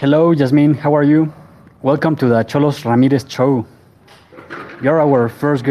Hello, 0.00 0.32
Jasmine. 0.32 0.74
How 0.74 0.94
are 0.94 1.02
you? 1.02 1.34
Welcome 1.82 2.14
to 2.18 2.28
the 2.28 2.44
Xolos 2.44 2.84
Ramirez 2.84 3.26
show. 3.28 3.66
You're 4.80 5.00
our 5.00 5.28
first 5.28 5.66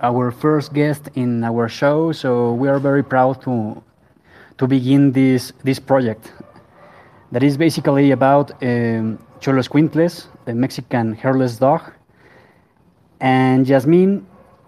our 0.00 0.30
first 0.30 0.72
guest 0.72 1.08
in 1.16 1.42
our 1.42 1.68
show, 1.68 2.12
so 2.12 2.52
we 2.52 2.68
are 2.68 2.78
very 2.78 3.02
proud 3.02 3.42
to 3.42 3.82
to 4.58 4.68
begin 4.68 5.10
this 5.10 5.52
this 5.64 5.80
project. 5.80 6.32
That 7.32 7.42
is 7.42 7.56
basically 7.56 8.12
about 8.12 8.52
um, 8.62 9.18
Xoloscuintles, 9.40 10.28
the 10.44 10.54
Mexican 10.54 11.14
hairless 11.14 11.56
dog, 11.56 11.82
and 13.18 13.66
Jasmine. 13.66 14.24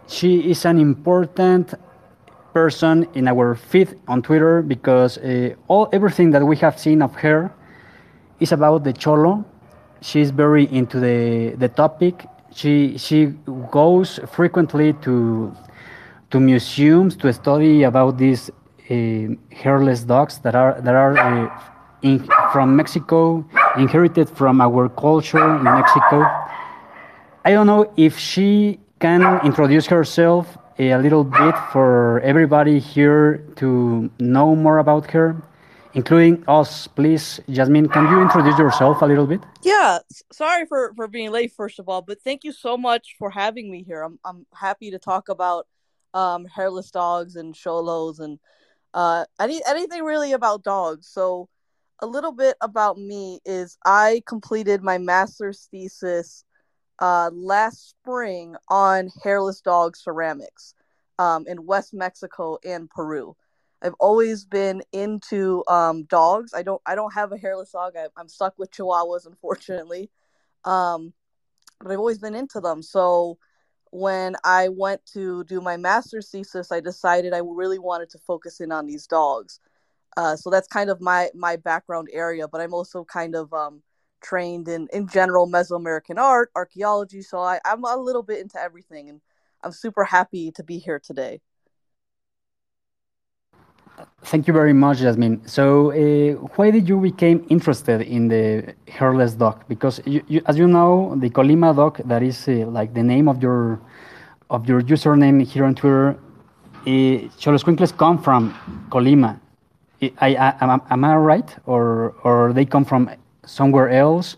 She 0.08 0.50
is 0.50 0.64
an 0.64 0.80
important 0.80 1.74
person 2.52 3.06
in 3.14 3.28
our 3.28 3.54
feed 3.54 3.96
on 4.08 4.22
Twitter 4.22 4.60
because 4.60 5.18
uh, 5.18 5.54
all 5.68 5.88
everything 5.92 6.32
that 6.32 6.44
we 6.44 6.56
have 6.56 6.80
seen 6.80 7.00
of 7.00 7.14
her 7.14 7.52
is 8.40 8.52
about 8.52 8.84
the 8.84 8.92
Xolo. 8.92 9.44
She's 10.00 10.30
very 10.30 10.64
into 10.72 11.00
the 11.00 11.54
the 11.56 11.68
topic 11.68 12.26
she 12.54 12.96
she 12.96 13.34
goes 13.70 14.20
frequently 14.30 14.92
to 15.04 15.54
to 16.30 16.40
museums 16.40 17.16
to 17.16 17.32
study 17.32 17.82
about 17.82 18.16
these 18.16 18.50
uh, 18.90 19.34
hairless 19.50 20.04
dogs 20.04 20.38
that 20.38 20.54
are 20.54 20.80
that 20.80 20.94
are 20.94 21.18
uh, 21.18 21.50
in, 22.02 22.26
from 22.52 22.76
Mexico, 22.76 23.44
inherited 23.76 24.28
from 24.30 24.60
our 24.60 24.88
culture 24.88 25.56
in 25.56 25.64
Mexico. 25.64 26.22
I 27.44 27.52
don't 27.52 27.66
know 27.66 27.92
if 27.96 28.18
she 28.18 28.78
can 29.00 29.22
introduce 29.44 29.86
herself 29.86 30.56
a 30.78 30.96
little 30.96 31.24
bit 31.24 31.54
for 31.72 32.20
everybody 32.20 32.78
here 32.78 33.44
to 33.56 34.10
know 34.18 34.54
more 34.54 34.78
about 34.78 35.10
her 35.10 35.36
including 35.94 36.44
us. 36.48 36.86
Please, 36.86 37.40
Jasmine, 37.48 37.88
can 37.88 38.10
you 38.10 38.20
introduce 38.20 38.58
yourself 38.58 39.02
a 39.02 39.06
little 39.06 39.26
bit? 39.26 39.40
Yeah, 39.62 39.98
sorry 40.32 40.66
for 40.66 40.92
for 40.94 41.08
being 41.08 41.30
late, 41.30 41.52
first 41.52 41.78
of 41.78 41.88
all, 41.88 42.02
but 42.02 42.20
thank 42.22 42.44
you 42.44 42.52
so 42.52 42.76
much 42.76 43.16
for 43.18 43.30
having 43.30 43.70
me 43.70 43.82
here. 43.82 44.02
I'm 44.02 44.18
I'm 44.24 44.46
happy 44.54 44.90
to 44.90 44.98
talk 44.98 45.28
about 45.28 45.66
um, 46.12 46.44
hairless 46.46 46.90
dogs 46.90 47.36
and 47.36 47.54
xolos 47.54 48.20
and 48.20 48.38
uh, 48.92 49.24
any 49.40 49.60
anything 49.66 50.02
really 50.02 50.32
about 50.32 50.64
dogs. 50.64 51.08
So, 51.08 51.48
a 52.00 52.06
little 52.06 52.32
bit 52.32 52.56
about 52.60 52.98
me 52.98 53.40
is 53.44 53.78
I 53.84 54.22
completed 54.26 54.82
my 54.82 54.98
master's 54.98 55.68
thesis 55.70 56.44
uh, 57.00 57.30
last 57.32 57.90
spring 57.90 58.56
on 58.68 59.10
hairless 59.22 59.60
dog 59.60 59.96
ceramics 59.96 60.74
um, 61.18 61.46
in 61.46 61.66
West 61.66 61.94
Mexico 61.94 62.58
and 62.64 62.88
Peru. 62.88 63.36
I've 63.84 63.94
always 64.00 64.46
been 64.46 64.82
into 64.92 65.62
um, 65.68 66.04
dogs. 66.04 66.54
I 66.54 66.62
don't 66.62 66.80
I 66.86 66.94
don't 66.94 67.12
have 67.12 67.32
a 67.32 67.36
hairless 67.36 67.72
dog. 67.72 67.92
I, 67.96 68.08
am 68.18 68.28
stuck 68.28 68.54
with 68.58 68.70
Chihuahuas, 68.70 69.26
unfortunately. 69.26 70.10
Um, 70.64 71.12
but 71.80 71.92
I've 71.92 71.98
always 71.98 72.18
been 72.18 72.34
into 72.34 72.60
them. 72.60 72.82
So 72.82 73.36
when 73.90 74.36
I 74.42 74.68
went 74.68 75.04
to 75.12 75.44
do 75.44 75.60
my 75.60 75.76
master's 75.76 76.30
thesis, 76.30 76.72
I 76.72 76.80
decided 76.80 77.34
I 77.34 77.42
really 77.44 77.78
wanted 77.78 78.08
to 78.10 78.18
focus 78.18 78.60
in 78.60 78.72
on 78.72 78.86
these 78.86 79.06
dogs. 79.06 79.60
Uh, 80.16 80.34
so 80.34 80.48
that's 80.48 80.68
kind 80.68 80.88
of 80.88 81.02
my 81.02 81.28
my 81.34 81.56
background 81.56 82.08
area. 82.10 82.48
But 82.48 82.62
I'm 82.62 82.72
also 82.72 83.04
kind 83.04 83.34
of 83.34 83.52
um, 83.52 83.82
trained 84.22 84.66
in 84.66 84.88
in 84.94 85.08
general 85.08 85.46
Mesoamerican 85.46 86.16
art, 86.16 86.50
archaeology. 86.56 87.20
So 87.20 87.38
I, 87.38 87.60
I'm 87.66 87.84
a 87.84 87.96
little 87.96 88.22
bit 88.22 88.40
into 88.40 88.58
everything, 88.58 89.10
and 89.10 89.20
I'm 89.62 89.72
super 89.72 90.04
happy 90.04 90.52
to 90.52 90.62
be 90.62 90.78
here 90.78 90.98
today. 90.98 91.42
Thank 94.24 94.48
you 94.48 94.54
very 94.54 94.72
much, 94.72 94.98
Jasmine. 94.98 95.46
So, 95.46 95.92
uh, 95.92 96.32
why 96.56 96.70
did 96.70 96.88
you 96.88 96.98
become 96.98 97.44
interested 97.50 98.00
in 98.00 98.28
the 98.28 98.74
hairless 98.88 99.34
dog? 99.34 99.62
Because, 99.68 100.00
you, 100.06 100.22
you, 100.26 100.40
as 100.46 100.56
you 100.56 100.66
know, 100.66 101.14
the 101.18 101.28
Colima 101.28 101.76
dog, 101.76 102.00
that 102.08 102.22
is 102.22 102.48
uh, 102.48 102.66
like 102.68 102.94
the 102.94 103.02
name 103.02 103.28
of 103.28 103.42
your 103.42 103.80
of 104.50 104.66
your 104.68 104.80
username 104.82 105.42
here 105.46 105.64
on 105.64 105.74
Twitter, 105.74 106.16
uh, 106.86 107.88
come 107.96 108.18
from 108.18 108.54
Colima. 108.90 109.38
I, 110.02 110.34
I, 110.34 110.54
am, 110.60 110.80
am 110.90 111.04
I 111.04 111.16
right, 111.16 111.56
or 111.66 112.14
or 112.24 112.52
they 112.52 112.64
come 112.64 112.84
from 112.84 113.10
somewhere 113.44 113.90
else? 113.90 114.36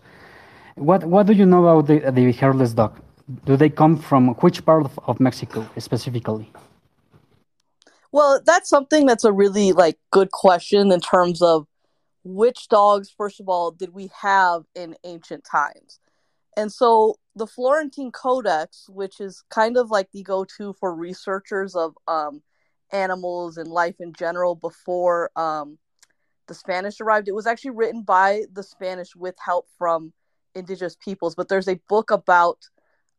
What 0.75 1.05
what 1.05 1.27
do 1.27 1.33
you 1.33 1.45
know 1.45 1.65
about 1.65 1.87
the, 1.87 2.11
the 2.11 2.31
hairless 2.33 2.73
dog? 2.73 2.99
Do 3.45 3.57
they 3.57 3.69
come 3.69 3.97
from 3.97 4.35
which 4.35 4.65
part 4.65 4.85
of, 4.85 4.99
of 5.07 5.19
Mexico 5.19 5.65
specifically? 5.77 6.49
Well, 8.11 8.41
that's 8.45 8.69
something 8.69 9.05
that's 9.05 9.23
a 9.23 9.31
really 9.31 9.73
like 9.73 9.97
good 10.11 10.31
question 10.31 10.91
in 10.91 10.99
terms 10.99 11.41
of 11.41 11.67
which 12.23 12.67
dogs 12.67 13.13
first 13.15 13.39
of 13.39 13.47
all 13.47 13.71
did 13.71 13.93
we 13.93 14.09
have 14.21 14.63
in 14.75 14.95
ancient 15.03 15.43
times. 15.43 15.99
And 16.57 16.71
so 16.71 17.15
the 17.35 17.47
Florentine 17.47 18.11
Codex, 18.11 18.89
which 18.89 19.21
is 19.21 19.43
kind 19.49 19.77
of 19.77 19.91
like 19.91 20.11
the 20.11 20.23
go-to 20.23 20.73
for 20.73 20.93
researchers 20.93 21.75
of 21.75 21.95
um, 22.07 22.41
animals 22.91 23.57
and 23.57 23.67
life 23.67 23.95
in 23.99 24.11
general 24.13 24.55
before 24.55 25.29
um, 25.35 25.77
the 26.47 26.55
Spanish 26.55 26.99
arrived, 26.99 27.27
it 27.27 27.35
was 27.35 27.45
actually 27.45 27.71
written 27.71 28.01
by 28.01 28.43
the 28.51 28.63
Spanish 28.63 29.15
with 29.15 29.35
help 29.43 29.67
from 29.77 30.11
indigenous 30.55 30.95
peoples. 30.95 31.35
But 31.35 31.47
there's 31.47 31.67
a 31.67 31.79
book 31.87 32.09
about 32.09 32.57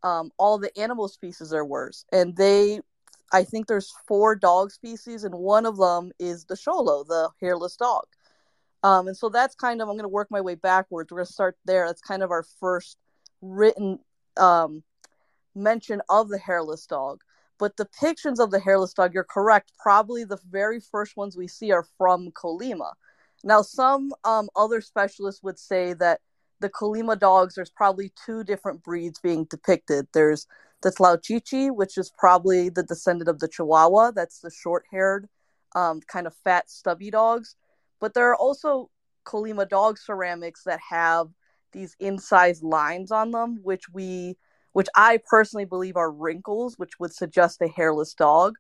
um, 0.02 0.32
all 0.36 0.58
the 0.58 0.76
animal 0.78 1.08
species 1.08 1.50
there 1.50 1.64
were, 1.64 1.92
and 2.12 2.36
they 2.36 2.80
I 3.32 3.44
think 3.44 3.66
there's 3.66 3.92
four 4.06 4.34
dog 4.34 4.70
species, 4.70 5.24
and 5.24 5.34
one 5.34 5.66
of 5.66 5.76
them 5.76 6.12
is 6.18 6.44
the 6.44 6.54
Xolo, 6.54 7.06
the 7.06 7.30
hairless 7.40 7.76
dog. 7.76 8.04
Um, 8.82 9.08
and 9.08 9.16
so 9.16 9.28
that's 9.28 9.54
kind 9.54 9.82
of 9.82 9.88
I'm 9.88 9.94
going 9.94 10.04
to 10.04 10.08
work 10.08 10.30
my 10.30 10.40
way 10.40 10.54
backwards. 10.54 11.10
We're 11.10 11.18
going 11.18 11.26
to 11.26 11.32
start 11.32 11.56
there. 11.64 11.86
That's 11.86 12.00
kind 12.00 12.22
of 12.22 12.30
our 12.30 12.44
first 12.60 12.96
written 13.42 13.98
um, 14.36 14.82
mention 15.54 16.00
of 16.08 16.28
the 16.28 16.38
hairless 16.38 16.86
dog. 16.86 17.22
But 17.58 17.76
depictions 17.76 18.38
of 18.38 18.50
the 18.50 18.60
hairless 18.60 18.94
dog, 18.94 19.12
you're 19.12 19.24
correct. 19.24 19.72
Probably 19.78 20.24
the 20.24 20.38
very 20.48 20.80
first 20.80 21.16
ones 21.16 21.36
we 21.36 21.48
see 21.48 21.72
are 21.72 21.86
from 21.98 22.30
Colima. 22.30 22.92
Now, 23.42 23.62
some 23.62 24.12
um, 24.24 24.48
other 24.54 24.80
specialists 24.80 25.42
would 25.42 25.58
say 25.58 25.92
that 25.94 26.20
the 26.60 26.68
Colima 26.68 27.18
dogs, 27.18 27.54
there's 27.54 27.70
probably 27.70 28.12
two 28.24 28.44
different 28.44 28.82
breeds 28.82 29.18
being 29.18 29.44
depicted. 29.44 30.06
There's 30.12 30.46
the 30.82 30.90
Tlalchichi, 30.90 31.74
which 31.74 31.98
is 31.98 32.12
probably 32.16 32.68
the 32.68 32.82
descendant 32.82 33.28
of 33.28 33.40
the 33.40 33.48
Chihuahua. 33.48 34.12
That's 34.12 34.40
the 34.40 34.50
short 34.50 34.84
haired, 34.90 35.28
um, 35.74 36.00
kind 36.06 36.26
of 36.26 36.34
fat, 36.44 36.70
stubby 36.70 37.10
dogs. 37.10 37.56
But 38.00 38.14
there 38.14 38.30
are 38.30 38.36
also 38.36 38.90
Colima 39.24 39.68
dog 39.68 39.98
ceramics 39.98 40.62
that 40.64 40.80
have 40.88 41.28
these 41.72 41.96
incised 41.98 42.62
lines 42.62 43.10
on 43.10 43.30
them, 43.30 43.60
which 43.62 43.88
we, 43.92 44.36
which 44.72 44.88
I 44.94 45.20
personally 45.28 45.64
believe 45.64 45.96
are 45.96 46.10
wrinkles, 46.10 46.78
which 46.78 46.98
would 47.00 47.12
suggest 47.12 47.60
a 47.60 47.68
hairless 47.68 48.14
dog. 48.14 48.54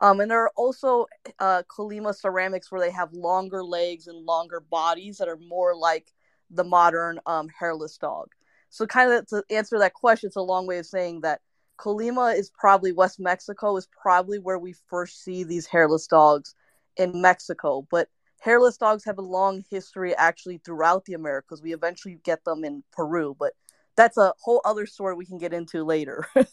Um, 0.00 0.20
and 0.20 0.30
there 0.30 0.42
are 0.42 0.52
also 0.56 1.06
uh, 1.38 1.62
Colima 1.70 2.14
ceramics 2.14 2.70
where 2.70 2.80
they 2.80 2.90
have 2.90 3.12
longer 3.12 3.64
legs 3.64 4.08
and 4.08 4.26
longer 4.26 4.60
bodies 4.60 5.18
that 5.18 5.28
are 5.28 5.38
more 5.38 5.76
like 5.76 6.12
the 6.50 6.64
modern 6.64 7.20
um, 7.24 7.48
hairless 7.48 7.96
dog. 7.98 8.28
So, 8.68 8.86
kind 8.86 9.12
of 9.12 9.26
to 9.28 9.44
answer 9.50 9.78
that 9.78 9.94
question, 9.94 10.26
it's 10.26 10.36
a 10.36 10.42
long 10.42 10.66
way 10.66 10.78
of 10.78 10.86
saying 10.86 11.20
that 11.20 11.40
Colima 11.82 12.36
is 12.36 12.48
probably 12.48 12.92
West 12.92 13.18
Mexico 13.18 13.76
is 13.76 13.88
probably 14.00 14.38
where 14.38 14.58
we 14.58 14.72
first 14.86 15.24
see 15.24 15.42
these 15.42 15.66
hairless 15.66 16.06
dogs 16.06 16.54
in 16.96 17.20
Mexico, 17.20 17.84
but 17.90 18.08
hairless 18.40 18.76
dogs 18.76 19.04
have 19.04 19.18
a 19.18 19.22
long 19.22 19.64
history 19.68 20.14
actually 20.14 20.58
throughout 20.58 21.04
the 21.06 21.14
Americas. 21.14 21.60
We 21.60 21.74
eventually 21.74 22.20
get 22.22 22.44
them 22.44 22.64
in 22.64 22.84
Peru, 22.92 23.34
but 23.36 23.54
that's 23.96 24.16
a 24.16 24.32
whole 24.38 24.60
other 24.64 24.86
story 24.86 25.16
we 25.16 25.26
can 25.26 25.38
get 25.38 25.52
into 25.52 25.82
later. 25.82 26.24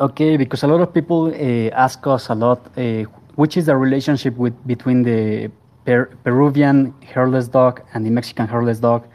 okay, 0.00 0.38
because 0.38 0.62
a 0.62 0.66
lot 0.66 0.80
of 0.80 0.94
people 0.94 1.26
uh, 1.26 1.68
ask 1.74 2.06
us 2.06 2.30
a 2.30 2.34
lot, 2.34 2.66
uh, 2.78 3.02
which 3.34 3.58
is 3.58 3.66
the 3.66 3.76
relationship 3.76 4.34
with 4.36 4.54
between 4.66 5.02
the 5.02 5.50
per 5.84 6.06
Peruvian 6.24 6.94
hairless 7.02 7.46
dog 7.46 7.82
and 7.92 8.06
the 8.06 8.10
Mexican 8.10 8.48
hairless 8.48 8.78
dog, 8.78 9.06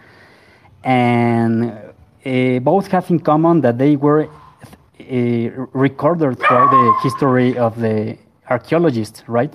and 0.83 1.90
uh, 2.25 2.59
both 2.59 2.87
have 2.87 3.09
in 3.09 3.19
common 3.19 3.61
that 3.61 3.77
they 3.77 3.95
were 3.95 4.23
uh, 4.25 5.65
recorded 5.73 6.39
throughout 6.39 6.71
the 6.71 6.99
history 7.03 7.57
of 7.57 7.79
the 7.79 8.17
archaeologists, 8.49 9.23
right? 9.27 9.53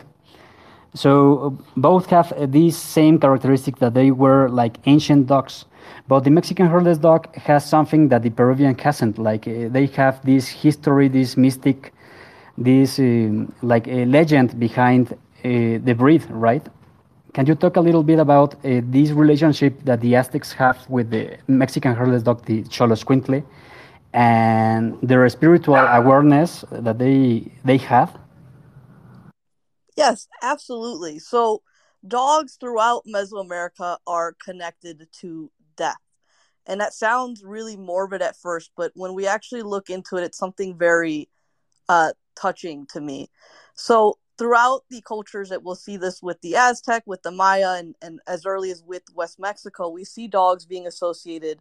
So 0.95 1.59
both 1.77 2.07
have 2.07 2.33
uh, 2.33 2.47
this 2.47 2.77
same 2.77 3.19
characteristic 3.19 3.77
that 3.79 3.95
they 3.95 4.11
were 4.11 4.49
like 4.49 4.79
ancient 4.87 5.27
dogs. 5.27 5.67
But 6.09 6.21
the 6.25 6.31
Mexican 6.31 6.69
hairless 6.69 6.99
dog 6.99 7.35
has 7.37 7.69
something 7.69 8.09
that 8.09 8.23
the 8.23 8.31
Peruvian 8.31 8.77
hasn't. 8.79 9.19
Like 9.19 9.47
uh, 9.47 9.69
they 9.69 9.87
have 9.97 10.25
this 10.25 10.49
history, 10.49 11.09
this 11.09 11.37
mystic, 11.37 11.93
this 12.57 12.99
um, 12.99 13.53
like 13.63 13.87
a 13.89 14.07
legend 14.07 14.59
behind 14.59 15.13
uh, 15.13 15.17
the 15.43 15.95
breed, 15.97 16.25
right? 16.31 16.67
Can 17.33 17.47
you 17.47 17.55
talk 17.55 17.77
a 17.77 17.81
little 17.81 18.03
bit 18.03 18.19
about 18.19 18.55
uh, 18.55 18.81
this 18.85 19.11
relationship 19.11 19.85
that 19.85 20.01
the 20.01 20.17
Aztecs 20.17 20.53
have 20.53 20.89
with 20.89 21.11
the 21.11 21.37
Mexican 21.49 21.95
hairless 21.95 22.23
dog, 22.23 22.45
the 22.47 22.63
Xoloscuintle, 22.65 23.45
and 24.13 24.99
their 25.03 25.29
spiritual 25.29 25.77
awareness 25.77 26.65
that 26.71 26.99
they 26.99 27.51
they 27.65 27.77
have? 27.77 28.19
Yes, 29.97 30.29
absolutely. 30.43 31.19
So 31.19 31.63
dogs 32.07 32.57
throughout 32.61 33.05
Mesoamerica 33.07 33.99
are 34.07 34.35
connected 34.43 35.09
to 35.21 35.51
death. 35.77 35.97
And 36.67 36.81
that 36.81 36.95
sounds 36.95 37.45
really 37.45 37.77
morbid 37.77 38.23
at 38.23 38.37
first, 38.37 38.71
but 38.77 38.93
when 38.95 39.15
we 39.15 39.27
actually 39.27 39.63
look 39.63 39.89
into 39.89 40.17
it, 40.17 40.25
it's 40.25 40.39
something 40.39 40.77
very 40.77 41.29
uh, 41.89 42.13
touching 42.35 42.87
to 42.87 43.01
me. 43.01 43.31
So, 43.75 44.19
throughout 44.39 44.83
the 44.91 45.01
cultures 45.03 45.49
that 45.49 45.63
we'll 45.63 45.75
see 45.75 45.97
this 45.97 46.23
with 46.23 46.41
the 46.43 46.57
Aztec, 46.57 47.03
with 47.07 47.23
the 47.23 47.31
Maya, 47.31 47.77
and, 47.79 47.95
and 48.03 48.21
as 48.27 48.45
early 48.45 48.71
as 48.71 48.83
with 48.83 49.03
West 49.15 49.39
Mexico, 49.39 49.89
we 49.89 50.05
see 50.05 50.29
dogs 50.29 50.67
being 50.67 50.87
associated 50.87 51.61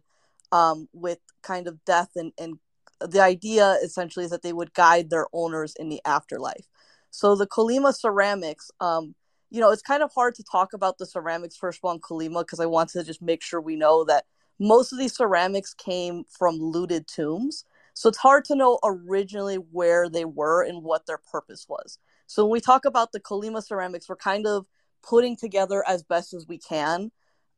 um, 0.52 0.88
with 0.92 1.18
kind 1.42 1.68
of 1.68 1.84
death. 1.84 2.10
And, 2.16 2.32
and 2.38 2.58
the 3.00 3.20
idea 3.20 3.78
essentially 3.82 4.24
is 4.24 4.30
that 4.30 4.42
they 4.42 4.52
would 4.52 4.74
guide 4.74 5.10
their 5.10 5.26
owners 5.32 5.74
in 5.78 5.88
the 5.88 6.00
afterlife. 6.04 6.66
So, 7.10 7.34
the 7.34 7.46
Colima 7.46 7.94
ceramics, 7.94 8.70
um, 8.80 9.14
you 9.50 9.60
know, 9.60 9.70
it's 9.70 9.82
kind 9.82 10.02
of 10.02 10.12
hard 10.14 10.34
to 10.34 10.44
talk 10.44 10.72
about 10.72 10.98
the 10.98 11.06
ceramics 11.06 11.56
first 11.56 11.78
of 11.78 11.84
all 11.84 11.92
in 11.92 12.00
Colima 12.00 12.40
because 12.40 12.60
I 12.60 12.66
want 12.66 12.90
to 12.90 13.04
just 13.04 13.22
make 13.22 13.42
sure 13.42 13.60
we 13.60 13.76
know 13.76 14.04
that 14.04 14.24
most 14.58 14.92
of 14.92 14.98
these 14.98 15.16
ceramics 15.16 15.72
came 15.72 16.24
from 16.28 16.56
looted 16.56 17.06
tombs. 17.06 17.64
So 17.94 18.08
it's 18.10 18.18
hard 18.18 18.44
to 18.46 18.56
know 18.56 18.78
originally 18.84 19.56
where 19.56 20.10
they 20.10 20.26
were 20.26 20.62
and 20.62 20.82
what 20.82 21.06
their 21.06 21.18
purpose 21.18 21.66
was. 21.68 21.98
So 22.26 22.44
when 22.44 22.52
we 22.52 22.60
talk 22.60 22.84
about 22.84 23.12
the 23.12 23.20
Colima 23.20 23.62
ceramics, 23.62 24.08
we're 24.08 24.16
kind 24.16 24.46
of 24.46 24.66
putting 25.02 25.36
together 25.36 25.84
as 25.86 26.02
best 26.02 26.34
as 26.34 26.46
we 26.46 26.58
can. 26.58 27.10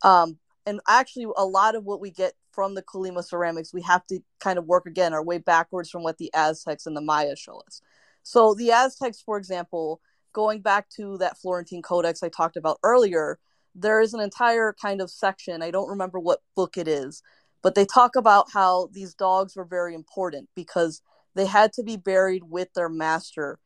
Um, 0.02 0.38
and 0.66 0.80
actually, 0.86 1.26
a 1.36 1.46
lot 1.46 1.74
of 1.74 1.84
what 1.84 2.00
we 2.00 2.10
get 2.10 2.34
from 2.52 2.74
the 2.74 2.82
Colima 2.82 3.24
ceramics, 3.24 3.72
we 3.72 3.82
have 3.82 4.06
to 4.08 4.20
kind 4.40 4.58
of 4.58 4.66
work 4.66 4.86
again 4.86 5.14
our 5.14 5.24
way 5.24 5.38
backwards 5.38 5.90
from 5.90 6.02
what 6.02 6.18
the 6.18 6.30
Aztecs 6.34 6.86
and 6.86 6.96
the 6.96 7.00
Maya 7.00 7.36
show 7.36 7.62
us. 7.66 7.80
So 8.22 8.54
the 8.54 8.72
Aztecs, 8.72 9.22
for 9.22 9.38
example, 9.38 10.00
going 10.32 10.60
back 10.60 10.90
to 10.90 11.16
that 11.18 11.38
Florentine 11.38 11.82
Codex 11.82 12.22
I 12.22 12.28
talked 12.28 12.56
about 12.56 12.78
earlier, 12.82 13.38
there 13.74 14.00
is 14.00 14.12
an 14.12 14.20
entire 14.20 14.74
kind 14.80 15.00
of 15.00 15.10
section. 15.10 15.62
I 15.62 15.70
don't 15.70 15.88
remember 15.88 16.18
what 16.18 16.42
book 16.54 16.76
it 16.76 16.88
is, 16.88 17.22
but 17.62 17.74
they 17.74 17.86
talk 17.86 18.16
about 18.16 18.50
how 18.52 18.88
these 18.92 19.14
dogs 19.14 19.56
were 19.56 19.64
very 19.64 19.94
important 19.94 20.48
because 20.54 21.00
they 21.34 21.46
had 21.46 21.72
to 21.74 21.82
be 21.82 21.96
buried 21.96 22.42
with 22.44 22.72
their 22.74 22.88
master 22.88 23.58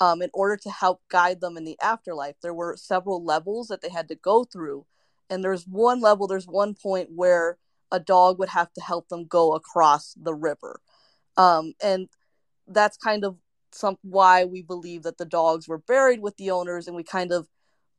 um, 0.00 0.22
in 0.22 0.30
order 0.32 0.56
to 0.56 0.70
help 0.70 1.02
guide 1.08 1.40
them 1.40 1.56
in 1.56 1.64
the 1.64 1.78
afterlife. 1.80 2.36
There 2.42 2.54
were 2.54 2.76
several 2.76 3.22
levels 3.22 3.68
that 3.68 3.82
they 3.82 3.90
had 3.90 4.08
to 4.08 4.14
go 4.14 4.44
through. 4.44 4.86
And 5.28 5.44
there's 5.44 5.66
one 5.66 6.00
level, 6.00 6.26
there's 6.26 6.48
one 6.48 6.74
point 6.74 7.10
where 7.14 7.58
a 7.92 8.00
dog 8.00 8.38
would 8.38 8.48
have 8.48 8.72
to 8.72 8.80
help 8.80 9.08
them 9.08 9.26
go 9.26 9.54
across 9.54 10.14
the 10.14 10.34
river. 10.34 10.80
Um, 11.36 11.74
and 11.82 12.08
that's 12.66 12.96
kind 12.96 13.24
of 13.24 13.36
some 13.72 13.98
why 14.02 14.44
we 14.44 14.62
believe 14.62 15.02
that 15.02 15.18
the 15.18 15.24
dogs 15.24 15.68
were 15.68 15.78
buried 15.78 16.20
with 16.20 16.36
the 16.36 16.50
owners 16.50 16.86
and 16.86 16.96
we 16.96 17.04
kind 17.04 17.30
of 17.30 17.48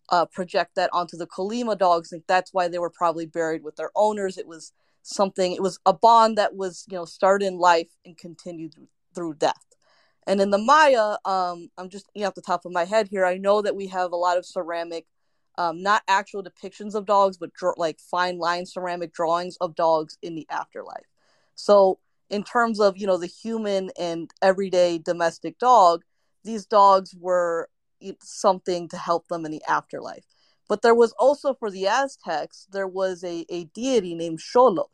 uh, 0.10 0.26
project 0.26 0.76
that 0.76 0.90
onto 0.92 1.16
the 1.16 1.28
Colima 1.28 1.78
dogs. 1.78 2.12
and 2.12 2.24
that's 2.28 2.54
why 2.54 2.68
they 2.68 2.80
were 2.80 2.90
probably 2.90 3.26
buried 3.26 3.64
with 3.64 3.78
their 3.78 3.92
owners. 3.96 4.38
It 4.38 4.48
was 4.48 4.74
something, 5.04 5.54
it 5.54 5.62
was 5.62 5.80
a 5.86 5.94
bond 5.94 6.38
that 6.38 6.56
was, 6.56 6.86
you 6.90 6.98
know, 6.98 7.06
started 7.06 7.46
in 7.46 7.58
life 7.58 7.90
and 8.06 8.18
continued 8.18 8.76
through 9.16 9.36
death. 9.36 9.71
And 10.28 10.40
in 10.40 10.52
the 10.52 10.58
Maya, 10.58 11.18
um, 11.26 11.70
I'm 11.78 11.90
just 11.90 12.08
you 12.14 12.22
know, 12.22 12.28
off 12.28 12.36
the 12.36 12.42
top 12.42 12.66
of 12.66 12.72
my 12.72 12.86
head 12.86 13.08
here, 13.08 13.26
I 13.26 13.38
know 13.38 13.62
that 13.62 13.76
we 13.76 13.88
have 13.88 14.12
a 14.12 14.18
lot 14.18 14.38
of 14.38 14.46
ceramic, 14.46 15.08
um, 15.58 15.82
not 15.82 16.04
actual 16.08 16.44
depictions 16.44 16.94
of 16.94 17.06
dogs, 17.06 17.38
but 17.38 17.54
dr- 17.54 17.78
like 17.78 18.00
fine 18.00 18.38
line 18.38 18.66
ceramic 18.66 19.14
drawings 19.14 19.58
of 19.62 19.76
dogs 19.76 20.18
in 20.22 20.36
the 20.36 20.48
afterlife. 20.50 21.08
So, 21.56 22.00
in 22.30 22.44
terms 22.44 22.80
of 22.80 22.98
you 22.98 23.08
know 23.08 23.18
the 23.18 23.28
human 23.28 23.90
and 24.00 24.30
everyday 24.42 25.00
domestic 25.00 25.58
dog, 25.58 26.04
these 26.44 26.66
dogs 26.66 27.16
were 27.20 27.70
something 28.22 28.88
to 28.90 28.98
help 28.98 29.28
them 29.28 29.46
in 29.46 29.52
the 29.52 29.64
afterlife. 29.68 30.26
But 30.68 30.82
there 30.82 30.96
was 30.96 31.14
also 31.20 31.54
for 31.54 31.70
the 31.70 31.88
Aztecs, 31.88 32.68
there 32.72 32.88
was 32.88 33.24
a, 33.24 33.46
a 33.50 33.66
deity 33.66 34.16
named 34.16 34.40
Xolotl. 34.40 34.88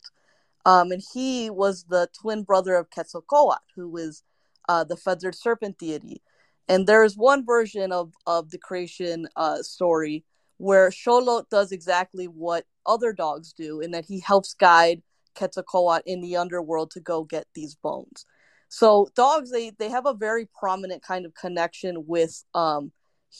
Um, 0.66 0.90
and 0.90 1.02
he 1.14 1.50
was 1.50 1.84
the 1.84 2.08
twin 2.20 2.42
brother 2.42 2.74
of 2.74 2.90
Quetzalcoatl, 2.90 3.60
who 3.76 3.96
is 3.96 4.22
uh, 4.68 4.84
the 4.84 4.96
feathered 4.96 5.34
serpent 5.34 5.78
deity. 5.78 6.22
And 6.68 6.86
there 6.86 7.02
is 7.02 7.16
one 7.16 7.46
version 7.46 7.92
of, 7.92 8.12
of 8.26 8.50
the 8.50 8.58
creation 8.58 9.26
uh, 9.36 9.62
story 9.62 10.24
where 10.58 10.90
Xolotl 10.90 11.48
does 11.48 11.72
exactly 11.72 12.26
what 12.26 12.64
other 12.84 13.12
dogs 13.12 13.52
do, 13.52 13.80
in 13.80 13.92
that 13.92 14.04
he 14.04 14.20
helps 14.20 14.54
guide 14.54 15.02
Quetzalcoatl 15.34 16.02
in 16.04 16.20
the 16.20 16.36
underworld 16.36 16.90
to 16.92 17.00
go 17.00 17.24
get 17.24 17.46
these 17.54 17.74
bones. 17.74 18.26
So 18.68 19.08
dogs, 19.14 19.50
they 19.50 19.70
they 19.70 19.88
have 19.88 20.04
a 20.04 20.12
very 20.12 20.46
prominent 20.58 21.02
kind 21.02 21.24
of 21.24 21.34
connection 21.34 22.06
with 22.06 22.44
um, 22.54 22.92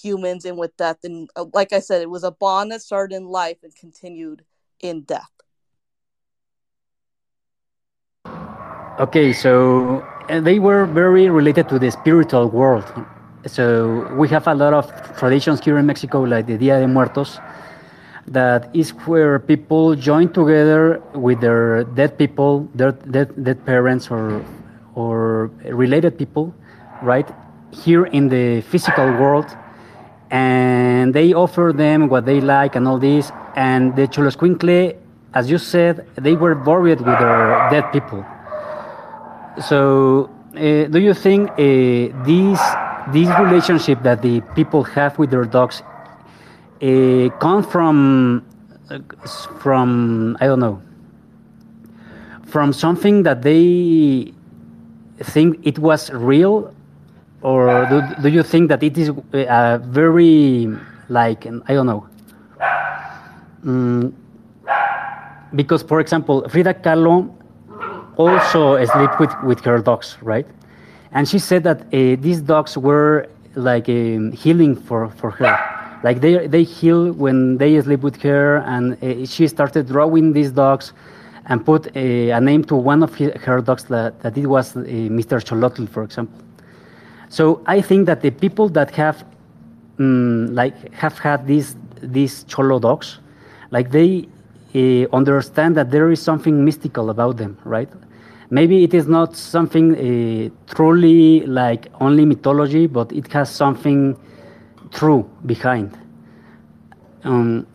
humans 0.03 0.45
and 0.45 0.57
with 0.57 0.77
death. 0.77 0.99
And 1.05 1.29
uh, 1.37 1.47
like 1.53 1.73
I 1.73 1.81
said, 1.81 2.03
it 2.03 2.11
was 2.11 2.25
a 2.25 2.31
bond 2.31 2.73
that 2.73 2.83
started 2.83 3.17
in 3.17 3.27
life 3.27 3.59
and 3.63 3.75
continued 3.75 4.45
in 4.81 5.03
death. 5.03 5.29
Okay, 9.01 9.33
so 9.33 10.07
they 10.29 10.59
were 10.59 10.85
very 10.87 11.29
related 11.31 11.69
to 11.71 11.79
the 11.79 11.91
spiritual 11.91 12.49
world. 12.49 12.85
So 13.47 14.13
we 14.17 14.29
have 14.29 14.47
a 14.47 14.55
lot 14.55 14.75
of 14.75 14.93
traditions 15.17 15.61
here 15.65 15.79
in 15.79 15.87
Mexico, 15.87 16.23
like 16.23 16.47
the 16.47 16.59
Dia 16.59 16.81
de 16.81 16.89
Muertos, 16.89 17.39
that 18.27 18.69
is 18.75 18.91
where 19.07 19.39
people 19.39 19.95
join 19.95 20.33
together 20.33 21.01
with 21.15 21.41
their 21.41 21.85
dead 21.85 22.19
people, 22.19 22.69
their 22.75 22.93
dead, 22.93 23.33
dead 23.43 23.65
parents 23.65 24.11
or 24.11 24.45
or 24.95 25.51
related 25.65 26.19
people, 26.19 26.53
right? 27.03 27.29
Here 27.71 28.07
in 28.07 28.29
the 28.29 28.61
physical 28.63 29.07
world, 29.13 29.47
and 30.31 31.15
they 31.15 31.33
offer 31.33 31.73
them 31.75 32.09
what 32.09 32.27
they 32.27 32.41
like 32.41 32.75
and 32.75 32.87
all 32.89 32.99
this. 32.99 33.31
And 33.55 33.95
the 33.95 34.09
Xoloscuincle, 34.09 34.97
as 35.35 35.51
you 35.51 35.59
said, 35.59 36.07
they 36.17 36.35
were 36.35 36.55
buried 36.55 36.99
with 36.99 37.19
their 37.19 37.69
dead 37.71 37.93
people. 37.93 38.27
So, 39.61 40.31
uh, 40.55 40.87
do 40.87 40.99
you 40.99 41.15
think 41.15 41.51
uh, 41.51 41.57
this 42.25 42.61
this 43.13 43.29
relationship 43.41 44.03
that 44.03 44.23
the 44.23 44.41
people 44.55 44.85
have 44.85 45.19
with 45.19 45.31
their 45.31 45.45
dogs 45.45 45.83
uh, 46.83 47.29
come 47.41 47.63
from 47.63 48.45
uh, 48.91 48.99
from 49.59 50.37
I 50.41 50.47
don't 50.47 50.61
know 50.61 50.83
from 52.47 52.73
something 52.73 53.23
that 53.25 53.43
they 53.43 54.33
think 55.21 55.61
it 55.67 55.79
was 55.79 56.11
real 56.11 56.75
or 57.43 57.87
do, 57.91 58.03
do 58.23 58.29
you 58.29 58.43
think 58.43 58.69
that 58.69 58.83
it 58.83 58.97
is 58.97 59.11
a 59.33 59.79
very 59.85 60.69
like 61.09 61.47
I 61.47 61.75
don't 61.75 61.87
know? 61.87 62.07
Mm, 63.65 64.13
because, 65.55 65.83
for 65.83 66.01
example, 66.01 66.49
Frida 66.49 66.75
Kahlo 66.75 67.35
also 68.19 68.85
sleep 68.85 69.19
with 69.19 69.33
with 69.43 69.61
her 69.65 69.79
dogs, 69.79 70.19
right? 70.21 70.47
And 71.13 71.27
she 71.27 71.39
said 71.39 71.63
that 71.65 71.81
uh, 71.81 72.21
these 72.21 72.41
dogs 72.43 72.77
were 72.77 73.29
like 73.55 73.89
um, 73.89 74.33
healing 74.33 74.77
for 74.77 75.09
for 75.09 75.31
her. 75.31 75.57
Like 76.03 76.21
they 76.21 76.47
they 76.47 76.65
heal 76.65 77.13
when 77.13 77.57
they 77.57 77.81
sleep 77.81 78.01
with 78.01 78.21
her, 78.23 78.59
and 78.67 79.03
uh, 79.03 79.25
she 79.27 79.49
started 79.49 79.89
drawing 79.89 80.33
these 80.33 80.51
dogs 80.51 80.93
and 81.49 81.65
put 81.65 81.97
a, 81.97 82.31
a 82.31 82.41
name 82.41 82.63
to 82.65 82.77
one 82.77 83.03
of 83.03 83.15
her 83.17 83.61
dogs 83.63 83.85
that, 83.85 84.21
that 84.21 84.37
it 84.37 84.47
was 84.47 84.77
uh, 84.77 84.81
Mr. 84.81 85.41
Xolotl, 85.43 85.89
for 85.89 86.03
example. 86.03 86.39
So 87.31 87.63
I 87.67 87.81
think 87.81 88.07
that 88.07 88.21
the 88.21 88.31
people 88.31 88.69
that 88.71 88.91
have 88.93 89.25
um, 89.99 90.55
like 90.55 90.93
have 90.93 91.19
had 91.19 91.47
these 91.47 91.77
these 92.03 92.45
Xolo 92.45 92.81
dogs, 92.81 93.19
like 93.71 93.91
they 93.91 94.29
uh, 94.75 95.17
understand 95.17 95.77
that 95.77 95.91
there 95.91 96.11
is 96.11 96.23
something 96.23 96.65
mystical 96.65 97.11
about 97.11 97.37
them, 97.37 97.57
right? 97.65 97.89
Maybe 98.51 98.83
it 98.83 98.95
is 98.95 99.07
not 99.07 99.37
something 99.37 99.95
uh, 99.95 100.75
truly 100.75 101.41
like 101.47 101.89
only 102.01 102.25
mythology, 102.25 102.87
but 102.87 103.13
it 103.13 103.31
has 103.33 103.51
something 103.51 104.17
true 104.91 105.29
behind. 105.45 105.97
Um, 107.25 107.67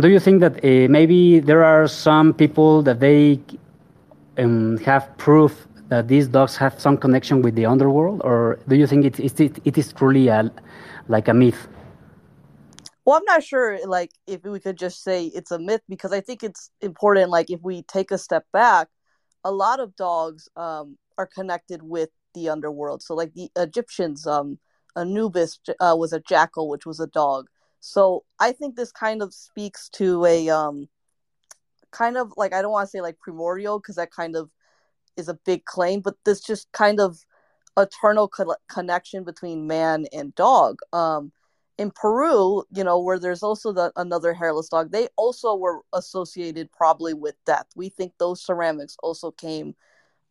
do 0.00 0.08
you 0.08 0.20
think 0.20 0.40
that 0.40 0.64
uh, 0.64 0.88
maybe 0.90 1.40
there 1.40 1.64
are 1.64 1.86
some 1.86 2.32
people 2.32 2.82
that 2.82 3.00
they 3.00 3.40
um, 4.38 4.78
have 4.78 5.16
proof 5.18 5.66
that 5.88 6.08
these 6.08 6.28
dogs 6.28 6.56
have 6.56 6.80
some 6.80 6.96
connection 6.96 7.42
with 7.42 7.54
the 7.54 7.66
underworld, 7.66 8.20
or 8.24 8.58
do 8.68 8.76
you 8.76 8.86
think 8.86 9.04
it, 9.04 9.20
it, 9.20 9.58
it 9.64 9.78
is 9.78 9.92
truly 9.92 10.28
a, 10.28 10.50
like 11.08 11.28
a 11.28 11.34
myth? 11.34 11.68
Well, 13.04 13.16
I'm 13.16 13.24
not 13.24 13.44
sure, 13.44 13.78
like, 13.86 14.10
if 14.26 14.42
we 14.42 14.58
could 14.58 14.76
just 14.76 15.04
say 15.04 15.26
it's 15.26 15.52
a 15.52 15.58
myth 15.58 15.82
because 15.88 16.12
I 16.12 16.20
think 16.20 16.42
it's 16.42 16.70
important. 16.80 17.30
Like, 17.30 17.50
if 17.50 17.60
we 17.62 17.82
take 17.82 18.10
a 18.10 18.18
step 18.18 18.44
back, 18.52 18.88
a 19.46 19.52
lot 19.52 19.78
of 19.78 19.94
dogs 19.94 20.48
um, 20.56 20.98
are 21.16 21.28
connected 21.32 21.80
with 21.80 22.10
the 22.34 22.48
underworld. 22.48 23.00
So, 23.00 23.14
like 23.14 23.32
the 23.34 23.48
Egyptians, 23.56 24.26
um, 24.26 24.58
Anubis 24.96 25.60
uh, 25.80 25.94
was 25.96 26.12
a 26.12 26.20
jackal, 26.20 26.68
which 26.68 26.84
was 26.84 26.98
a 26.98 27.06
dog. 27.06 27.46
So, 27.78 28.24
I 28.40 28.50
think 28.50 28.74
this 28.74 28.90
kind 28.90 29.22
of 29.22 29.32
speaks 29.32 29.88
to 29.90 30.24
a 30.24 30.48
um, 30.48 30.88
kind 31.92 32.16
of 32.16 32.32
like 32.36 32.52
I 32.52 32.60
don't 32.60 32.72
want 32.72 32.86
to 32.86 32.90
say 32.90 33.00
like 33.00 33.20
primordial 33.20 33.78
because 33.78 33.96
that 33.96 34.10
kind 34.10 34.34
of 34.34 34.50
is 35.16 35.28
a 35.28 35.38
big 35.46 35.64
claim, 35.64 36.00
but 36.00 36.16
this 36.24 36.40
just 36.40 36.70
kind 36.72 36.98
of 36.98 37.18
eternal 37.78 38.28
co- 38.28 38.56
connection 38.68 39.22
between 39.22 39.68
man 39.68 40.06
and 40.12 40.34
dog. 40.34 40.80
Um, 40.92 41.30
in 41.78 41.90
Peru, 41.90 42.64
you 42.70 42.84
know, 42.84 42.98
where 42.98 43.18
there's 43.18 43.42
also 43.42 43.72
the, 43.72 43.92
another 43.96 44.32
hairless 44.32 44.68
dog, 44.68 44.90
they 44.90 45.08
also 45.16 45.54
were 45.54 45.82
associated 45.92 46.72
probably 46.72 47.12
with 47.12 47.34
death. 47.44 47.66
We 47.76 47.90
think 47.90 48.12
those 48.18 48.42
ceramics 48.42 48.96
also 49.02 49.30
came 49.30 49.74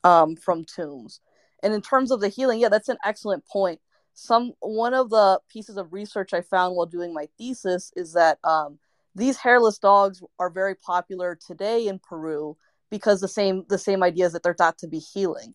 um, 0.04 0.36
from 0.36 0.66
tombs. 0.66 1.22
And 1.62 1.74
in 1.74 1.82
terms 1.82 2.12
of 2.12 2.20
the 2.20 2.30
healing, 2.30 2.60
yeah, 2.60 2.70
that's 2.70 2.90
an 2.90 2.98
excellent 3.06 3.46
point. 3.46 3.80
Some 4.14 4.54
one 4.60 4.94
of 4.94 5.10
the 5.10 5.40
pieces 5.50 5.78
of 5.78 5.92
research 5.94 6.34
I 6.34 6.42
found 6.42 6.76
while 6.76 6.86
doing 6.86 7.14
my 7.14 7.28
thesis 7.38 7.92
is 7.96 8.14
that 8.14 8.40
um, 8.44 8.80
these 9.14 9.38
hairless 9.38 9.78
dogs 9.78 10.24
are 10.40 10.50
very 10.50 10.76
popular 10.76 11.38
today 11.46 11.88
in 11.88 12.00
Peru 12.00 12.56
because 12.90 13.20
the 13.20 13.28
same 13.28 13.66
the 13.68 13.78
same 13.78 14.04
idea 14.04 14.26
is 14.26 14.34
that 14.34 14.42
they're 14.42 14.54
thought 14.54 14.78
to 14.80 14.88
be 14.88 15.00
healing. 15.00 15.54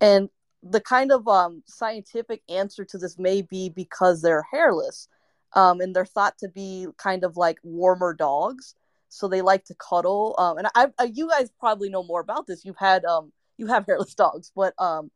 And 0.00 0.30
the 0.62 0.80
kind 0.80 1.12
of 1.12 1.28
um, 1.28 1.62
scientific 1.66 2.42
answer 2.48 2.84
to 2.86 2.98
this 2.98 3.18
may 3.18 3.42
be 3.42 3.68
because 3.68 4.22
they're 4.22 4.46
hairless 4.50 5.08
um, 5.54 5.80
and 5.80 5.94
they're 5.94 6.04
thought 6.04 6.36
to 6.38 6.48
be 6.48 6.86
kind 6.96 7.24
of 7.24 7.36
like 7.36 7.58
warmer 7.62 8.14
dogs 8.14 8.74
so 9.08 9.26
they 9.26 9.40
like 9.40 9.64
to 9.64 9.74
cuddle 9.74 10.34
um, 10.38 10.58
and 10.58 10.68
I, 10.74 10.88
I, 10.98 11.10
you 11.12 11.28
guys 11.28 11.50
probably 11.58 11.88
know 11.88 12.02
more 12.02 12.20
about 12.20 12.46
this 12.46 12.64
you've 12.64 12.78
had 12.78 13.04
um, 13.04 13.32
you 13.56 13.66
have 13.66 13.86
hairless 13.88 14.14
dogs 14.14 14.52
but 14.54 14.74
um, 14.78 15.10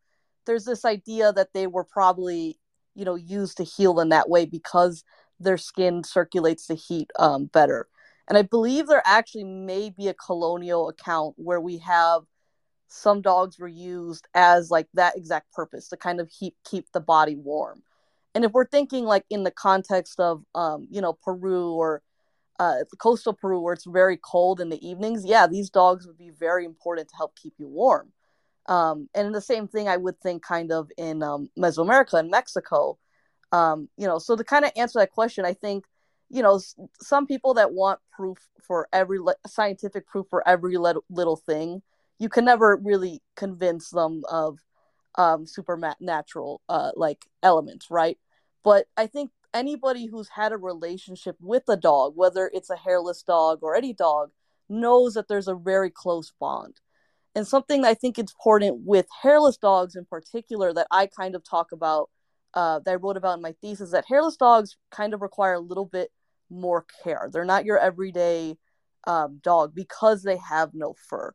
there's 0.46 0.64
this 0.64 0.84
idea 0.84 1.32
that 1.32 1.52
they 1.52 1.66
were 1.66 1.84
probably 1.84 2.58
you 2.94 3.04
know 3.04 3.14
used 3.14 3.56
to 3.58 3.64
heal 3.64 4.00
in 4.00 4.10
that 4.10 4.28
way 4.28 4.46
because 4.46 5.04
their 5.40 5.58
skin 5.58 6.04
circulates 6.04 6.66
the 6.66 6.74
heat 6.74 7.10
um, 7.18 7.46
better 7.46 7.88
and 8.28 8.38
i 8.38 8.42
believe 8.42 8.86
there 8.86 9.02
actually 9.04 9.44
may 9.44 9.90
be 9.90 10.08
a 10.08 10.14
colonial 10.14 10.88
account 10.88 11.34
where 11.36 11.60
we 11.60 11.78
have 11.78 12.22
some 12.92 13.22
dogs 13.22 13.58
were 13.58 13.68
used 13.68 14.28
as 14.34 14.70
like 14.70 14.86
that 14.92 15.16
exact 15.16 15.50
purpose 15.52 15.88
to 15.88 15.96
kind 15.96 16.20
of 16.20 16.28
keep 16.28 16.54
keep 16.64 16.92
the 16.92 17.00
body 17.00 17.34
warm. 17.34 17.82
And 18.34 18.44
if 18.44 18.52
we're 18.52 18.66
thinking 18.66 19.04
like 19.04 19.24
in 19.30 19.42
the 19.42 19.50
context 19.50 20.18
of 20.18 20.44
um, 20.54 20.88
you 20.90 21.00
know, 21.00 21.12
Peru 21.12 21.72
or 21.72 22.02
uh, 22.58 22.84
coastal 22.98 23.32
Peru 23.32 23.60
where 23.60 23.74
it's 23.74 23.86
very 23.86 24.16
cold 24.16 24.60
in 24.60 24.68
the 24.68 24.86
evenings, 24.86 25.24
yeah, 25.24 25.46
these 25.46 25.70
dogs 25.70 26.06
would 26.06 26.18
be 26.18 26.30
very 26.30 26.64
important 26.64 27.08
to 27.08 27.16
help 27.16 27.36
keep 27.36 27.54
you 27.58 27.68
warm. 27.68 28.12
Um, 28.66 29.08
and 29.14 29.34
the 29.34 29.40
same 29.40 29.66
thing 29.66 29.88
I 29.88 29.96
would 29.96 30.20
think 30.20 30.42
kind 30.42 30.70
of 30.72 30.90
in 30.96 31.22
um, 31.22 31.50
Mesoamerica 31.58 32.14
and 32.14 32.30
Mexico. 32.30 32.98
Um, 33.50 33.88
you 33.96 34.06
know, 34.06 34.18
so 34.18 34.36
to 34.36 34.44
kind 34.44 34.64
of 34.64 34.72
answer 34.76 34.98
that 35.00 35.10
question, 35.10 35.44
I 35.44 35.52
think, 35.52 35.84
you 36.30 36.42
know, 36.42 36.60
some 37.00 37.26
people 37.26 37.54
that 37.54 37.72
want 37.72 38.00
proof 38.10 38.38
for 38.62 38.88
every 38.92 39.18
le- 39.18 39.34
scientific 39.46 40.06
proof 40.06 40.26
for 40.30 40.46
every 40.48 40.78
le- 40.78 41.02
little 41.10 41.36
thing, 41.36 41.82
you 42.18 42.28
can 42.28 42.44
never 42.44 42.76
really 42.76 43.20
convince 43.36 43.90
them 43.90 44.22
of 44.30 44.60
um, 45.16 45.46
supernatural 45.46 46.60
uh, 46.68 46.92
like 46.96 47.26
elements, 47.42 47.90
right? 47.90 48.18
But 48.64 48.86
I 48.96 49.06
think 49.06 49.30
anybody 49.52 50.06
who's 50.06 50.28
had 50.28 50.52
a 50.52 50.56
relationship 50.56 51.36
with 51.40 51.64
a 51.68 51.76
dog, 51.76 52.14
whether 52.16 52.50
it's 52.52 52.70
a 52.70 52.76
hairless 52.76 53.22
dog 53.22 53.58
or 53.62 53.74
any 53.76 53.92
dog, 53.92 54.30
knows 54.68 55.14
that 55.14 55.28
there's 55.28 55.48
a 55.48 55.54
very 55.54 55.90
close 55.90 56.32
bond. 56.40 56.80
And 57.34 57.46
something 57.46 57.84
I 57.84 57.94
think 57.94 58.18
it's 58.18 58.32
important 58.32 58.82
with 58.84 59.06
hairless 59.22 59.56
dogs 59.56 59.96
in 59.96 60.04
particular 60.04 60.72
that 60.74 60.86
I 60.90 61.06
kind 61.06 61.34
of 61.34 61.44
talk 61.44 61.72
about, 61.72 62.10
uh, 62.54 62.80
that 62.80 62.92
I 62.92 62.96
wrote 62.96 63.16
about 63.16 63.36
in 63.36 63.42
my 63.42 63.54
thesis, 63.60 63.90
that 63.92 64.04
hairless 64.06 64.36
dogs 64.36 64.76
kind 64.90 65.14
of 65.14 65.22
require 65.22 65.54
a 65.54 65.60
little 65.60 65.86
bit 65.86 66.10
more 66.50 66.84
care. 67.02 67.30
They're 67.32 67.44
not 67.44 67.64
your 67.64 67.78
everyday 67.78 68.58
um, 69.06 69.40
dog 69.42 69.74
because 69.74 70.22
they 70.22 70.36
have 70.36 70.74
no 70.74 70.94
fur. 71.08 71.32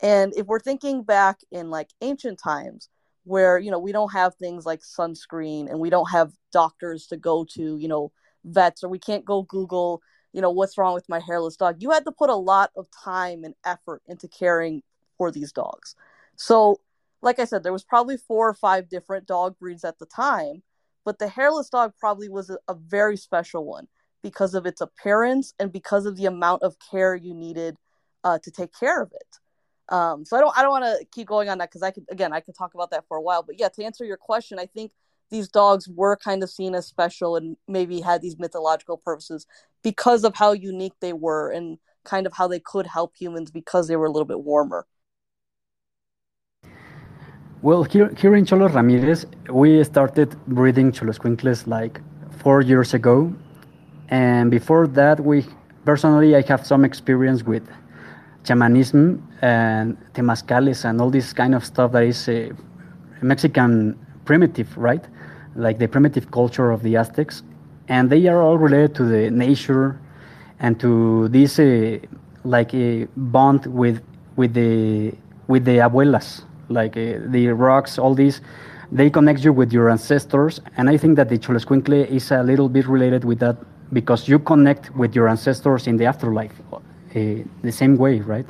And 0.00 0.32
if 0.36 0.46
we're 0.46 0.60
thinking 0.60 1.02
back 1.02 1.38
in 1.50 1.70
like 1.70 1.90
ancient 2.00 2.38
times, 2.42 2.88
where 3.26 3.58
you 3.58 3.72
know 3.72 3.78
we 3.78 3.90
don't 3.90 4.12
have 4.12 4.36
things 4.36 4.64
like 4.64 4.80
sunscreen 4.80 5.68
and 5.68 5.80
we 5.80 5.90
don't 5.90 6.10
have 6.10 6.32
doctors 6.52 7.08
to 7.08 7.16
go 7.16 7.44
to, 7.44 7.76
you 7.76 7.88
know, 7.88 8.12
vets, 8.44 8.84
or 8.84 8.88
we 8.88 9.00
can't 9.00 9.24
go 9.24 9.42
Google, 9.42 10.00
you 10.32 10.40
know, 10.40 10.50
what's 10.50 10.78
wrong 10.78 10.94
with 10.94 11.08
my 11.08 11.18
hairless 11.18 11.56
dog. 11.56 11.82
You 11.82 11.90
had 11.90 12.04
to 12.04 12.12
put 12.12 12.30
a 12.30 12.36
lot 12.36 12.70
of 12.76 12.86
time 13.04 13.42
and 13.42 13.54
effort 13.64 14.02
into 14.06 14.28
caring 14.28 14.82
for 15.18 15.32
these 15.32 15.50
dogs. 15.50 15.96
So, 16.36 16.80
like 17.20 17.40
I 17.40 17.46
said, 17.46 17.64
there 17.64 17.72
was 17.72 17.82
probably 17.82 18.16
four 18.16 18.48
or 18.48 18.54
five 18.54 18.88
different 18.88 19.26
dog 19.26 19.58
breeds 19.58 19.84
at 19.84 19.98
the 19.98 20.06
time, 20.06 20.62
but 21.04 21.18
the 21.18 21.28
hairless 21.28 21.68
dog 21.68 21.94
probably 21.98 22.28
was 22.28 22.48
a, 22.48 22.58
a 22.68 22.74
very 22.74 23.16
special 23.16 23.64
one 23.64 23.88
because 24.22 24.54
of 24.54 24.66
its 24.66 24.80
appearance 24.80 25.52
and 25.58 25.72
because 25.72 26.06
of 26.06 26.16
the 26.16 26.26
amount 26.26 26.62
of 26.62 26.76
care 26.90 27.16
you 27.16 27.34
needed 27.34 27.76
uh, 28.22 28.38
to 28.44 28.50
take 28.52 28.72
care 28.78 29.02
of 29.02 29.10
it. 29.12 29.38
Um, 29.88 30.24
so 30.24 30.36
I 30.36 30.40
don't 30.40 30.58
I 30.58 30.62
don't 30.62 30.70
want 30.70 30.84
to 30.84 31.06
keep 31.12 31.28
going 31.28 31.48
on 31.48 31.58
that 31.58 31.70
because 31.70 31.82
I 31.82 31.90
could 31.90 32.04
again 32.10 32.32
I 32.32 32.40
could 32.40 32.56
talk 32.56 32.74
about 32.74 32.90
that 32.90 33.04
for 33.06 33.16
a 33.16 33.22
while. 33.22 33.42
But 33.42 33.58
yeah, 33.60 33.68
to 33.68 33.84
answer 33.84 34.04
your 34.04 34.16
question, 34.16 34.58
I 34.58 34.66
think 34.66 34.92
these 35.30 35.48
dogs 35.48 35.88
were 35.88 36.16
kind 36.16 36.42
of 36.42 36.50
seen 36.50 36.74
as 36.74 36.86
special 36.86 37.36
and 37.36 37.56
maybe 37.68 38.00
had 38.00 38.22
these 38.22 38.38
mythological 38.38 38.96
purposes 38.96 39.46
because 39.82 40.24
of 40.24 40.34
how 40.34 40.52
unique 40.52 40.94
they 41.00 41.12
were 41.12 41.50
and 41.50 41.78
kind 42.04 42.26
of 42.26 42.32
how 42.32 42.46
they 42.48 42.60
could 42.60 42.86
help 42.86 43.14
humans 43.16 43.50
because 43.50 43.88
they 43.88 43.96
were 43.96 44.06
a 44.06 44.10
little 44.10 44.26
bit 44.26 44.40
warmer. 44.40 44.86
Well, 47.62 47.82
here, 47.82 48.12
here 48.16 48.36
in 48.36 48.44
Xolos 48.44 48.74
Ramirez, 48.74 49.26
we 49.50 49.82
started 49.82 50.36
breeding 50.46 50.92
Xoloscuincles 50.92 51.66
like 51.66 52.00
four 52.38 52.60
years 52.60 52.94
ago. 52.94 53.34
And 54.08 54.50
before 54.50 54.86
that, 54.88 55.18
we 55.18 55.44
personally, 55.84 56.36
I 56.36 56.42
have 56.42 56.64
some 56.64 56.84
experience 56.84 57.42
with 57.42 57.66
shamanism 58.46 59.26
and 59.42 59.96
temazcales 60.14 60.84
and 60.84 61.00
all 61.00 61.10
this 61.10 61.32
kind 61.32 61.54
of 61.54 61.64
stuff 61.64 61.92
that 61.92 62.04
is 62.04 62.28
uh, 62.28 62.50
Mexican 63.22 63.98
primitive, 64.24 64.76
right? 64.76 65.04
Like 65.54 65.78
the 65.78 65.88
primitive 65.88 66.30
culture 66.30 66.70
of 66.70 66.82
the 66.82 66.96
Aztecs. 66.96 67.42
And 67.88 68.10
they 68.10 68.26
are 68.26 68.42
all 68.42 68.58
related 68.58 68.94
to 68.96 69.04
the 69.04 69.30
nature 69.30 69.98
and 70.58 70.78
to 70.80 71.28
this 71.28 71.58
uh, 71.58 71.98
like 72.44 72.74
a 72.74 73.02
uh, 73.02 73.06
bond 73.16 73.66
with 73.66 74.02
with 74.36 74.54
the 74.54 75.12
with 75.48 75.64
the 75.64 75.78
abuelas, 75.78 76.42
like 76.68 76.96
uh, 76.96 77.18
the 77.26 77.48
rocks, 77.48 77.98
all 77.98 78.14
these. 78.14 78.40
They 78.92 79.10
connect 79.10 79.44
you 79.44 79.52
with 79.52 79.72
your 79.72 79.90
ancestors, 79.90 80.60
and 80.76 80.88
I 80.88 80.96
think 80.96 81.16
that 81.16 81.28
the 81.28 81.38
Xoloscuincle 81.38 82.08
is 82.08 82.30
a 82.30 82.42
little 82.42 82.68
bit 82.68 82.86
related 82.86 83.24
with 83.24 83.40
that 83.40 83.56
because 83.92 84.28
you 84.28 84.38
connect 84.38 84.94
with 84.96 85.14
your 85.14 85.28
ancestors 85.28 85.86
in 85.86 85.96
the 85.96 86.06
afterlife 86.06 86.52
the 87.12 87.72
same 87.72 87.96
way, 87.96 88.20
right? 88.20 88.46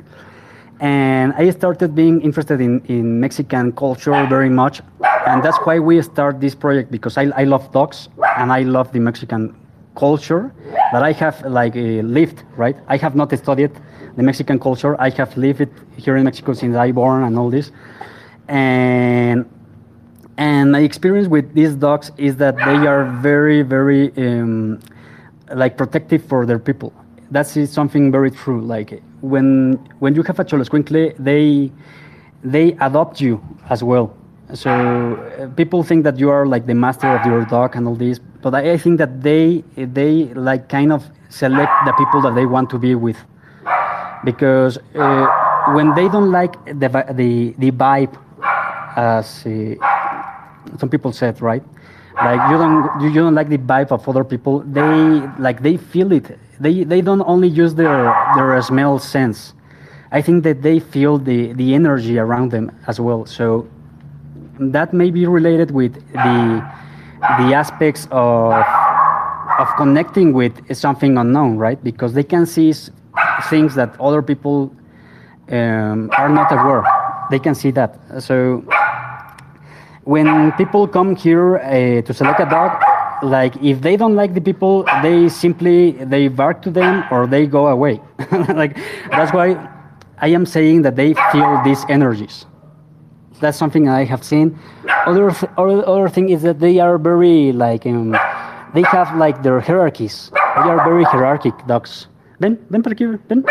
And 0.79 1.33
I 1.33 1.49
started 1.49 1.95
being 1.95 2.21
interested 2.21 2.61
in, 2.61 2.85
in 2.85 3.19
Mexican 3.19 3.71
culture 3.71 4.11
very 4.27 4.49
much. 4.49 4.81
And 5.25 5.41
that's 5.41 5.57
why 5.63 5.79
we 5.79 6.01
start 6.01 6.39
this 6.39 6.53
project 6.53 6.91
because 6.91 7.17
I, 7.17 7.23
I 7.35 7.43
love 7.45 7.71
dogs 7.71 8.09
and 8.37 8.51
I 8.51 8.61
love 8.61 8.91
the 8.91 8.99
Mexican 8.99 9.55
culture 9.95 10.53
that 10.93 11.01
I 11.01 11.11
have 11.13 11.43
like 11.45 11.75
uh, 11.75 12.03
lived, 12.03 12.43
right? 12.55 12.77
I 12.87 12.97
have 12.97 13.15
not 13.15 13.35
studied 13.37 13.71
the 14.15 14.23
Mexican 14.23 14.59
culture. 14.59 14.99
I 15.01 15.09
have 15.11 15.35
lived 15.35 15.61
it 15.61 15.71
here 15.97 16.15
in 16.15 16.23
Mexico 16.23 16.53
since 16.53 16.75
I 16.75 16.91
born 16.91 17.23
and 17.23 17.37
all 17.39 17.49
this. 17.49 17.71
And 18.47 19.49
and 20.37 20.71
my 20.71 20.81
experience 20.81 21.27
with 21.27 21.55
these 21.55 21.73
dogs 21.73 22.11
is 22.17 22.37
that 22.37 22.55
they 22.57 22.85
are 22.85 23.05
very, 23.05 23.63
very 23.63 24.15
um, 24.17 24.79
like 25.51 25.75
protective 25.75 26.23
for 26.23 26.45
their 26.45 26.59
people 26.59 26.93
that 27.31 27.57
is 27.57 27.71
something 27.71 28.11
very 28.11 28.31
true. 28.31 28.61
Like 28.61 29.01
when 29.21 29.75
when 29.99 30.15
you 30.15 30.23
have 30.23 30.39
a 30.39 30.45
Xoloscuincle, 30.45 31.15
they 31.17 31.71
they 32.43 32.73
adopt 32.79 33.19
you 33.21 33.41
as 33.69 33.83
well. 33.83 34.15
So 34.53 34.69
uh, 34.69 35.47
people 35.55 35.83
think 35.83 36.03
that 36.05 36.17
you 36.17 36.29
are 36.29 36.45
like 36.45 36.67
the 36.67 36.73
master 36.75 37.07
of 37.07 37.25
your 37.25 37.43
dog 37.45 37.75
and 37.75 37.85
all 37.87 37.95
this, 37.95 38.19
but 38.41 38.55
I, 38.55 38.71
I 38.73 38.77
think 38.77 38.97
that 38.97 39.21
they 39.21 39.63
they 39.75 40.33
like 40.35 40.69
kind 40.69 40.93
of 40.93 41.03
select 41.29 41.71
the 41.85 41.91
people 41.93 42.21
that 42.21 42.33
they 42.33 42.45
want 42.45 42.69
to 42.69 42.79
be 42.79 42.95
with, 42.95 43.17
because 44.23 44.77
uh, 44.95 45.27
when 45.73 45.93
they 45.95 46.07
don't 46.07 46.31
like 46.31 46.55
the 46.65 46.87
the 47.13 47.53
the 47.57 47.71
vibe, 47.71 48.15
as 48.95 49.45
uh, 49.45 49.75
some 50.77 50.89
people 50.89 51.11
said, 51.11 51.41
right? 51.41 51.63
Like 52.17 52.51
you 52.51 52.57
don't 52.57 53.01
you 53.01 53.13
don't 53.13 53.35
like 53.35 53.49
the 53.49 53.57
vibe 53.57 53.91
of 53.91 54.07
other 54.09 54.23
people. 54.23 54.59
They 54.59 54.81
like 55.37 55.61
they 55.61 55.77
feel 55.77 56.11
it 56.11 56.37
they 56.59 56.83
they 56.83 57.01
don't 57.01 57.21
only 57.21 57.47
use 57.47 57.75
their 57.75 58.13
their 58.35 58.61
smell 58.61 58.99
sense. 58.99 59.53
I 60.11 60.21
think 60.21 60.43
that 60.43 60.61
they 60.61 60.79
feel 60.79 61.17
the 61.17 61.53
the 61.53 61.73
energy 61.73 62.17
around 62.17 62.51
them 62.51 62.71
as 62.87 62.99
well. 62.99 63.25
So 63.25 63.67
that 64.59 64.93
may 64.93 65.11
be 65.11 65.27
related 65.27 65.71
with 65.71 65.93
the 66.13 66.65
the 67.39 67.53
aspects 67.53 68.07
of 68.11 68.53
of 69.59 69.67
connecting 69.77 70.33
with 70.33 70.53
something 70.75 71.17
unknown, 71.17 71.57
right? 71.57 71.83
Because 71.83 72.13
they 72.13 72.23
can 72.23 72.45
see 72.45 72.73
things 73.49 73.75
that 73.75 73.99
other 73.99 74.21
people 74.21 74.73
um, 75.49 76.09
are 76.17 76.29
not 76.29 76.51
aware. 76.51 76.83
They 77.31 77.39
can 77.39 77.55
see 77.55 77.71
that. 77.71 77.99
So 78.19 78.63
when 80.07 80.51
people 80.53 80.87
come 80.87 81.15
here 81.15 81.57
uh, 81.57 82.01
to 82.01 82.13
select 82.13 82.39
a 82.39 82.45
dog, 82.45 82.71
like 83.23 83.55
if 83.61 83.81
they 83.81 83.97
don't 83.97 84.15
like 84.15 84.33
the 84.33 84.41
people 84.41 84.85
they 85.01 85.27
simply 85.27 85.91
they 86.05 86.27
bark 86.27 86.61
to 86.61 86.71
them 86.71 87.03
or 87.11 87.25
they 87.25 87.47
go 87.47 87.67
away 87.67 87.99
like 88.53 88.77
that's 89.09 89.33
why 89.33 89.57
i 90.19 90.27
am 90.27 90.45
saying 90.45 90.83
that 90.83 90.95
they 90.95 91.15
feel 91.31 91.59
these 91.65 91.83
energies 91.89 92.45
that's 93.41 93.57
something 93.57 93.89
i 93.89 94.03
have 94.03 94.23
seen 94.23 94.55
other 95.07 95.31
other, 95.57 95.81
other 95.89 96.09
thing 96.09 96.29
is 96.29 96.43
that 96.43 96.59
they 96.59 96.77
are 96.79 96.99
very 96.99 97.51
like 97.51 97.87
um, 97.87 98.15
they 98.73 98.83
have 98.83 99.15
like 99.15 99.43
their 99.43 99.59
hierarchies. 99.59 100.29
They 100.33 100.69
are 100.69 100.83
very 100.83 101.03
hierarchic 101.03 101.55
dogs. 101.67 102.07
Ben, 102.39 102.59
Ben, 102.69 102.83
aquí, 102.83 103.19
Ben. 103.27 103.43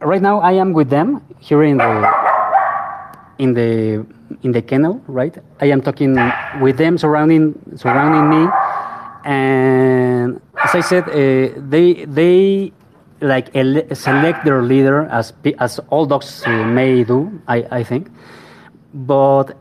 Right 0.00 0.22
now, 0.22 0.40
I 0.40 0.52
am 0.52 0.72
with 0.72 0.90
them 0.90 1.22
here 1.38 1.62
in 1.62 1.76
the 1.76 2.10
in 3.38 3.54
the 3.54 4.06
in 4.42 4.52
the 4.52 4.62
kennel. 4.62 5.00
Right, 5.06 5.36
I 5.60 5.66
am 5.66 5.80
talking 5.82 6.16
with 6.60 6.76
them, 6.76 6.98
surrounding 6.98 7.54
surrounding 7.76 8.28
me, 8.30 8.48
and 9.24 10.40
as 10.62 10.74
I 10.74 10.80
said, 10.80 11.08
uh, 11.08 11.52
they 11.56 12.04
they 12.06 12.72
like 13.20 13.48
select 13.94 14.44
their 14.44 14.62
leader 14.62 15.04
as 15.10 15.32
as 15.58 15.78
all 15.90 16.06
dogs 16.06 16.44
may 16.46 17.04
do. 17.04 17.30
I 17.48 17.66
I 17.70 17.82
think, 17.84 18.10
but 18.94 19.56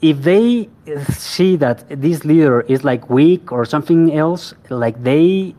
if 0.00 0.22
they 0.22 0.68
see 1.10 1.56
that 1.56 1.84
this 1.88 2.24
leader 2.24 2.60
is 2.62 2.84
like 2.84 3.10
weak 3.10 3.50
or 3.50 3.64
something 3.64 4.14
else, 4.14 4.54
like 4.70 5.02
they 5.02 5.54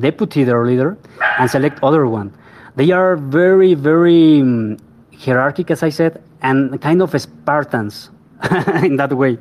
deputy 0.00 0.44
their 0.44 0.64
leader 0.64 0.96
and 1.38 1.50
select 1.50 1.78
other 1.82 2.06
one. 2.06 2.32
They 2.76 2.90
are 2.90 3.16
very, 3.16 3.74
very 3.74 4.40
um, 4.40 4.78
hierarchic, 5.16 5.70
as 5.70 5.82
I 5.82 5.90
said, 5.90 6.22
and 6.42 6.80
kind 6.80 7.00
of 7.02 7.18
Spartans 7.20 8.10
in 8.82 8.96
that 8.96 9.12
way. 9.12 9.38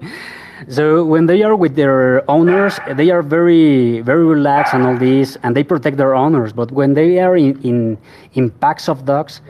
So 0.70 1.04
when 1.04 1.26
they 1.26 1.42
are 1.42 1.56
with 1.56 1.76
their 1.76 2.30
owners, 2.30 2.80
they 2.96 3.10
are 3.10 3.24
very, 3.24 4.02
very 4.02 4.24
relaxed 4.24 4.74
and 4.76 4.86
all 4.86 4.98
this, 4.98 5.38
and 5.42 5.56
they 5.56 5.64
protect 5.64 5.98
their 5.98 6.14
owners. 6.14 6.54
But 6.54 6.72
when 6.72 6.94
they 6.94 7.20
are 7.20 7.36
in, 7.36 7.60
in, 7.64 7.98
in 8.34 8.52
packs 8.52 8.88
of 8.88 9.06
dogs, 9.06 9.42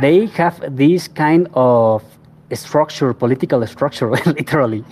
they 0.00 0.26
have 0.26 0.76
this 0.76 1.06
kind 1.06 1.48
of 1.54 2.02
structure, 2.52 3.12
political 3.14 3.64
structure, 3.66 4.10
literally, 4.26 4.84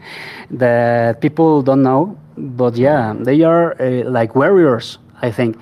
that 0.50 1.20
people 1.22 1.62
don't 1.62 1.82
know. 1.82 2.18
But 2.36 2.76
yeah, 2.76 3.14
they 3.18 3.42
are 3.42 3.80
uh, 3.80 4.10
like 4.10 4.34
warriors, 4.34 4.98
I 5.22 5.30
think. 5.30 5.56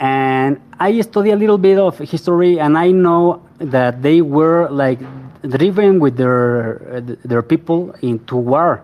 And 0.00 0.60
I 0.80 1.00
study 1.02 1.30
a 1.30 1.36
little 1.36 1.58
bit 1.58 1.78
of 1.78 1.98
history, 1.98 2.58
and 2.58 2.76
I 2.76 2.90
know 2.90 3.42
that 3.58 4.02
they 4.02 4.22
were 4.22 4.68
like 4.70 4.98
driven 5.48 6.00
with 6.00 6.16
their 6.16 6.96
uh, 6.96 7.00
their 7.24 7.42
people 7.42 7.94
into 8.02 8.36
war. 8.36 8.82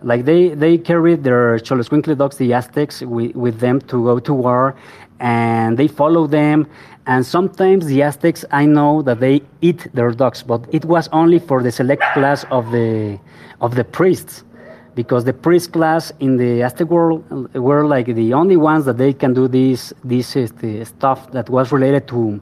Like 0.00 0.24
they, 0.24 0.50
they 0.50 0.78
carried 0.78 1.24
their 1.24 1.58
Xoloscuincle 1.58 2.16
dogs, 2.16 2.36
the 2.36 2.52
Aztecs, 2.52 3.00
with, 3.00 3.34
with 3.34 3.58
them 3.58 3.80
to 3.80 4.04
go 4.04 4.20
to 4.20 4.32
war, 4.32 4.76
and 5.18 5.76
they 5.76 5.88
follow 5.88 6.28
them 6.28 6.68
and 7.08 7.24
sometimes 7.24 7.86
the 7.86 8.02
Aztecs, 8.02 8.44
I 8.50 8.66
know 8.66 9.00
that 9.00 9.18
they 9.18 9.40
eat 9.62 9.88
their 9.94 10.10
dogs, 10.10 10.42
but 10.42 10.66
it 10.70 10.84
was 10.84 11.08
only 11.08 11.38
for 11.38 11.62
the 11.62 11.72
select 11.72 12.02
class 12.12 12.44
of 12.50 12.70
the 12.70 13.18
of 13.62 13.74
the 13.76 13.84
priests, 13.84 14.44
because 14.94 15.24
the 15.24 15.32
priest 15.32 15.72
class 15.72 16.12
in 16.20 16.36
the 16.36 16.62
Aztec 16.62 16.88
world 16.90 17.24
were 17.54 17.86
like 17.86 18.14
the 18.14 18.34
only 18.34 18.58
ones 18.58 18.84
that 18.84 18.98
they 18.98 19.14
can 19.14 19.32
do 19.32 19.48
this 19.48 19.94
this 20.04 20.36
uh, 20.36 20.84
stuff 20.84 21.30
that 21.32 21.48
was 21.48 21.72
related 21.72 22.06
to 22.08 22.38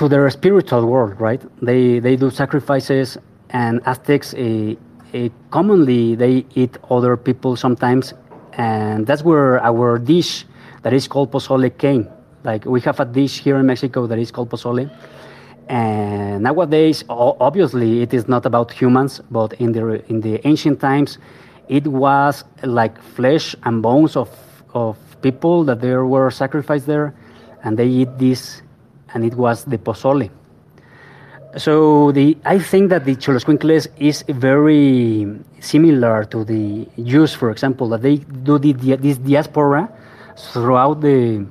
to 0.00 0.08
their 0.08 0.28
spiritual 0.30 0.86
world, 0.86 1.20
right? 1.20 1.42
They 1.60 2.00
they 2.00 2.16
do 2.16 2.30
sacrifices, 2.30 3.18
and 3.50 3.80
Aztecs 3.84 4.32
uh, 4.32 4.40
uh, 4.40 5.28
commonly 5.50 6.16
they 6.16 6.46
eat 6.56 6.78
other 6.88 7.16
people 7.16 7.54
sometimes, 7.54 8.14
and 8.54 9.06
that's 9.06 9.22
where 9.22 9.62
our 9.62 9.98
dish 9.98 10.46
that 10.82 10.92
is 10.92 11.06
called 11.06 11.30
pozole 11.30 11.68
came 11.76 12.08
like 12.44 12.64
we 12.64 12.80
have 12.80 13.00
a 13.00 13.04
dish 13.04 13.40
here 13.40 13.58
in 13.58 13.66
Mexico 13.66 14.06
that 14.06 14.18
is 14.18 14.30
called 14.30 14.50
pozole. 14.50 14.90
And 15.68 16.42
nowadays, 16.42 17.04
obviously, 17.08 18.02
it 18.02 18.12
is 18.12 18.26
not 18.26 18.44
about 18.44 18.72
humans, 18.72 19.20
but 19.30 19.52
in 19.54 19.72
the 19.72 20.02
in 20.10 20.20
the 20.20 20.40
ancient 20.46 20.80
times, 20.80 21.18
it 21.68 21.86
was 21.86 22.44
like 22.64 23.00
flesh 23.00 23.54
and 23.62 23.82
bones 23.82 24.16
of 24.16 24.30
of 24.74 24.96
people 25.22 25.64
that 25.64 25.80
there 25.80 26.06
were 26.06 26.30
sacrificed 26.30 26.86
there, 26.86 27.14
and 27.62 27.78
they 27.78 27.86
eat 27.86 28.18
this, 28.18 28.62
and 29.14 29.24
it 29.24 29.34
was 29.34 29.64
the 29.64 29.78
pozole. 29.78 30.30
So 31.56 32.12
the 32.12 32.36
I 32.44 32.58
think 32.60 32.90
that 32.90 33.04
the 33.04 33.16
Xoloscuincles 33.16 33.88
is 33.98 34.24
very 34.28 35.26
similar 35.58 36.24
to 36.24 36.44
the 36.44 36.86
Jews, 37.02 37.34
for 37.34 37.50
example, 37.50 37.88
that 37.88 38.02
they 38.02 38.18
do 38.18 38.58
the, 38.58 38.72
this 38.72 39.18
diaspora 39.18 39.90
throughout 40.36 41.00
the 41.00 41.44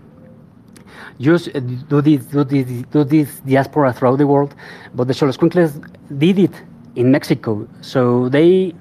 use 1.17 1.49
uh, 1.49 1.59
do 1.59 2.01
this, 2.01 2.25
do 2.25 2.43
this, 2.45 2.65
do 2.91 3.03
this 3.03 3.41
diaspora 3.41 3.91
throughout 3.91 4.17
the 4.17 4.27
world, 4.27 4.55
but 4.95 5.07
the 5.07 5.13
Xoloscuincles 5.13 5.85
did 6.17 6.39
it 6.39 6.53
in 6.95 7.11
Mexico. 7.11 7.67
So 7.81 8.29
they 8.29 8.73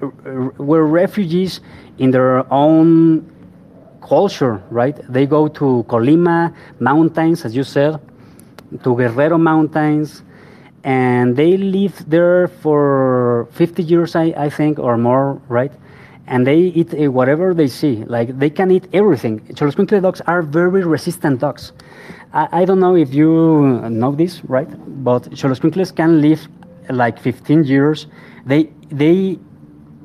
were 0.57 0.85
refugees 0.87 1.59
in 1.97 2.11
their 2.11 2.51
own 2.51 3.29
culture, 4.01 4.63
right? 4.71 4.97
They 5.11 5.25
go 5.25 5.47
to 5.49 5.85
Colima 5.87 6.53
mountains, 6.79 7.45
as 7.45 7.55
you 7.55 7.63
said, 7.63 7.99
to 8.83 8.95
Guerrero 8.95 9.37
mountains, 9.37 10.23
and 10.83 11.35
they 11.35 11.57
live 11.57 12.09
there 12.09 12.47
for 12.47 13.47
50 13.51 13.83
years, 13.83 14.15
I, 14.15 14.33
I 14.37 14.49
think, 14.49 14.79
or 14.79 14.97
more, 14.97 15.41
right? 15.47 15.71
And 16.27 16.45
they 16.45 16.57
eat 16.57 16.93
uh, 16.93 17.11
whatever 17.11 17.53
they 17.53 17.67
see. 17.67 18.03
Like 18.05 18.37
they 18.37 18.49
can 18.49 18.71
eat 18.71 18.87
everything. 18.93 19.39
Xoloscuincle 19.41 20.01
dogs 20.01 20.21
are 20.21 20.41
very 20.41 20.83
resistant 20.83 21.39
dogs. 21.39 21.73
I, 22.33 22.61
I 22.61 22.65
don't 22.65 22.79
know 22.79 22.95
if 22.95 23.13
you 23.13 23.89
know 23.89 24.11
this, 24.13 24.43
right? 24.45 24.69
But 25.03 25.23
Xoloscuincles 25.31 25.95
can 25.95 26.21
live 26.21 26.47
like 26.89 27.19
15 27.19 27.63
years. 27.63 28.07
They, 28.45 28.69
they 28.89 29.39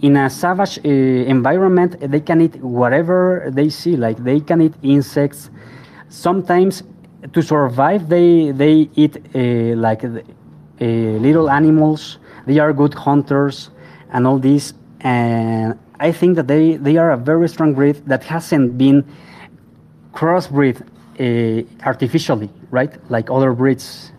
in 0.01 0.17
a 0.17 0.29
savage 0.29 0.79
uh, 0.85 0.89
environment, 0.89 1.97
they 2.01 2.21
can 2.21 2.41
eat 2.41 2.57
whatever 2.57 3.49
they 3.53 3.71
see. 3.71 3.97
Like 3.97 4.19
they 4.19 4.41
can 4.41 4.61
eat 4.61 4.75
insects. 4.83 5.51
Sometimes 6.09 6.83
to 7.33 7.43
survive, 7.43 8.09
they, 8.09 8.51
they 8.51 8.89
eat 8.95 9.17
uh, 9.35 9.77
like 9.77 10.05
uh, 10.05 10.11
little 10.81 11.51
animals. 11.51 12.19
They 12.47 12.59
are 12.59 12.73
good 12.73 12.95
hunters 12.95 13.71
and 14.13 14.27
all 14.27 14.39
this. 14.39 14.75
And 15.01 15.79
I 16.01 16.13
think 16.13 16.37
that 16.37 16.49
they, 16.49 16.77
they 16.77 16.97
are 16.97 17.13
a 17.13 17.17
very 17.17 17.49
strong 17.49 17.75
breed 17.75 17.97
that 18.07 18.25
hasn't 18.25 18.77
been 18.77 19.05
crossbreed 20.13 20.81
uh, 21.21 21.87
artificially, 21.87 22.51
right? 22.71 22.93
Like 23.11 23.31
other 23.31 23.53
breeds. 23.53 24.13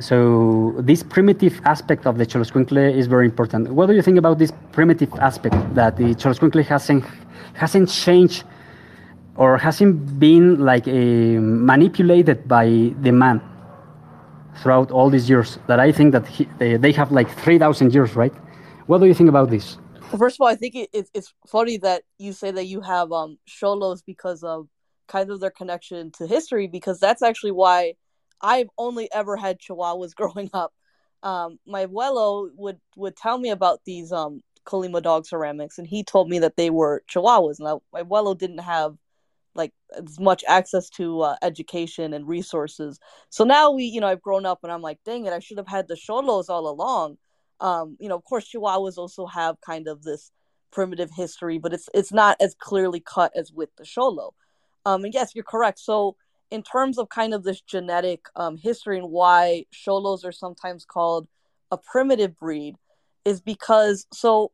So 0.00 0.74
this 0.78 1.02
primitive 1.02 1.60
aspect 1.64 2.06
of 2.06 2.18
the 2.18 2.26
Xoloscuincle 2.26 2.94
is 2.94 3.06
very 3.06 3.26
important. 3.26 3.68
What 3.72 3.86
do 3.86 3.94
you 3.94 4.02
think 4.02 4.18
about 4.18 4.38
this 4.38 4.52
primitive 4.72 5.12
aspect 5.14 5.56
that 5.74 5.96
the 5.96 6.14
Xoloscuincle 6.14 6.64
hasn't 6.64 7.04
hasn't 7.54 7.88
changed 7.88 8.42
or 9.36 9.58
hasn't 9.58 10.18
been 10.18 10.58
like 10.60 10.86
uh, 10.86 10.90
manipulated 10.90 12.46
by 12.48 12.66
the 13.00 13.12
man 13.12 13.40
throughout 14.62 14.90
all 14.90 15.10
these 15.10 15.28
years? 15.28 15.58
That 15.66 15.80
I 15.80 15.92
think 15.92 16.12
that 16.12 16.26
he, 16.26 16.48
they, 16.58 16.76
they 16.76 16.92
have 16.92 17.12
like 17.12 17.30
three 17.30 17.58
thousand 17.58 17.94
years, 17.94 18.14
right? 18.16 18.34
What 18.86 18.98
do 18.98 19.06
you 19.06 19.14
think 19.14 19.28
about 19.28 19.50
this? 19.50 19.78
First 20.18 20.36
of 20.36 20.42
all, 20.42 20.48
I 20.48 20.54
think 20.54 20.74
it, 20.74 20.90
it, 20.92 21.10
it's 21.14 21.32
funny 21.46 21.78
that 21.78 22.02
you 22.18 22.32
say 22.32 22.50
that 22.50 22.66
you 22.66 22.80
have 22.82 23.10
um, 23.10 23.38
Xolos 23.48 24.02
because 24.06 24.44
of 24.44 24.68
kind 25.08 25.30
of 25.30 25.40
their 25.40 25.50
connection 25.50 26.10
to 26.12 26.26
history 26.26 26.66
because 26.66 27.00
that's 27.00 27.22
actually 27.22 27.52
why 27.52 27.94
I've 28.40 28.68
only 28.78 29.10
ever 29.12 29.36
had 29.36 29.58
Chihuahuas 29.58 30.14
growing 30.20 30.50
up. 30.52 30.72
Um, 31.22 31.58
my 31.66 31.86
abuelo 31.86 32.50
would 32.54 32.78
would 32.96 33.16
tell 33.16 33.38
me 33.38 33.48
about 33.48 33.80
these 33.86 34.12
um 34.12 34.42
Colima 34.66 35.02
dog 35.02 35.26
ceramics, 35.26 35.78
and 35.78 35.86
he 35.86 36.04
told 36.04 36.28
me 36.28 36.38
that 36.40 36.56
they 36.56 36.70
were 36.70 37.02
Chihuahuas. 37.10 37.58
And 37.58 37.80
my 37.92 38.02
abuelo 38.02 38.36
didn't 38.36 38.58
have 38.58 38.96
like 39.54 39.72
as 39.96 40.18
much 40.18 40.44
access 40.48 40.90
to 40.90 41.22
uh, 41.22 41.36
education 41.42 42.12
and 42.12 42.26
resources. 42.26 42.98
So 43.30 43.44
now 43.44 43.70
we, 43.70 43.84
you 43.84 44.00
know, 44.00 44.08
I've 44.08 44.22
grown 44.22 44.46
up, 44.46 44.60
and 44.62 44.72
I'm 44.72 44.82
like, 44.82 44.98
dang 45.04 45.26
it, 45.26 45.32
I 45.32 45.38
should 45.38 45.58
have 45.58 45.68
had 45.68 45.88
the 45.88 45.94
Xolos 45.94 46.48
all 46.48 46.68
along. 46.68 47.18
Um, 47.60 47.96
you 48.00 48.08
know, 48.08 48.16
of 48.16 48.24
course, 48.24 48.50
Chihuahuas 48.50 48.98
also 48.98 49.26
have 49.26 49.60
kind 49.60 49.88
of 49.88 50.02
this 50.02 50.30
primitive 50.72 51.10
history, 51.14 51.58
but 51.58 51.72
it's 51.72 51.88
it's 51.94 52.12
not 52.12 52.36
as 52.40 52.54
clearly 52.58 53.00
cut 53.00 53.32
as 53.36 53.52
with 53.52 53.70
the 53.76 53.84
Xolo. 53.84 54.32
Um, 54.84 55.04
and 55.04 55.14
yes, 55.14 55.34
you're 55.34 55.44
correct. 55.44 55.78
So, 55.78 56.16
in 56.50 56.62
terms 56.62 56.98
of 56.98 57.08
kind 57.08 57.32
of 57.32 57.44
this 57.44 57.60
genetic 57.60 58.26
um, 58.36 58.56
history 58.56 58.98
and 58.98 59.10
why 59.10 59.66
Xolos 59.72 60.24
are 60.24 60.32
sometimes 60.32 60.84
called 60.84 61.28
a 61.70 61.78
primitive 61.78 62.36
breed, 62.36 62.76
is 63.24 63.40
because 63.40 64.06
so 64.12 64.52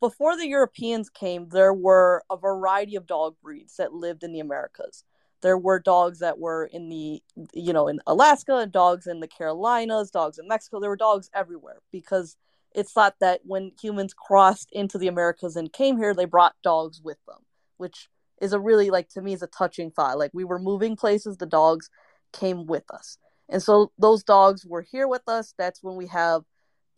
before 0.00 0.36
the 0.36 0.48
Europeans 0.48 1.10
came, 1.10 1.48
there 1.48 1.74
were 1.74 2.24
a 2.30 2.36
variety 2.36 2.96
of 2.96 3.06
dog 3.06 3.36
breeds 3.42 3.76
that 3.76 3.92
lived 3.92 4.22
in 4.22 4.32
the 4.32 4.40
Americas. 4.40 5.04
There 5.40 5.58
were 5.58 5.78
dogs 5.78 6.18
that 6.18 6.38
were 6.38 6.64
in 6.66 6.88
the, 6.88 7.22
you 7.52 7.72
know, 7.72 7.88
in 7.88 8.00
Alaska, 8.06 8.66
dogs 8.66 9.06
in 9.06 9.20
the 9.20 9.28
Carolinas, 9.28 10.10
dogs 10.10 10.38
in 10.38 10.48
Mexico. 10.48 10.80
There 10.80 10.90
were 10.90 10.96
dogs 10.96 11.30
everywhere 11.34 11.80
because 11.92 12.36
it's 12.74 12.92
thought 12.92 13.16
that 13.20 13.40
when 13.44 13.72
humans 13.80 14.14
crossed 14.14 14.70
into 14.72 14.98
the 14.98 15.08
Americas 15.08 15.56
and 15.56 15.72
came 15.72 15.96
here, 15.96 16.14
they 16.14 16.24
brought 16.24 16.56
dogs 16.62 17.00
with 17.02 17.18
them, 17.26 17.38
which 17.76 18.08
is 18.40 18.52
a 18.52 18.60
really 18.60 18.90
like 18.90 19.08
to 19.10 19.22
me 19.22 19.32
is 19.32 19.42
a 19.42 19.46
touching 19.46 19.90
thought. 19.90 20.18
Like 20.18 20.32
we 20.34 20.44
were 20.44 20.58
moving 20.58 20.96
places, 20.96 21.36
the 21.36 21.46
dogs 21.46 21.88
came 22.32 22.66
with 22.66 22.84
us. 22.92 23.18
And 23.48 23.62
so 23.62 23.92
those 23.98 24.22
dogs 24.22 24.66
were 24.66 24.82
here 24.82 25.08
with 25.08 25.26
us. 25.28 25.54
That's 25.56 25.82
when 25.82 25.96
we 25.96 26.08
have 26.08 26.42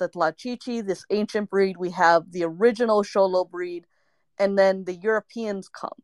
the 0.00 0.08
Tlalchichi, 0.08 0.84
this 0.84 1.04
ancient 1.10 1.48
breed. 1.48 1.76
We 1.76 1.90
have 1.92 2.32
the 2.32 2.42
original 2.44 3.04
Xolo 3.04 3.48
breed. 3.48 3.86
and 4.40 4.58
then 4.58 4.84
the 4.84 4.94
Europeans 4.94 5.68
come. 5.68 6.02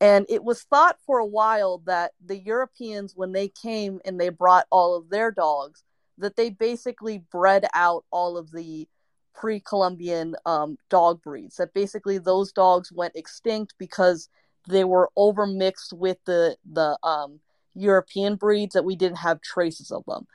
And 0.00 0.26
it 0.28 0.44
was 0.44 0.62
thought 0.62 0.98
for 1.06 1.18
a 1.18 1.26
while 1.26 1.78
that 1.86 2.12
the 2.24 2.38
Europeans, 2.38 3.14
when 3.16 3.32
they 3.32 3.48
came 3.48 4.00
and 4.04 4.18
they 4.18 4.28
brought 4.28 4.66
all 4.70 4.96
of 4.96 5.10
their 5.10 5.30
dogs, 5.30 5.82
that 6.18 6.36
they 6.36 6.50
basically 6.50 7.18
bred 7.32 7.66
out 7.74 8.04
all 8.10 8.36
of 8.36 8.50
the 8.52 8.88
pre 9.34 9.60
Columbian 9.60 10.36
um, 10.46 10.78
dog 10.88 11.22
breeds. 11.22 11.56
That 11.56 11.74
basically 11.74 12.18
those 12.18 12.52
dogs 12.52 12.92
went 12.92 13.16
extinct 13.16 13.74
because 13.78 14.28
they 14.68 14.84
were 14.84 15.10
overmixed 15.18 15.92
with 15.92 16.18
the 16.24 16.56
the 16.70 16.96
um, 17.02 17.40
European 17.74 18.36
breeds 18.36 18.74
that 18.74 18.84
we 18.84 18.96
didn't 18.96 19.18
have 19.18 19.40
traces 19.40 19.90
of 19.90 20.04
them. 20.06 20.26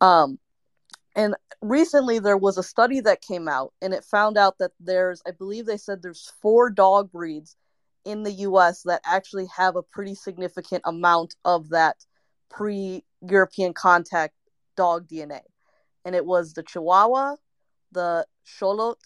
Um, 0.00 0.38
and 1.16 1.34
recently 1.60 2.18
there 2.18 2.36
was 2.36 2.56
a 2.58 2.62
study 2.62 3.00
that 3.00 3.22
came 3.22 3.48
out 3.48 3.72
and 3.82 3.92
it 3.92 4.04
found 4.04 4.38
out 4.38 4.58
that 4.58 4.72
there's, 4.78 5.22
I 5.26 5.32
believe 5.32 5.66
they 5.66 5.76
said 5.76 6.02
there's 6.02 6.32
four 6.40 6.70
dog 6.70 7.10
breeds 7.10 7.56
in 8.04 8.22
the 8.22 8.32
US 8.32 8.82
that 8.84 9.00
actually 9.04 9.46
have 9.56 9.76
a 9.76 9.82
pretty 9.82 10.14
significant 10.14 10.82
amount 10.84 11.34
of 11.44 11.70
that 11.70 11.96
pre 12.48 13.04
European 13.20 13.74
contact 13.74 14.34
dog 14.76 15.08
DNA. 15.08 15.40
And 16.04 16.14
it 16.14 16.24
was 16.24 16.54
the 16.54 16.62
Chihuahua, 16.62 17.36
the 17.92 18.26
Xolot, 18.46 18.96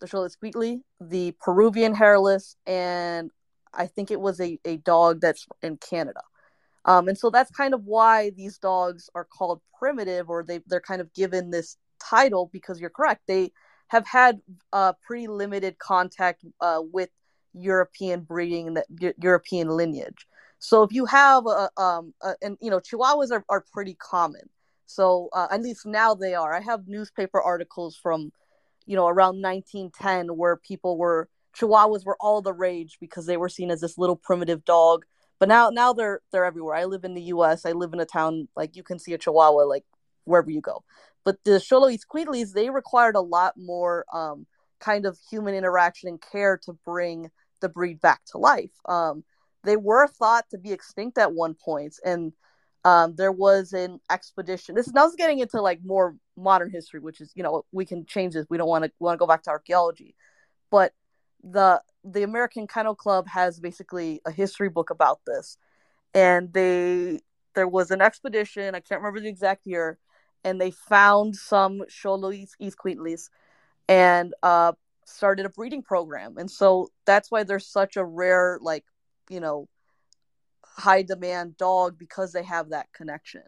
the 0.00 0.06
Xoloitzcuintli, 0.06 0.82
the 1.00 1.34
Peruvian 1.40 1.94
hairless, 1.94 2.56
and 2.66 3.30
I 3.74 3.86
think 3.86 4.10
it 4.10 4.20
was 4.20 4.40
a, 4.40 4.58
a 4.64 4.76
dog 4.76 5.20
that's 5.20 5.46
in 5.62 5.76
Canada. 5.76 6.20
Um, 6.84 7.08
and 7.08 7.18
so 7.18 7.30
that's 7.30 7.50
kind 7.50 7.74
of 7.74 7.84
why 7.84 8.30
these 8.30 8.58
dogs 8.58 9.10
are 9.14 9.24
called 9.24 9.60
primitive, 9.78 10.30
or 10.30 10.42
they 10.42 10.60
they're 10.66 10.80
kind 10.80 11.00
of 11.00 11.12
given 11.12 11.50
this 11.50 11.76
title 11.98 12.48
because 12.52 12.80
you're 12.80 12.90
correct. 12.90 13.22
They 13.26 13.52
have 13.88 14.06
had 14.06 14.40
uh, 14.72 14.92
pretty 15.06 15.28
limited 15.28 15.78
contact 15.78 16.44
uh, 16.60 16.80
with 16.92 17.10
European 17.54 18.20
breeding, 18.20 18.74
that 18.74 18.86
European 19.18 19.68
lineage. 19.68 20.26
So 20.58 20.82
if 20.82 20.92
you 20.92 21.04
have 21.06 21.46
a, 21.46 21.70
um, 21.80 22.14
a, 22.22 22.34
and 22.42 22.58
you 22.60 22.70
know, 22.70 22.80
Chihuahuas 22.80 23.30
are, 23.30 23.44
are 23.48 23.64
pretty 23.72 23.94
common. 23.94 24.48
So 24.86 25.28
uh, 25.32 25.48
at 25.50 25.62
least 25.62 25.86
now 25.86 26.14
they 26.14 26.34
are. 26.34 26.52
I 26.52 26.60
have 26.60 26.88
newspaper 26.88 27.40
articles 27.40 27.96
from, 27.96 28.32
you 28.86 28.96
know, 28.96 29.06
around 29.06 29.40
1910 29.40 30.36
where 30.36 30.56
people 30.56 30.96
were 30.96 31.28
Chihuahuas 31.56 32.04
were 32.04 32.16
all 32.20 32.40
the 32.42 32.52
rage 32.52 32.98
because 33.00 33.26
they 33.26 33.36
were 33.36 33.48
seen 33.48 33.70
as 33.70 33.80
this 33.80 33.98
little 33.98 34.16
primitive 34.16 34.64
dog 34.64 35.04
but 35.38 35.48
now 35.48 35.70
now 35.70 35.92
they're 35.92 36.20
they're 36.32 36.44
everywhere. 36.44 36.74
I 36.74 36.84
live 36.84 37.04
in 37.04 37.14
the 37.14 37.22
US. 37.22 37.64
I 37.64 37.72
live 37.72 37.92
in 37.92 38.00
a 38.00 38.06
town 38.06 38.48
like 38.56 38.76
you 38.76 38.82
can 38.82 38.98
see 38.98 39.14
a 39.14 39.18
chihuahua 39.18 39.62
like 39.64 39.84
wherever 40.24 40.50
you 40.50 40.60
go. 40.60 40.84
But 41.24 41.38
the 41.44 41.52
Xoloitzcuintlis, 41.52 42.00
Queedleys, 42.12 42.52
they 42.52 42.70
required 42.70 43.16
a 43.16 43.20
lot 43.20 43.54
more 43.56 44.04
um, 44.12 44.46
kind 44.80 45.06
of 45.06 45.18
human 45.30 45.54
interaction 45.54 46.08
and 46.08 46.20
care 46.20 46.58
to 46.64 46.72
bring 46.84 47.30
the 47.60 47.68
breed 47.68 48.00
back 48.00 48.20
to 48.26 48.38
life. 48.38 48.70
Um, 48.86 49.24
they 49.64 49.76
were 49.76 50.06
thought 50.06 50.46
to 50.50 50.58
be 50.58 50.72
extinct 50.72 51.18
at 51.18 51.32
one 51.32 51.54
point, 51.54 51.96
and 52.04 52.32
um, 52.84 53.14
there 53.16 53.32
was 53.32 53.72
an 53.72 54.00
expedition. 54.10 54.74
This 54.74 54.86
is 54.86 54.94
now 54.94 55.10
getting 55.16 55.40
into 55.40 55.60
like 55.60 55.80
more 55.84 56.16
modern 56.36 56.70
history, 56.70 57.00
which 57.00 57.20
is 57.20 57.32
you 57.34 57.42
know 57.42 57.64
we 57.72 57.84
can 57.84 58.06
change 58.06 58.34
this. 58.34 58.46
We 58.48 58.56
don't 58.56 58.68
want 58.68 58.84
to 58.84 58.92
want 58.98 59.14
to 59.14 59.18
go 59.18 59.26
back 59.26 59.42
to 59.44 59.50
archaeology, 59.50 60.14
but 60.70 60.92
the 61.42 61.82
the 62.04 62.22
American 62.22 62.66
Kennel 62.66 62.94
Club 62.94 63.26
has 63.28 63.60
basically 63.60 64.20
a 64.24 64.30
history 64.30 64.68
book 64.68 64.90
about 64.90 65.20
this, 65.26 65.56
and 66.14 66.52
they 66.52 67.20
there 67.54 67.68
was 67.68 67.90
an 67.90 68.00
expedition. 68.00 68.74
I 68.74 68.80
can't 68.80 69.00
remember 69.00 69.20
the 69.20 69.28
exact 69.28 69.66
year, 69.66 69.98
and 70.44 70.60
they 70.60 70.70
found 70.70 71.36
some 71.36 71.82
Xoloitzcuintlis 71.90 73.28
and 73.88 74.34
uh, 74.42 74.72
started 75.04 75.46
a 75.46 75.50
breeding 75.50 75.82
program. 75.82 76.36
And 76.38 76.50
so 76.50 76.90
that's 77.04 77.30
why 77.30 77.42
there's 77.42 77.66
such 77.66 77.96
a 77.96 78.04
rare, 78.04 78.58
like 78.60 78.84
you 79.30 79.40
know, 79.40 79.68
high 80.64 81.02
demand 81.02 81.56
dog 81.56 81.98
because 81.98 82.32
they 82.32 82.44
have 82.44 82.70
that 82.70 82.92
connection. 82.92 83.42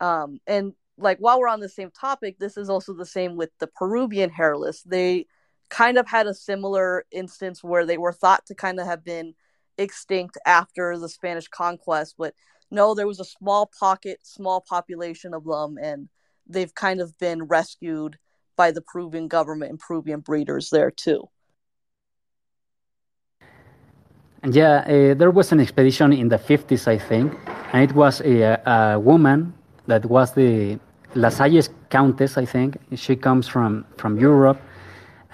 Um, 0.00 0.40
and 0.46 0.74
like 0.96 1.18
while 1.18 1.40
we're 1.40 1.48
on 1.48 1.60
the 1.60 1.68
same 1.68 1.90
topic, 1.90 2.38
this 2.38 2.56
is 2.56 2.68
also 2.68 2.92
the 2.92 3.06
same 3.06 3.36
with 3.36 3.50
the 3.58 3.66
Peruvian 3.66 4.30
hairless. 4.30 4.82
They 4.82 5.26
kind 5.68 5.98
of 5.98 6.06
had 6.06 6.26
a 6.26 6.34
similar 6.34 7.04
instance 7.10 7.62
where 7.62 7.84
they 7.86 7.98
were 7.98 8.12
thought 8.12 8.46
to 8.46 8.54
kind 8.54 8.80
of 8.80 8.86
have 8.86 9.04
been 9.04 9.34
extinct 9.76 10.38
after 10.46 10.98
the 10.98 11.08
Spanish 11.08 11.48
conquest, 11.48 12.14
but 12.18 12.34
no, 12.70 12.94
there 12.94 13.06
was 13.06 13.20
a 13.20 13.24
small 13.24 13.70
pocket, 13.78 14.20
small 14.22 14.60
population 14.60 15.32
of 15.32 15.44
them, 15.44 15.78
and 15.80 16.08
they've 16.46 16.74
kind 16.74 17.00
of 17.00 17.16
been 17.18 17.44
rescued 17.44 18.18
by 18.56 18.70
the 18.70 18.82
Peruvian 18.82 19.28
government 19.28 19.70
and 19.70 19.78
Peruvian 19.78 20.20
breeders 20.20 20.70
there 20.70 20.90
too. 20.90 21.28
And 24.42 24.54
yeah, 24.54 24.84
uh, 24.86 25.14
there 25.14 25.30
was 25.30 25.52
an 25.52 25.60
expedition 25.60 26.12
in 26.12 26.28
the 26.28 26.38
50s, 26.38 26.86
I 26.86 26.98
think, 26.98 27.34
and 27.72 27.82
it 27.82 27.94
was 27.94 28.20
a, 28.20 28.60
a 28.66 28.98
woman 28.98 29.54
that 29.86 30.04
was 30.04 30.32
the 30.32 30.78
Lascelles 31.14 31.70
Countess, 31.90 32.36
I 32.36 32.44
think. 32.44 32.78
She 32.94 33.16
comes 33.16 33.48
from, 33.48 33.84
from 33.96 34.18
Europe 34.18 34.60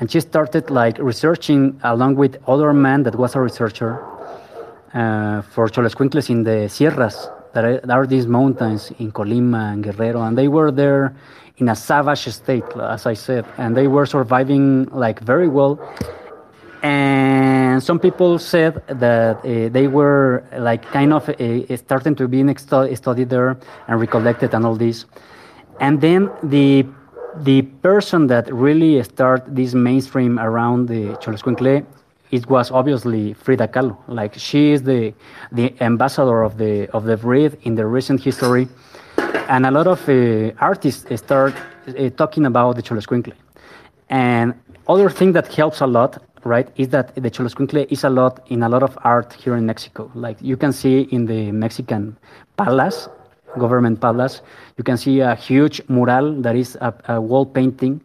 and 0.00 0.10
she 0.10 0.20
started 0.20 0.70
like 0.70 0.98
researching 0.98 1.78
along 1.84 2.16
with 2.16 2.36
other 2.46 2.72
man 2.72 3.02
that 3.04 3.14
was 3.14 3.34
a 3.34 3.40
researcher 3.40 4.02
uh, 4.92 5.42
for 5.42 5.68
Xoloscuincles 5.68 6.30
in 6.30 6.44
the 6.44 6.68
Sierras. 6.68 7.28
That 7.52 7.88
are 7.88 8.04
these 8.04 8.26
mountains 8.26 8.90
in 8.98 9.12
Colima 9.12 9.72
and 9.72 9.84
Guerrero, 9.84 10.22
and 10.22 10.36
they 10.36 10.48
were 10.48 10.72
there 10.72 11.14
in 11.58 11.68
a 11.68 11.76
savage 11.76 12.26
state, 12.26 12.64
as 12.80 13.06
I 13.06 13.14
said, 13.14 13.44
and 13.58 13.76
they 13.76 13.86
were 13.86 14.06
surviving 14.06 14.86
like 14.86 15.20
very 15.20 15.46
well. 15.46 15.78
And 16.82 17.80
some 17.80 18.00
people 18.00 18.40
said 18.40 18.82
that 18.88 19.36
uh, 19.38 19.68
they 19.68 19.86
were 19.86 20.44
like 20.58 20.82
kind 20.86 21.12
of 21.12 21.28
uh, 21.28 21.76
starting 21.76 22.16
to 22.16 22.26
be 22.26 22.42
studied 22.56 23.30
there 23.30 23.56
and 23.86 24.00
recollected 24.00 24.52
and 24.52 24.66
all 24.66 24.74
this. 24.74 25.06
And 25.78 26.00
then 26.00 26.30
the 26.42 26.84
the 27.38 27.62
person 27.62 28.26
that 28.28 28.52
really 28.52 29.02
started 29.02 29.56
this 29.56 29.74
mainstream 29.74 30.38
around 30.38 30.88
the 30.88 31.16
Xoloscuincle, 31.22 31.84
it 32.30 32.48
was 32.48 32.70
obviously 32.70 33.32
Frida 33.34 33.68
Kahlo. 33.68 33.96
Like 34.08 34.34
she 34.34 34.72
is 34.72 34.82
the 34.82 35.14
the 35.52 35.74
ambassador 35.80 36.42
of 36.42 36.58
the 36.58 36.88
of 36.90 37.04
the 37.04 37.16
breed 37.16 37.56
in 37.62 37.74
the 37.74 37.86
recent 37.86 38.22
history, 38.22 38.68
and 39.48 39.66
a 39.66 39.70
lot 39.70 39.86
of 39.86 40.08
uh, 40.08 40.52
artists 40.58 41.06
start 41.16 41.54
uh, 41.88 42.10
talking 42.10 42.46
about 42.46 42.76
the 42.76 42.82
Xoloscuincle. 42.82 43.32
And 44.10 44.54
other 44.88 45.10
thing 45.10 45.32
that 45.32 45.52
helps 45.52 45.80
a 45.80 45.86
lot, 45.86 46.22
right, 46.44 46.68
is 46.76 46.88
that 46.88 47.14
the 47.14 47.30
Xoloscuincle 47.30 47.90
is 47.90 48.04
a 48.04 48.10
lot 48.10 48.46
in 48.48 48.62
a 48.62 48.68
lot 48.68 48.82
of 48.82 48.98
art 49.02 49.32
here 49.32 49.56
in 49.56 49.66
Mexico. 49.66 50.10
Like 50.14 50.38
you 50.40 50.56
can 50.56 50.72
see 50.72 51.02
in 51.10 51.26
the 51.26 51.52
Mexican 51.52 52.16
palace 52.56 53.08
government 53.58 54.00
palace. 54.00 54.42
You 54.76 54.84
can 54.84 54.96
see 54.96 55.20
a 55.20 55.34
huge 55.34 55.82
mural 55.88 56.40
that 56.42 56.56
is 56.56 56.76
a, 56.80 56.94
a 57.08 57.20
wall 57.20 57.46
painting. 57.46 58.00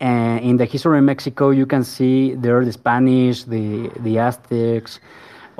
And 0.00 0.40
in 0.40 0.56
the 0.56 0.64
history 0.64 0.98
of 0.98 1.04
Mexico, 1.04 1.50
you 1.50 1.66
can 1.66 1.84
see 1.84 2.34
there 2.34 2.64
the 2.64 2.72
Spanish, 2.72 3.44
the 3.44 3.90
the 4.00 4.18
Aztecs, 4.18 4.98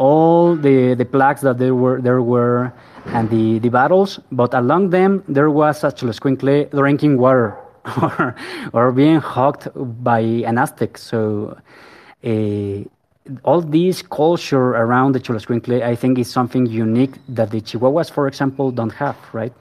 all 0.00 0.56
the, 0.56 0.94
the 0.94 1.04
plaques 1.04 1.42
that 1.42 1.58
there 1.58 1.74
were 1.74 2.00
there 2.00 2.22
were, 2.22 2.72
and 3.06 3.28
the, 3.28 3.58
the 3.58 3.68
battles. 3.68 4.18
But 4.32 4.54
along 4.54 4.90
them, 4.90 5.22
there 5.28 5.50
was 5.50 5.84
a 5.84 5.88
Xoloscuincle 5.88 6.70
drinking 6.70 7.18
water 7.18 7.56
or, 8.02 8.34
or 8.72 8.92
being 8.92 9.20
hugged 9.20 9.68
by 10.02 10.20
an 10.20 10.56
Aztec. 10.56 10.96
So 10.96 11.56
uh, 12.24 12.88
all 13.44 13.60
this 13.60 14.02
culture 14.02 14.70
around 14.70 15.12
the 15.12 15.20
Xoloscuincle, 15.20 15.82
I 15.82 15.94
think, 15.94 16.18
is 16.18 16.30
something 16.30 16.66
unique 16.66 17.14
that 17.28 17.50
the 17.50 17.60
Chihuahuas, 17.60 18.10
for 18.10 18.26
example, 18.26 18.70
don't 18.70 18.92
have, 18.92 19.16
right? 19.32 19.52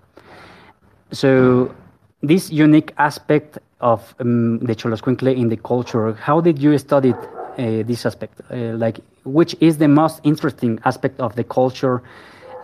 So 1.12 1.74
this 2.22 2.52
unique 2.52 2.94
aspect 2.98 3.58
of 3.82 4.14
um, 4.20 4.60
the 4.60 4.76
Xoloscuincle 4.76 5.36
in 5.36 5.50
the 5.50 5.58
culture, 5.58 6.14
how 6.14 6.42
did 6.42 6.60
you 6.60 6.78
study 6.78 7.14
uh, 7.14 7.24
this 7.58 8.06
aspect? 8.06 8.42
Uh, 8.52 8.76
like, 8.78 9.00
which 9.24 9.56
is 9.60 9.78
the 9.78 9.88
most 9.88 10.22
interesting 10.24 10.80
aspect 10.86 11.20
of 11.20 11.36
the 11.36 11.44
culture 11.44 12.02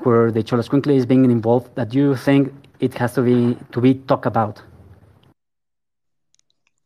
where 0.04 0.32
the 0.32 0.44
Xoloscuincle 0.44 0.96
is 0.96 1.06
being 1.06 1.26
involved 1.26 1.74
that 1.76 1.94
you 1.94 2.15
think 2.15 2.54
it 2.80 2.94
has 2.96 3.13
to 3.13 3.22
be 3.22 3.58
to 3.72 3.82
be 3.82 3.96
talked 3.96 4.26
about? 4.26 4.62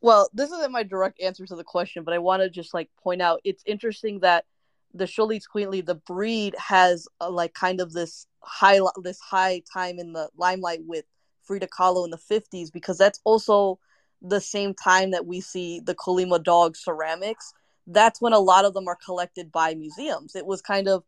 Well, 0.01 0.29
this 0.33 0.51
isn't 0.51 0.71
my 0.71 0.83
direct 0.83 1.21
answer 1.21 1.45
to 1.45 1.55
the 1.55 1.63
question, 1.63 2.03
but 2.03 2.13
I 2.13 2.19
want 2.19 2.41
to 2.41 2.49
just 2.49 2.73
like 2.73 2.89
point 3.01 3.21
out 3.21 3.41
it's 3.43 3.63
interesting 3.65 4.19
that 4.21 4.45
the 4.93 5.05
Xolotl 5.05 5.85
the 5.85 5.95
breed, 5.95 6.55
has 6.57 7.07
a, 7.19 7.29
like 7.29 7.53
kind 7.53 7.81
of 7.81 7.93
this 7.93 8.25
high 8.41 8.79
this 9.03 9.19
high 9.19 9.62
time 9.71 9.99
in 9.99 10.13
the 10.13 10.29
limelight 10.38 10.81
with 10.85 11.05
Frida 11.43 11.67
Kahlo 11.67 12.05
in 12.05 12.12
the 12.12 12.17
50s 12.17 12.71
because 12.71 12.97
that's 12.97 13.19
also 13.23 13.79
the 14.21 14.41
same 14.41 14.73
time 14.73 15.12
that 15.12 15.25
we 15.25 15.41
see 15.41 15.79
the 15.79 15.95
Colima 15.95 16.43
dog 16.43 16.75
ceramics. 16.75 17.53
That's 17.85 18.21
when 18.21 18.33
a 18.33 18.39
lot 18.39 18.65
of 18.65 18.73
them 18.73 18.88
are 18.88 18.97
collected 19.03 19.51
by 19.51 19.73
museums. 19.75 20.35
It 20.35 20.45
was 20.45 20.62
kind 20.62 20.88
of 20.88 21.03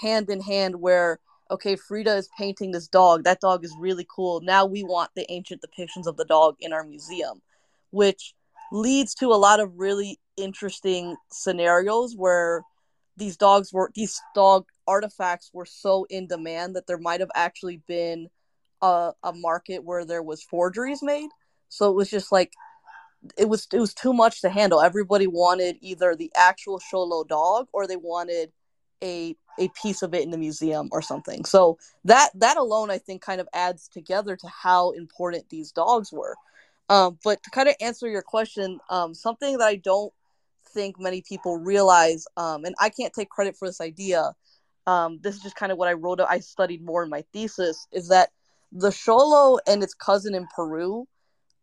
hand 0.00 0.28
in 0.28 0.40
hand 0.40 0.80
where 0.80 1.18
okay, 1.50 1.76
Frida 1.76 2.16
is 2.16 2.28
painting 2.38 2.72
this 2.72 2.88
dog. 2.88 3.24
That 3.24 3.40
dog 3.40 3.64
is 3.64 3.74
really 3.78 4.06
cool. 4.08 4.40
Now 4.40 4.64
we 4.64 4.82
want 4.82 5.10
the 5.14 5.30
ancient 5.30 5.62
depictions 5.62 6.06
of 6.06 6.16
the 6.16 6.24
dog 6.24 6.56
in 6.60 6.72
our 6.72 6.84
museum 6.84 7.42
which 7.94 8.34
leads 8.72 9.14
to 9.14 9.26
a 9.26 9.36
lot 9.36 9.60
of 9.60 9.78
really 9.78 10.18
interesting 10.36 11.16
scenarios 11.30 12.14
where 12.16 12.62
these 13.16 13.36
dogs 13.36 13.72
were 13.72 13.90
these 13.94 14.20
dog 14.34 14.66
artifacts 14.86 15.50
were 15.52 15.66
so 15.66 16.04
in 16.10 16.26
demand 16.26 16.74
that 16.74 16.86
there 16.86 16.98
might 16.98 17.20
have 17.20 17.30
actually 17.34 17.80
been 17.86 18.28
a, 18.82 19.12
a 19.22 19.32
market 19.32 19.84
where 19.84 20.04
there 20.04 20.22
was 20.22 20.42
forgeries 20.42 21.02
made. 21.02 21.30
So 21.68 21.88
it 21.90 21.94
was 21.94 22.10
just 22.10 22.32
like 22.32 22.52
it 23.38 23.48
was 23.48 23.68
it 23.72 23.78
was 23.78 23.94
too 23.94 24.12
much 24.12 24.40
to 24.42 24.50
handle. 24.50 24.80
Everybody 24.80 25.28
wanted 25.28 25.76
either 25.80 26.16
the 26.16 26.32
actual 26.34 26.80
Xolo 26.80 27.26
dog 27.26 27.68
or 27.72 27.86
they 27.86 27.96
wanted 27.96 28.50
a 29.02 29.36
a 29.58 29.68
piece 29.80 30.02
of 30.02 30.14
it 30.14 30.22
in 30.22 30.32
the 30.32 30.38
museum 30.38 30.88
or 30.90 31.00
something. 31.00 31.44
So 31.44 31.78
that 32.04 32.30
that 32.34 32.56
alone 32.56 32.90
I 32.90 32.98
think 32.98 33.22
kind 33.22 33.40
of 33.40 33.48
adds 33.52 33.88
together 33.88 34.36
to 34.36 34.48
how 34.48 34.90
important 34.90 35.48
these 35.48 35.70
dogs 35.70 36.12
were. 36.12 36.34
Um, 36.94 37.18
but 37.24 37.42
to 37.42 37.50
kind 37.50 37.68
of 37.68 37.74
answer 37.80 38.06
your 38.06 38.22
question, 38.22 38.78
um, 38.88 39.14
something 39.14 39.58
that 39.58 39.64
I 39.64 39.74
don't 39.74 40.12
think 40.68 41.00
many 41.00 41.22
people 41.22 41.56
realize, 41.56 42.24
um, 42.36 42.64
and 42.64 42.72
I 42.80 42.88
can't 42.88 43.12
take 43.12 43.28
credit 43.28 43.56
for 43.56 43.66
this 43.66 43.80
idea. 43.80 44.32
Um, 44.86 45.18
this 45.20 45.34
is 45.34 45.42
just 45.42 45.56
kind 45.56 45.72
of 45.72 45.78
what 45.78 45.88
I 45.88 45.94
wrote. 45.94 46.20
Up, 46.20 46.28
I 46.30 46.38
studied 46.38 46.84
more 46.84 47.02
in 47.02 47.10
my 47.10 47.24
thesis. 47.32 47.88
Is 47.90 48.08
that 48.10 48.30
the 48.70 48.90
Xolo 48.90 49.58
and 49.66 49.82
its 49.82 49.92
cousin 49.92 50.36
in 50.36 50.46
Peru? 50.54 51.08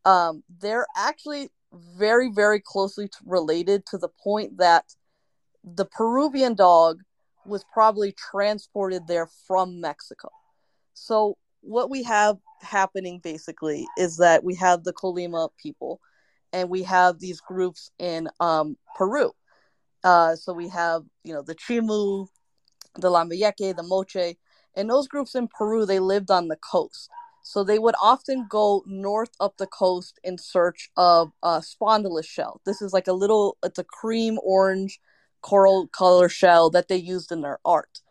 Um, 0.03 0.43
they're 0.59 0.87
actually 0.97 1.49
very, 1.71 2.29
very 2.29 2.59
closely 2.59 3.09
related 3.25 3.85
to 3.91 3.97
the 3.97 4.09
point 4.09 4.57
that 4.57 4.83
the 5.63 5.85
Peruvian 5.85 6.55
dog 6.55 6.99
was 7.45 7.63
probably 7.71 8.11
transported 8.11 9.07
there 9.07 9.29
from 9.47 9.79
Mexico. 9.79 10.27
So 10.93 11.37
what 11.61 11.89
we 11.89 12.03
have 12.03 12.37
happening 12.61 13.19
basically 13.19 13.87
is 13.97 14.17
that 14.17 14.43
we 14.43 14.55
have 14.55 14.83
the 14.83 14.93
Colima 14.93 15.49
people 15.57 15.99
and 16.53 16.69
we 16.69 16.83
have 16.83 17.19
these 17.19 17.39
groups 17.39 17.91
in 17.97 18.27
um, 18.39 18.77
Peru. 18.95 19.31
Uh, 20.03 20.35
so 20.35 20.53
we 20.53 20.67
have, 20.67 21.03
you 21.23 21.33
know, 21.33 21.41
the 21.41 21.55
Chimu, 21.55 22.27
the 22.95 23.09
Lambayeque, 23.09 23.75
the 23.75 23.83
Moche, 23.83 24.35
and 24.75 24.89
those 24.89 25.07
groups 25.07 25.35
in 25.35 25.47
Peru, 25.47 25.85
they 25.85 25.99
lived 25.99 26.31
on 26.31 26.47
the 26.47 26.57
coast. 26.57 27.09
So 27.43 27.63
they 27.63 27.79
would 27.79 27.95
often 28.01 28.47
go 28.49 28.83
north 28.85 29.31
up 29.39 29.57
the 29.57 29.67
coast 29.67 30.19
in 30.23 30.37
search 30.37 30.89
of 30.95 31.31
a 31.41 31.61
spondylus 31.61 32.25
shell. 32.25 32.61
This 32.65 32.81
is 32.81 32.93
like 32.93 33.07
a 33.07 33.13
little, 33.13 33.57
it's 33.63 33.79
a 33.79 33.83
cream 33.83 34.39
orange 34.43 34.99
coral 35.41 35.87
color 35.87 36.29
shell 36.29 36.69
that 36.69 36.87
they 36.87 36.97
used 36.97 37.31
in 37.31 37.41
their 37.41 37.59
art. 37.65 38.01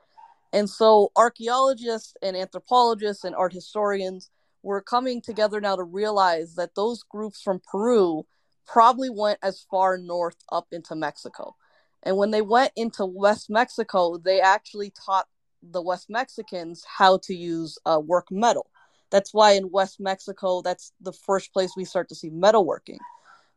And 0.53 0.69
so 0.69 1.13
archaeologists 1.17 2.15
and 2.23 2.37
anthropologists 2.37 3.25
and 3.25 3.35
art 3.35 3.53
historians 3.53 4.31
were 4.63 4.81
coming 4.81 5.23
together 5.23 5.61
now 5.61 5.77
to 5.77 5.83
realize 5.85 6.55
that 6.57 6.75
those 6.75 7.03
groups 7.03 7.41
from 7.41 7.61
Peru 7.71 8.27
probably 8.67 9.11
went 9.11 9.39
as 9.43 9.65
far 9.71 9.97
north 9.97 10.37
up 10.51 10.67
into 10.73 10.95
Mexico. 10.95 11.57
And 12.03 12.17
when 12.17 12.31
they 12.31 12.43
went 12.43 12.73
into 12.77 13.05
West 13.05 13.51
Mexico, 13.51 14.17
they 14.17 14.41
actually 14.41 14.93
taught 15.05 15.29
the 15.63 15.83
West 15.83 16.09
Mexicans 16.09 16.85
how 16.87 17.19
to 17.19 17.35
use 17.35 17.79
uh, 17.85 18.01
work 18.01 18.29
metal. 18.31 18.71
That's 19.11 19.35
why 19.35 19.53
in 19.53 19.71
West 19.71 20.01
Mexico, 20.01 20.63
that's 20.63 20.93
the 21.01 21.13
first 21.13 21.53
place 21.53 21.73
we 21.77 21.85
start 21.85 22.09
to 22.09 22.15
see 22.15 22.31
metalworking. 22.31 22.99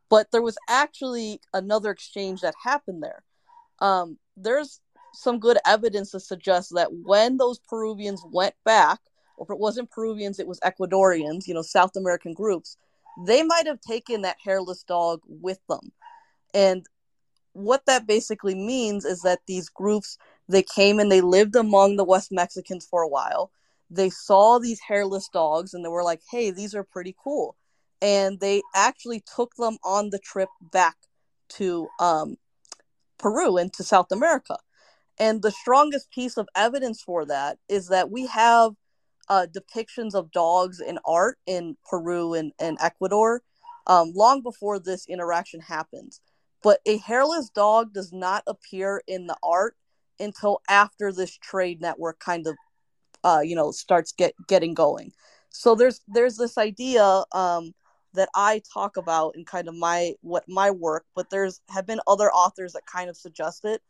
But 0.10 0.32
there 0.32 0.42
was 0.42 0.58
actually 0.68 1.42
another 1.54 1.92
exchange 1.92 2.42
that 2.42 2.56
happened 2.62 3.04
there. 3.04 3.24
Um, 3.80 4.18
there's 4.36 4.80
some 5.14 5.40
good 5.40 5.58
evidence 5.66 6.12
to 6.12 6.20
suggest 6.20 6.74
that 6.76 6.92
when 6.92 7.38
those 7.38 7.60
Peruvians 7.60 8.24
went 8.32 8.56
back, 8.66 9.00
or 9.38 9.46
if 9.46 9.52
it 9.52 9.60
wasn't 9.60 9.92
Peruvians, 9.92 10.40
it 10.40 10.48
was 10.48 10.60
Ecuadorians, 10.62 11.48
you 11.48 11.54
know, 11.54 11.62
South 11.62 11.96
American 11.96 12.34
groups, 12.34 12.78
they 13.26 13.44
might 13.44 13.68
have 13.68 13.80
taken 13.82 14.22
that 14.22 14.38
hairless 14.44 14.84
dog 14.84 15.22
with 15.28 15.60
them. 15.70 15.92
And 16.54 16.86
what 17.54 17.86
that 17.86 18.08
basically 18.08 18.56
means 18.56 19.06
is 19.06 19.22
that 19.22 19.42
these 19.48 19.70
groups 19.70 20.18
they 20.50 20.64
came 20.64 21.00
and 21.00 21.12
they 21.12 21.22
lived 21.22 21.56
among 21.56 21.96
the 21.96 22.04
West 22.04 22.32
Mexicans 22.32 22.86
for 22.86 23.02
a 23.02 23.08
while. 23.08 23.52
They 23.90 24.10
saw 24.10 24.60
these 24.60 24.80
hairless 24.80 25.30
dogs 25.30 25.74
and 25.74 25.86
they 25.86 25.90
were 25.90 26.04
like, 26.04 26.22
"Hey, 26.30 26.52
these 26.52 26.76
are 26.76 26.84
pretty 26.84 27.16
cool." 27.24 27.56
And 28.02 28.40
they 28.40 28.62
actually 28.76 29.24
took 29.36 29.56
them 29.56 29.78
on 29.84 30.10
the 30.10 30.20
trip 30.20 30.50
back 30.72 30.98
to 31.50 31.88
um, 32.00 32.38
Peru 33.18 33.58
and 33.58 33.72
to 33.74 33.84
South 33.84 34.12
America. 34.12 34.58
And 35.20 35.42
the 35.42 35.52
strongest 35.52 36.12
piece 36.12 36.38
of 36.38 36.48
evidence 36.56 37.02
for 37.02 37.26
that 37.26 37.60
is 37.70 37.88
that 37.90 38.10
we 38.10 38.28
have 38.28 38.74
uh, 39.30 39.48
depictions 39.52 40.14
of 40.14 40.32
dogs 40.32 40.80
in 40.80 41.00
art 41.06 41.38
in 41.46 41.78
Peru 41.90 42.34
and, 42.34 42.52
and 42.60 42.78
Ecuador 42.82 43.42
um, 43.88 44.12
long 44.16 44.42
before 44.42 44.80
this 44.80 45.08
interaction 45.08 45.62
happens. 45.62 46.20
But 46.62 46.80
a 46.86 46.98
hairless 46.98 47.50
dog 47.50 47.94
does 47.94 48.12
not 48.12 48.44
appear 48.48 49.02
in 49.08 49.28
the 49.28 49.38
art 49.44 49.76
until 50.20 50.62
after 50.70 51.12
this 51.12 51.38
trade 51.38 51.82
network 51.82 52.20
kind 52.20 52.48
of, 52.48 52.56
uh, 53.24 53.42
you 53.44 53.56
know, 53.56 53.72
starts 53.72 54.12
get 54.14 54.34
getting 54.48 54.74
going. 54.74 55.12
So 55.50 55.76
there's 55.76 56.02
there's 56.08 56.38
this 56.38 56.58
idea 56.58 57.24
um, 57.34 57.74
that 58.14 58.30
I 58.34 58.62
talk 58.74 58.98
about 58.98 59.36
in 59.36 59.46
kind 59.46 59.68
of 59.68 59.76
my 59.76 60.14
what 60.22 60.46
my 60.48 60.72
work, 60.72 61.06
but 61.16 61.30
there's 61.30 61.60
have 61.70 61.86
been 61.86 62.00
other 62.08 62.32
authors 62.32 62.74
that 62.74 62.86
kind 62.86 63.10
of 63.10 63.18
suggest 63.18 63.66
it 63.66 63.82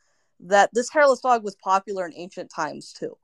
that 0.44 0.70
this 0.74 0.90
hairless 0.90 1.22
dog 1.22 1.44
was 1.44 1.56
popular 1.56 2.06
in 2.06 2.14
ancient 2.16 2.52
times 2.52 2.94
too, 2.94 3.18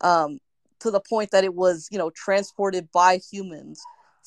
um, 0.00 0.38
to 0.80 0.90
the 0.90 1.00
point 1.00 1.30
that 1.30 1.44
it 1.44 1.54
was 1.54 1.88
you 1.90 1.98
know 1.98 2.10
transported 2.10 2.90
by 2.92 3.18
humans 3.30 3.80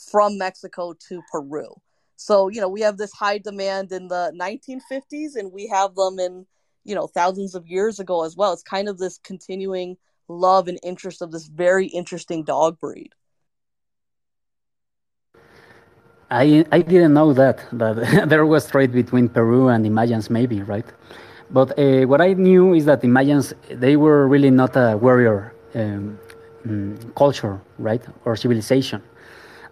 from 0.10 0.38
Mexico 0.38 0.94
to 1.08 1.22
Peru. 1.32 1.74
So 2.16 2.50
you 2.50 2.62
know 2.62 2.70
we 2.70 2.82
have 2.82 2.98
this 2.98 3.14
high 3.14 3.38
demand 3.38 3.92
in 3.92 4.08
the 4.08 4.34
1950s, 4.40 5.36
and 5.36 5.52
we 5.52 5.68
have 5.68 5.96
them 5.96 6.20
in 6.20 6.46
you 6.84 6.96
know 6.96 7.08
thousands 7.08 7.56
of 7.56 7.68
years 7.68 8.00
ago 8.00 8.24
as 8.24 8.36
well. 8.36 8.54
It's 8.54 8.64
kind 8.64 8.90
of 8.90 8.98
this 8.98 9.20
continuing 9.24 9.98
love 10.28 10.68
and 10.68 10.80
interest 10.84 11.22
of 11.22 11.32
this 11.32 11.48
very 11.48 11.88
interesting 11.88 12.44
dog 12.44 12.80
breed. 12.80 13.14
I 16.32 16.66
I 16.72 16.82
didn't 16.82 17.14
know 17.14 17.34
that 17.34 17.66
that 17.74 18.30
there 18.30 18.46
was 18.46 18.68
trade 18.68 18.94
between 18.94 19.30
Peru 19.30 19.68
and 19.68 19.86
Mayans, 19.86 20.30
maybe 20.30 20.62
right. 20.64 20.86
But 21.52 21.78
uh, 21.78 22.08
what 22.08 22.22
I 22.22 22.34
knew 22.34 22.74
is 22.74 22.86
that 22.86 23.02
the 23.02 23.08
Mayans 23.08 23.54
they 23.70 23.96
were 23.96 24.28
really 24.28 24.50
not 24.50 24.76
a 24.76 24.98
warrior 24.98 25.54
um, 25.76 26.18
um, 26.66 26.98
culture, 27.16 27.60
right, 27.78 28.02
or 28.26 28.36
civilization. 28.36 29.02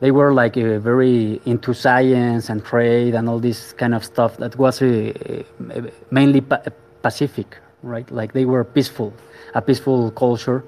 They 0.01 0.11
were 0.11 0.33
like 0.33 0.57
uh, 0.57 0.79
very 0.79 1.41
into 1.45 1.73
science 1.73 2.49
and 2.49 2.63
trade 2.63 3.15
and 3.15 3.27
all 3.29 3.39
this 3.39 3.73
kind 3.73 3.93
of 3.93 4.03
stuff 4.03 4.37
that 4.37 4.57
was 4.57 4.81
uh, 4.81 5.13
mainly 6.11 6.41
pa 6.41 6.59
Pacific, 7.01 7.57
right? 7.81 8.09
Like 8.11 8.33
they 8.33 8.45
were 8.45 8.63
peaceful, 8.65 9.13
a 9.55 9.61
peaceful 9.61 10.11
culture, 10.11 10.63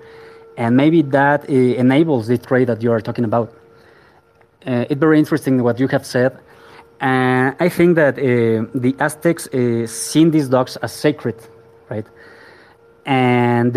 and 0.58 0.78
maybe 0.78 1.02
that 1.02 1.50
uh, 1.50 1.54
enables 1.54 2.28
the 2.28 2.38
trade 2.38 2.68
that 2.68 2.82
you 2.82 2.92
are 2.92 3.02
talking 3.02 3.26
about 3.26 3.54
uh, 4.66 4.86
it's 4.90 5.00
very 5.00 5.18
interesting 5.20 5.62
what 5.64 5.80
you 5.80 5.88
have 5.88 6.06
said. 6.06 6.38
And 7.02 7.56
I 7.60 7.68
think 7.68 7.96
that 7.96 8.18
uh, 8.20 8.70
the 8.76 8.96
Aztecs 9.00 9.48
uh, 9.48 9.88
seen 9.88 10.30
these 10.32 10.48
dogs 10.48 10.78
as 10.78 10.92
sacred, 10.92 11.36
right? 11.90 12.06
And 13.06 13.76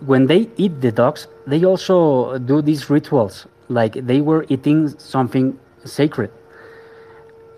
when 0.00 0.26
they 0.26 0.48
eat 0.56 0.80
the 0.80 0.90
dogs, 0.90 1.28
they 1.46 1.64
also 1.64 2.38
do 2.38 2.62
these 2.62 2.88
rituals, 2.88 3.46
like 3.68 3.92
they 4.06 4.22
were 4.22 4.46
eating 4.48 4.88
something 4.98 5.58
sacred. 5.84 6.30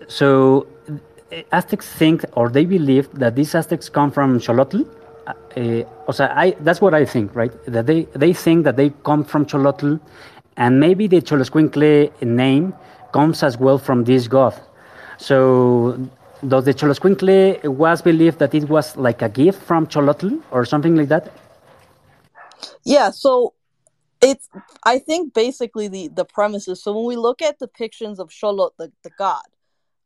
So 0.09 0.67
Aztecs 1.53 1.87
think, 1.87 2.25
or 2.33 2.49
they 2.49 2.65
believe, 2.65 3.09
that 3.13 3.35
these 3.35 3.55
Aztecs 3.55 3.87
come 3.87 4.11
from 4.11 4.39
Xolotl. 4.39 4.85
Uh, 5.55 5.83
I, 6.19 6.55
that's 6.59 6.81
what 6.81 6.93
I 6.93 7.05
think, 7.05 7.33
right? 7.35 7.53
That 7.65 7.85
they, 7.85 8.03
they 8.13 8.33
think 8.33 8.65
that 8.65 8.75
they 8.75 8.89
come 9.03 9.23
from 9.23 9.45
Xolotl 9.45 9.99
and 10.57 10.79
maybe 10.79 11.07
the 11.07 11.21
Xoloscuincle 11.21 12.21
name 12.21 12.73
comes 13.13 13.43
as 13.43 13.57
well 13.57 13.77
from 13.77 14.03
this 14.03 14.27
god. 14.27 14.59
So 15.19 16.09
the 16.41 16.61
Xoloscuincle 16.61 17.65
was 17.65 18.01
believed 18.01 18.39
that 18.39 18.55
it 18.55 18.69
was 18.69 18.95
like 18.95 19.21
a 19.21 19.27
gift 19.29 19.61
from 19.61 19.85
Xolotl 19.87 20.41
or 20.51 20.63
something 20.65 20.95
like 20.95 21.09
that? 21.09 21.31
Yeah, 22.85 23.11
so 23.11 23.53
it's 24.21 24.49
I 24.83 24.99
think 24.99 25.33
basically 25.33 25.89
the 25.89 26.07
the 26.07 26.25
premise 26.25 26.67
is 26.67 26.81
so 26.81 26.95
when 26.95 27.05
we 27.05 27.17
look 27.17 27.41
at 27.41 27.59
depictions 27.59 28.19
of 28.19 28.29
Xolotl, 28.29 28.71
the, 28.77 28.91
the 29.03 29.11
god, 29.17 29.43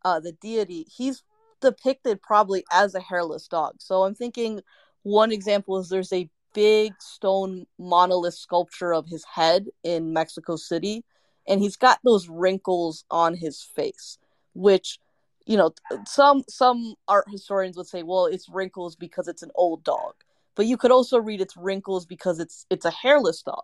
uh, 0.04 0.20
the 0.20 0.32
deity, 0.34 0.88
he's 0.90 1.24
depicted 1.62 2.22
probably 2.22 2.66
as 2.72 2.96
a 2.96 3.00
hairless 3.00 3.48
dog. 3.48 3.76
So 3.78 4.04
I'm 4.04 4.16
thinking 4.16 4.62
one 5.04 5.32
example 5.32 5.78
is 5.78 5.90
there's 5.90 6.14
a 6.14 6.30
big 6.56 6.94
stone 7.00 7.66
monolith 7.78 8.34
sculpture 8.34 8.94
of 8.94 9.08
his 9.08 9.24
head 9.26 9.68
in 9.84 10.14
Mexico 10.14 10.56
City, 10.56 11.04
and 11.48 11.62
he's 11.62 11.76
got 11.76 12.00
those 12.04 12.28
wrinkles 12.28 13.06
on 13.12 13.36
his 13.36 13.62
face, 13.62 14.18
which 14.54 15.00
you 15.46 15.58
know 15.58 15.74
some 16.06 16.44
some 16.48 16.96
art 17.08 17.26
historians 17.30 17.78
would 17.78 17.88
say, 17.88 18.04
well, 18.04 18.26
it's 18.26 18.50
wrinkles 18.50 18.96
because 18.96 19.28
it's 19.28 19.44
an 19.44 19.52
old 19.56 19.84
dog, 19.84 20.14
but 20.56 20.66
you 20.66 20.78
could 20.78 20.92
also 20.92 21.18
read 21.20 21.42
it's 21.42 21.58
wrinkles 21.58 22.06
because 22.06 22.40
it's 22.40 22.66
it's 22.70 22.86
a 22.86 22.92
hairless 22.92 23.42
dog. 23.42 23.64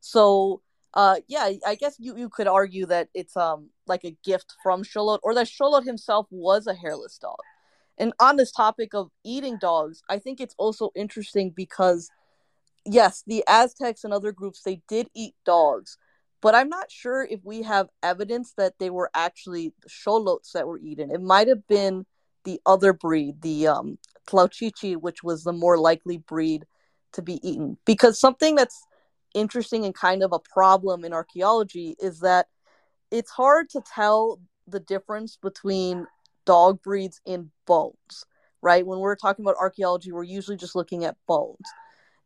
So 0.00 0.62
uh, 0.94 1.16
yeah, 1.28 1.50
I 1.66 1.74
guess 1.74 1.96
you, 1.98 2.16
you 2.16 2.30
could 2.30 2.46
argue 2.46 2.86
that 2.86 3.08
it's 3.12 3.36
um 3.36 3.70
like 3.86 4.04
a 4.04 4.16
gift 4.24 4.54
from 4.62 4.82
Xolotl, 4.82 5.20
or 5.22 5.34
that 5.34 5.46
Xolotl 5.46 5.84
himself 5.84 6.26
was 6.30 6.66
a 6.66 6.74
hairless 6.74 7.18
dog. 7.18 7.38
And 7.98 8.12
on 8.20 8.36
this 8.36 8.52
topic 8.52 8.94
of 8.94 9.10
eating 9.24 9.58
dogs, 9.58 10.02
I 10.08 10.18
think 10.18 10.40
it's 10.40 10.54
also 10.58 10.90
interesting 10.94 11.50
because 11.50 12.10
yes, 12.86 13.22
the 13.26 13.44
Aztecs 13.46 14.04
and 14.04 14.12
other 14.14 14.32
groups 14.32 14.62
they 14.62 14.80
did 14.88 15.08
eat 15.14 15.34
dogs, 15.44 15.98
but 16.46 16.54
I'm 16.54 16.68
not 16.68 16.92
sure 16.92 17.24
if 17.24 17.40
we 17.42 17.62
have 17.62 17.88
evidence 18.04 18.52
that 18.56 18.78
they 18.78 18.88
were 18.88 19.10
actually 19.12 19.72
xolots 19.88 20.52
that 20.52 20.68
were 20.68 20.78
eaten. 20.78 21.10
It 21.10 21.20
might 21.20 21.48
have 21.48 21.66
been 21.66 22.06
the 22.44 22.60
other 22.64 22.92
breed, 22.92 23.42
the 23.42 23.66
um, 23.66 23.98
Tlalchichi, 24.28 24.96
which 24.96 25.24
was 25.24 25.42
the 25.42 25.52
more 25.52 25.76
likely 25.76 26.18
breed 26.18 26.64
to 27.14 27.22
be 27.22 27.40
eaten. 27.42 27.78
Because 27.84 28.20
something 28.20 28.54
that's 28.54 28.80
interesting 29.34 29.84
and 29.84 29.92
kind 29.92 30.22
of 30.22 30.32
a 30.32 30.38
problem 30.38 31.04
in 31.04 31.12
archaeology 31.12 31.96
is 32.00 32.20
that 32.20 32.46
it's 33.10 33.32
hard 33.32 33.68
to 33.70 33.82
tell 33.92 34.38
the 34.68 34.78
difference 34.78 35.36
between 35.42 36.06
dog 36.44 36.80
breeds 36.80 37.20
in 37.26 37.50
bones, 37.66 38.24
right? 38.62 38.86
When 38.86 39.00
we're 39.00 39.16
talking 39.16 39.44
about 39.44 39.56
archaeology, 39.58 40.12
we're 40.12 40.22
usually 40.22 40.56
just 40.56 40.76
looking 40.76 41.04
at 41.06 41.16
bones. 41.26 41.66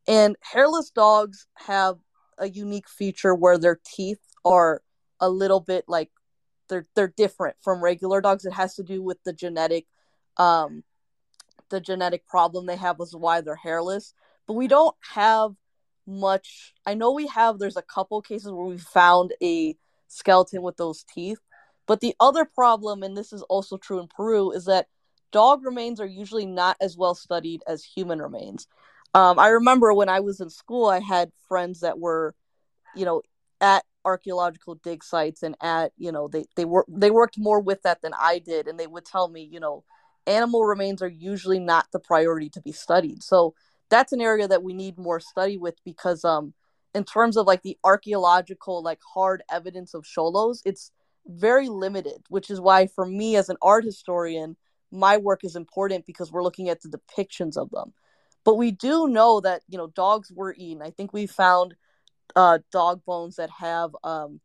And 0.07 0.37
hairless 0.43 0.91
dogs 0.91 1.47
have 1.55 1.97
a 2.41 2.49
unique 2.49 2.89
feature 2.89 3.35
where 3.35 3.59
their 3.59 3.79
teeth 3.85 4.21
are 4.45 4.83
a 5.21 5.29
little 5.29 5.61
bit 5.61 5.85
like 5.87 6.11
they're 6.69 6.87
they're 6.97 7.15
different 7.17 7.57
from 7.61 7.83
regular 7.83 8.21
dogs. 8.21 8.45
It 8.45 8.55
has 8.55 8.75
to 8.77 8.83
do 8.83 9.03
with 9.03 9.23
the 9.25 9.33
genetic 9.33 9.87
um 10.37 10.83
the 11.69 11.81
genetic 11.81 12.27
problem 12.27 12.67
they 12.67 12.77
have 12.77 12.97
is 13.01 13.15
why 13.15 13.41
they're 13.41 13.55
hairless. 13.55 14.15
But 14.47 14.55
we 14.55 14.67
don't 14.67 14.97
have 15.15 15.53
much 16.07 16.75
I 16.87 16.95
know 16.95 17.13
we 17.13 17.27
have 17.29 17.59
there's 17.59 17.77
a 17.77 17.83
couple 17.83 18.21
cases 18.23 18.51
where 18.51 18.67
we 18.67 18.79
found 18.79 19.35
a 19.43 19.77
skeleton 20.09 20.63
with 20.63 20.77
those 20.77 21.05
teeth. 21.05 21.39
But 21.87 22.01
the 22.01 22.15
other 22.21 22.45
problem, 22.45 23.03
and 23.03 23.17
this 23.17 23.33
is 23.33 23.43
also 23.43 23.77
true 23.77 24.01
in 24.01 24.07
Peru, 24.07 24.53
is 24.53 24.67
that 24.67 24.87
dog 25.33 25.65
remains 25.65 26.01
are 26.01 26.07
usually 26.07 26.47
not 26.47 26.77
as 26.81 26.97
well 26.97 27.15
studied 27.15 27.63
as 27.67 27.85
human 27.85 28.21
remains. 28.21 28.67
Um, 29.15 29.39
I 29.39 29.49
remember 29.49 29.93
when 29.93 30.09
I 30.09 30.21
was 30.21 30.41
in 30.41 30.51
school, 30.51 30.87
I 30.87 31.01
had 31.01 31.33
friends 31.49 31.81
that 31.81 31.99
were, 31.99 32.35
you 32.95 33.05
know, 33.05 33.23
at 33.61 33.85
archaeological 34.05 34.77
dig 34.77 35.05
sites 35.05 35.43
and 35.43 35.57
at, 35.61 35.93
you 35.99 36.13
know, 36.13 36.29
they 36.29 36.45
they 36.57 36.65
were 36.65 36.87
they 36.89 37.11
worked 37.11 37.39
more 37.39 37.61
with 37.61 37.83
that 37.83 38.03
than 38.03 38.13
I 38.19 38.39
did, 38.39 38.69
and 38.69 38.79
they 38.79 38.87
would 38.87 39.05
tell 39.05 39.29
me, 39.29 39.49
you 39.51 39.61
know, 39.61 39.85
animal 40.27 40.65
remains 40.65 41.03
are 41.03 41.09
usually 41.09 41.59
not 41.59 41.89
the 41.93 41.99
priority 41.99 42.49
to 42.51 42.61
be 42.61 42.73
studied. 42.73 43.23
So 43.23 43.55
that's 43.91 44.13
an 44.13 44.21
area 44.21 44.47
that 44.49 44.63
we 44.63 44.73
need 44.73 44.97
more 44.99 45.21
study 45.21 45.59
with 45.59 45.75
because, 45.85 46.25
um, 46.25 46.55
in 46.95 47.05
terms 47.05 47.37
of 47.37 47.47
like 47.47 47.63
the 47.63 47.79
archaeological 47.85 48.83
like 48.83 49.01
hard 49.15 49.43
evidence 49.51 49.95
of 49.95 50.05
xolos, 50.05 50.61
it's 50.65 50.93
very 51.27 51.69
limited, 51.69 52.23
which 52.29 52.51
is 52.51 52.61
why 52.61 52.87
for 52.87 53.07
me 53.07 53.37
as 53.37 53.49
an 53.49 53.57
art 53.63 53.85
historian, 53.85 54.57
my 54.91 55.17
work 55.17 55.45
is 55.45 55.57
important 55.57 56.07
because 56.07 56.33
we're 56.33 56.43
looking 56.43 56.69
at 56.69 56.81
the 56.83 56.89
depictions 56.89 57.57
of 57.57 57.71
them. 57.71 57.93
But 58.45 58.57
we 58.57 58.71
do 58.71 59.09
know 59.09 59.41
that 59.41 59.63
you 59.69 59.79
know 59.79 59.89
dogs 59.89 60.33
were 60.33 60.55
eaten. 60.57 60.83
I 60.83 60.91
think 60.91 61.13
we 61.13 61.27
found 61.27 61.75
uh, 62.37 62.59
dog 62.73 63.05
bones 63.05 63.37
that 63.37 63.51
have 63.51 63.95
um, 64.03 64.41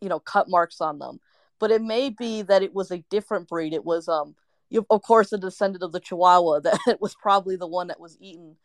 you 0.00 0.08
know 0.08 0.20
cut 0.20 0.48
marks 0.48 0.80
on 0.80 0.98
them. 0.98 1.20
But 1.60 1.70
it 1.70 1.82
may 1.82 2.10
be 2.10 2.42
that 2.42 2.62
it 2.62 2.74
was 2.74 2.90
a 2.90 3.04
different 3.10 3.48
breed. 3.48 3.72
It 3.72 3.84
was 3.84 4.08
um, 4.08 4.34
you, 4.70 4.86
of 4.90 5.02
course 5.02 5.32
a 5.32 5.38
descendant 5.38 5.82
of 5.82 5.92
the 5.92 6.00
Chihuahua 6.00 6.60
that 6.64 6.98
was 7.00 7.14
probably 7.14 7.56
the 7.56 7.66
one 7.66 7.88
that 7.88 8.00
was 8.00 8.16
eaten. 8.20 8.56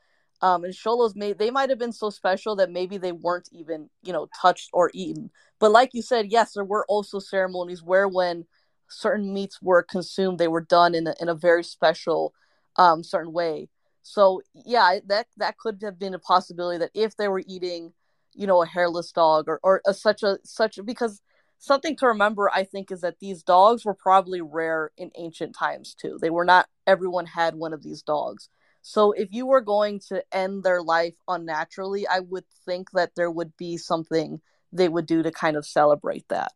Um, 0.42 0.66
and 0.66 0.74
xolos 0.74 1.16
may 1.16 1.32
they 1.32 1.52
might 1.52 1.70
have 1.70 1.80
been 1.80 1.94
so 1.94 2.10
special 2.10 2.58
that 2.58 2.70
maybe 2.70 2.98
they 2.98 3.14
weren't 3.14 3.48
even 3.54 3.90
you 4.04 4.12
know 4.12 4.28
touched 4.40 4.70
or 4.74 4.92
eaten. 4.94 5.32
But 5.60 5.72
like 5.72 5.92
you 5.94 6.02
said, 6.02 6.32
yes, 6.32 6.54
there 6.54 6.66
were 6.66 6.86
also 6.90 7.20
ceremonies 7.20 7.82
where 7.82 8.08
when 8.08 8.46
certain 8.90 9.34
meats 9.34 9.62
were 9.62 9.84
consumed, 9.84 10.40
they 10.40 10.48
were 10.48 10.62
done 10.62 10.96
in 10.96 11.08
a, 11.08 11.16
in 11.20 11.30
a 11.30 11.36
very 11.36 11.64
special 11.64 12.34
um, 12.76 13.04
certain 13.04 13.32
way. 13.32 13.70
So 14.04 14.42
yeah, 14.54 15.00
that 15.08 15.28
that 15.38 15.58
could 15.58 15.82
have 15.84 15.98
been 15.98 16.14
a 16.14 16.20
possibility 16.20 16.78
that 16.80 16.92
if 16.94 17.18
they 17.18 17.28
were 17.28 17.44
eating, 17.48 17.94
you 18.34 18.46
know, 18.46 18.62
a 18.62 18.68
hairless 18.68 19.12
dog 19.12 19.46
or 19.48 19.60
or 19.64 19.82
a, 19.88 19.94
such 19.94 20.24
a 20.24 20.38
such 20.44 20.78
because 20.86 21.22
something 21.58 21.96
to 21.98 22.08
remember 22.08 22.52
I 22.54 22.66
think 22.66 22.92
is 22.92 23.02
that 23.02 23.20
these 23.20 23.44
dogs 23.44 23.86
were 23.86 23.94
probably 23.94 24.42
rare 24.42 24.92
in 24.98 25.12
ancient 25.18 25.56
times 25.56 25.96
too. 25.96 26.20
They 26.22 26.30
were 26.30 26.46
not 26.46 26.68
everyone 26.86 27.26
had 27.26 27.56
one 27.56 27.74
of 27.74 27.82
these 27.82 28.02
dogs. 28.04 28.50
So 28.82 29.14
if 29.14 29.30
you 29.32 29.46
were 29.46 29.62
going 29.62 30.02
to 30.10 30.22
end 30.34 30.64
their 30.64 30.82
life 30.82 31.16
unnaturally, 31.28 32.06
I 32.06 32.20
would 32.20 32.44
think 32.66 32.92
that 32.92 33.16
there 33.16 33.32
would 33.32 33.56
be 33.56 33.78
something 33.78 34.42
they 34.74 34.90
would 34.90 35.06
do 35.06 35.24
to 35.24 35.32
kind 35.32 35.56
of 35.56 35.66
celebrate 35.66 36.28
that. 36.28 36.52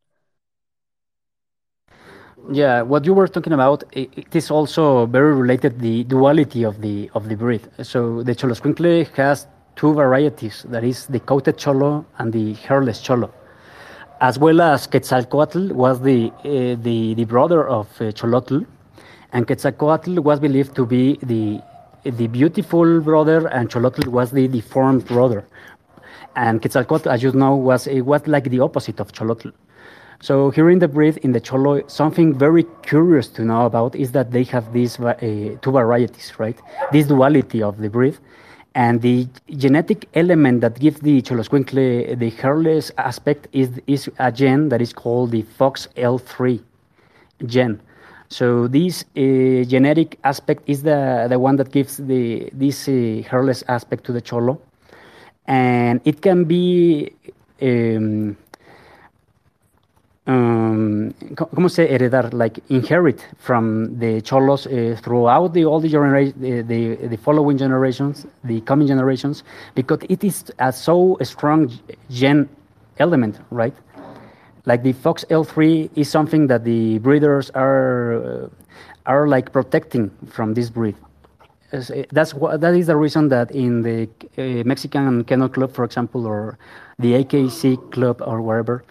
Yeah, 2.45 2.81
what 2.83 3.03
you 3.03 3.13
were 3.13 3.27
talking 3.27 3.51
about, 3.51 3.83
it, 3.91 4.09
it 4.15 4.35
is 4.35 4.51
also 4.51 5.05
very 5.07 5.33
related 5.33 5.79
the 5.79 6.03
duality 6.05 6.63
of 6.63 6.81
the 6.81 7.09
of 7.13 7.27
the 7.29 7.35
breed. 7.35 7.67
So 7.81 8.23
the 8.23 8.35
Xoloscuincle 8.35 9.07
has 9.15 9.47
two 9.75 9.93
varieties, 9.93 10.65
that 10.69 10.83
is 10.83 11.07
the 11.07 11.19
coated 11.19 11.57
Xolo 11.57 12.05
and 12.19 12.31
the 12.31 12.53
hairless 12.53 13.01
Xolo, 13.01 13.31
as 14.21 14.39
well 14.39 14.61
as 14.61 14.87
Quetzalcoatl 14.87 15.73
was 15.73 15.99
the 16.01 16.31
uh, 16.45 16.81
the 16.81 17.15
the 17.15 17.25
brother 17.25 17.67
of 17.67 17.87
uh, 17.99 18.11
Xolotl, 18.11 18.65
and 19.33 19.45
Quetzalcoatl 19.45 20.21
was 20.21 20.39
believed 20.39 20.75
to 20.75 20.85
be 20.85 21.17
the 21.23 21.59
the 22.03 22.27
beautiful 22.27 23.01
brother, 23.01 23.47
and 23.47 23.69
Xolotl 23.69 24.07
was 24.07 24.31
the 24.31 24.47
deformed 24.47 25.05
brother. 25.05 25.45
And 26.35 26.61
Quetzalcoatl, 26.61 27.09
as 27.09 27.23
you 27.23 27.31
know, 27.31 27.55
was 27.55 27.87
it 27.87 28.01
was 28.01 28.25
like 28.27 28.49
the 28.49 28.61
opposite 28.61 28.99
of 29.01 29.11
Xolotl. 29.11 29.51
So 30.19 30.49
here 30.49 30.69
in 30.69 30.79
the 30.79 30.87
breed, 30.87 31.17
in 31.17 31.31
the 31.31 31.41
Xolo, 31.41 31.89
something 31.89 32.33
very 32.33 32.65
curious 32.81 33.27
to 33.29 33.43
know 33.43 33.65
about 33.65 33.95
is 33.95 34.11
that 34.13 34.31
they 34.31 34.43
have 34.45 34.73
these 34.73 34.99
uh, 34.99 35.13
two 35.61 35.71
varieties, 35.71 36.33
right? 36.39 36.59
This 36.91 37.05
duality 37.05 37.61
of 37.61 37.77
the 37.77 37.89
breed. 37.89 38.17
And 38.73 39.01
the 39.01 39.27
genetic 39.55 40.07
element 40.13 40.61
that 40.61 40.79
gives 40.79 40.99
the 40.99 41.21
Xoloscuincle 41.21 42.17
the 42.19 42.29
hairless 42.29 42.91
aspect 42.97 43.47
is, 43.51 43.81
is 43.87 44.09
a 44.19 44.31
gene 44.31 44.69
that 44.69 44.81
is 44.81 44.93
called 44.93 45.31
the 45.31 45.43
FOXL3 45.43 46.61
gene. 47.45 47.79
So 48.29 48.67
this 48.67 49.03
uh, 49.15 49.63
genetic 49.65 50.19
aspect 50.23 50.63
is 50.67 50.83
the, 50.83 51.27
the 51.29 51.39
one 51.39 51.55
that 51.55 51.71
gives 51.71 51.97
the, 51.97 52.49
this 52.53 52.87
uh, 52.87 53.23
hairless 53.29 53.63
aspect 53.67 54.03
to 54.05 54.11
the 54.11 54.21
Xolo. 54.21 54.59
And 55.45 56.01
it 56.05 56.21
can 56.21 56.43
be 56.43 57.13
um, 57.61 58.37
um, 60.27 61.11
¿cómo 61.35 61.69
se 61.69 61.87
heredar? 61.93 62.33
Like 62.33 62.61
inherit 62.69 63.21
from 63.39 63.97
the 63.97 64.21
Xolos 64.21 64.67
uh, 64.67 64.95
throughout 65.01 65.53
the 65.53 65.65
all 65.65 65.79
the, 65.79 65.89
genera- 65.89 66.31
the, 66.33 66.61
the, 66.61 67.07
the 67.07 67.17
following 67.17 67.57
generations, 67.57 68.27
the 68.43 68.61
coming 68.61 68.87
generations, 68.87 69.43
because 69.73 69.99
it 70.09 70.23
is 70.23 70.51
a 70.59 70.71
so 70.71 71.17
strong 71.23 71.71
gen 72.09 72.49
element, 72.99 73.39
right? 73.51 73.73
Like 74.65 74.83
the 74.83 74.93
Fox 74.93 75.23
L3 75.29 75.89
is 75.95 76.09
something 76.09 76.47
that 76.47 76.65
the 76.65 76.99
breeders 76.99 77.49
are 77.51 78.13
uh, 78.13 78.49
are 79.05 79.27
like 79.27 79.53
protecting 79.53 80.11
from 80.27 80.53
this 80.53 80.69
breed. 80.69 80.95
That's 82.11 82.33
what, 82.33 82.61
that 82.61 82.73
is 82.75 82.87
the 82.87 82.95
reason 82.95 83.29
that 83.29 83.51
in 83.51 83.81
the 83.81 84.09
uh, 84.37 84.63
Mexican 84.65 85.23
Kennel 85.23 85.49
Club, 85.49 85.73
for 85.73 85.83
example, 85.83 86.25
or 86.25 86.57
the 86.99 87.23
AKC 87.23 87.91
Club 87.91 88.21
or 88.25 88.41
wherever, 88.41 88.83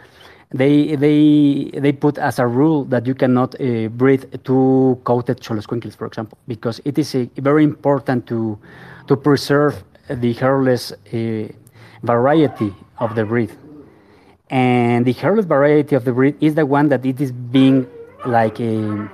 they 0.57 0.97
they 0.97 1.71
they 1.81 1.93
put 1.93 2.19
as 2.19 2.39
a 2.39 2.47
rule 2.47 2.85
that 2.85 3.07
you 3.07 3.15
cannot 3.15 3.55
uh, 3.61 3.89
breed 3.89 4.41
two 4.45 4.99
coated 5.05 5.41
Xoloscuincles, 5.41 5.97
for 5.97 6.07
example, 6.07 6.39
because 6.49 6.81
it 6.85 6.99
is 6.99 7.15
very 7.37 7.65
important 7.65 8.27
to 8.27 8.59
to 9.09 9.17
preserve 9.17 9.85
the 10.09 10.33
hairless 10.35 10.93
uh, 10.93 11.49
variety 12.03 12.75
of 12.99 13.15
the 13.15 13.25
breed. 13.25 13.51
And 14.51 15.05
the 15.05 15.13
hairless 15.13 15.45
variety 15.45 15.97
of 15.97 16.05
the 16.05 16.13
breed 16.13 16.37
is 16.41 16.55
the 16.55 16.65
one 16.65 16.89
that 16.89 17.05
it 17.05 17.21
is 17.21 17.33
being 17.33 17.87
like 18.25 18.61
uh, 18.61 19.09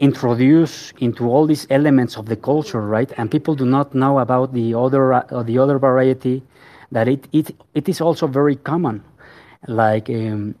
introduced 0.00 0.94
into 0.98 1.28
all 1.28 1.46
these 1.46 1.66
elements 1.70 2.16
of 2.16 2.26
the 2.26 2.36
culture, 2.36 2.80
right? 2.80 3.12
And 3.18 3.30
people 3.30 3.54
do 3.54 3.66
not 3.66 3.94
know 3.94 4.18
about 4.18 4.54
the 4.54 4.74
other 4.74 5.12
uh, 5.12 5.42
the 5.42 5.58
other 5.58 5.78
variety 5.78 6.42
that 6.92 7.08
it, 7.08 7.28
it 7.32 7.54
it 7.74 7.88
is 7.88 8.00
also 8.00 8.26
very 8.26 8.56
common 8.56 9.04
like 9.66 10.08
um, 10.10 10.54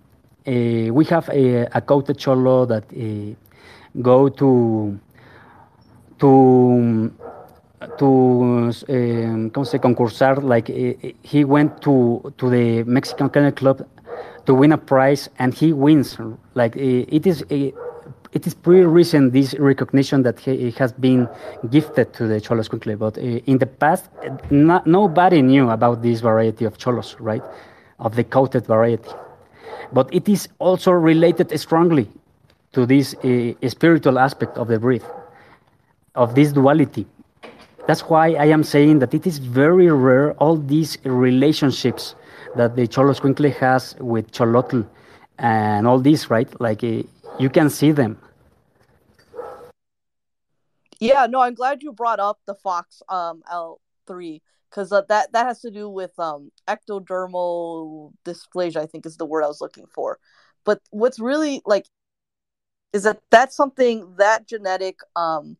uh, 0.46 0.92
we 0.92 1.04
have 1.06 1.28
a, 1.28 1.66
a 1.72 1.80
coated 1.80 2.18
Xolo 2.18 2.66
that 2.66 2.84
uh, 2.92 3.34
go 4.02 4.28
to 4.28 4.98
to 6.18 7.12
to 7.96 8.06
um, 8.88 9.50
¿cómo 9.50 9.64
se 9.64 9.78
concursar 9.78 10.42
like 10.42 10.70
uh, 10.70 11.12
he 11.22 11.44
went 11.44 11.80
to 11.80 12.32
to 12.36 12.50
the 12.50 12.84
Mexican 12.84 13.30
Kennel 13.30 13.52
Club 13.52 13.86
to 14.46 14.54
win 14.54 14.72
a 14.72 14.78
prize 14.78 15.28
and 15.38 15.52
he 15.54 15.72
wins. 15.72 16.16
Like 16.54 16.74
it 16.76 17.26
is 17.26 17.44
it 17.50 18.46
is 18.46 18.54
pretty 18.54 18.84
recent 18.84 19.32
this 19.32 19.54
recognition 19.58 20.22
that 20.22 20.38
he, 20.40 20.70
has 20.72 20.92
been 20.92 21.28
gifted 21.70 22.12
to 22.14 22.26
the 22.26 22.40
Xolos 22.40 22.68
quickly. 22.68 22.94
But 22.94 23.18
in 23.18 23.58
the 23.58 23.66
past 23.66 24.08
not, 24.50 24.86
nobody 24.86 25.42
knew 25.42 25.70
about 25.70 26.02
this 26.02 26.20
variety 26.20 26.64
of 26.64 26.78
Xolos 26.78 27.14
right 27.20 27.42
of 27.98 28.16
the 28.16 28.24
coated 28.24 28.66
variety. 28.66 29.10
But 29.92 30.12
it 30.12 30.28
is 30.28 30.48
also 30.58 30.92
related 30.92 31.58
strongly 31.58 32.08
to 32.72 32.86
this 32.86 33.14
uh, 33.14 33.54
spiritual 33.68 34.18
aspect 34.18 34.58
of 34.58 34.68
the 34.68 34.78
breed. 34.78 35.02
of 36.18 36.34
this 36.34 36.52
duality. 36.52 37.06
That's 37.86 38.02
why 38.02 38.34
I 38.34 38.46
am 38.46 38.64
saying 38.64 38.98
that 38.98 39.14
it 39.14 39.26
is 39.26 39.38
very 39.38 39.90
rare 39.90 40.34
all 40.34 40.56
these 40.56 40.98
relationships 41.04 42.14
that 42.56 42.76
the 42.76 42.86
Xoloscuincle 42.86 43.54
has 43.56 43.94
with 43.98 44.30
Xolotl 44.32 44.86
and 45.38 45.86
all 45.86 46.00
this, 46.00 46.28
right? 46.28 46.48
Like 46.60 46.84
uh, 46.84 47.04
you 47.38 47.48
can 47.48 47.70
see 47.70 47.92
them. 47.92 48.18
Yeah, 51.00 51.26
no, 51.30 51.40
I'm 51.40 51.54
glad 51.54 51.82
you 51.82 51.92
brought 51.92 52.18
up 52.18 52.40
the 52.44 52.56
Fox 52.56 53.02
um, 53.08 53.42
L3 53.50 54.40
because 54.70 54.92
uh, 54.92 55.02
that 55.08 55.32
that 55.32 55.46
has 55.46 55.60
to 55.60 55.70
do 55.70 55.88
with 55.88 56.18
um, 56.18 56.50
ectodermal 56.68 58.12
dysplasia. 58.24 58.78
I 58.78 58.86
think 58.86 59.06
is 59.06 59.16
the 59.16 59.26
word 59.26 59.42
I 59.44 59.48
was 59.48 59.60
looking 59.60 59.86
for. 59.86 60.18
But 60.64 60.80
what's 60.90 61.18
really 61.18 61.62
like 61.64 61.86
is 62.92 63.02
that 63.04 63.20
that's 63.30 63.56
something 63.56 64.14
that 64.18 64.46
genetic 64.46 64.98
um 65.16 65.56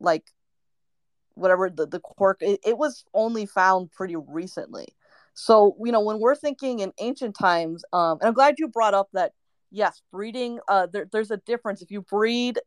like 0.00 0.24
whatever 1.34 1.70
the, 1.70 1.86
the 1.86 2.00
quirk 2.00 2.38
it, 2.40 2.60
it 2.64 2.78
was 2.78 3.04
only 3.14 3.46
found 3.46 3.90
pretty 3.92 4.16
recently 4.16 4.86
so 5.34 5.76
you 5.84 5.92
know 5.92 6.00
when 6.00 6.20
we're 6.20 6.34
thinking 6.34 6.80
in 6.80 6.92
ancient 6.98 7.36
times 7.36 7.84
um 7.92 8.18
and 8.20 8.28
i'm 8.28 8.34
glad 8.34 8.56
you 8.58 8.68
brought 8.68 8.94
up 8.94 9.08
that 9.12 9.32
yes 9.70 10.00
breeding 10.12 10.58
uh 10.68 10.86
there, 10.92 11.08
there's 11.12 11.30
a 11.30 11.38
difference 11.38 11.82
if 11.82 11.90
you 11.90 12.02
breed 12.02 12.58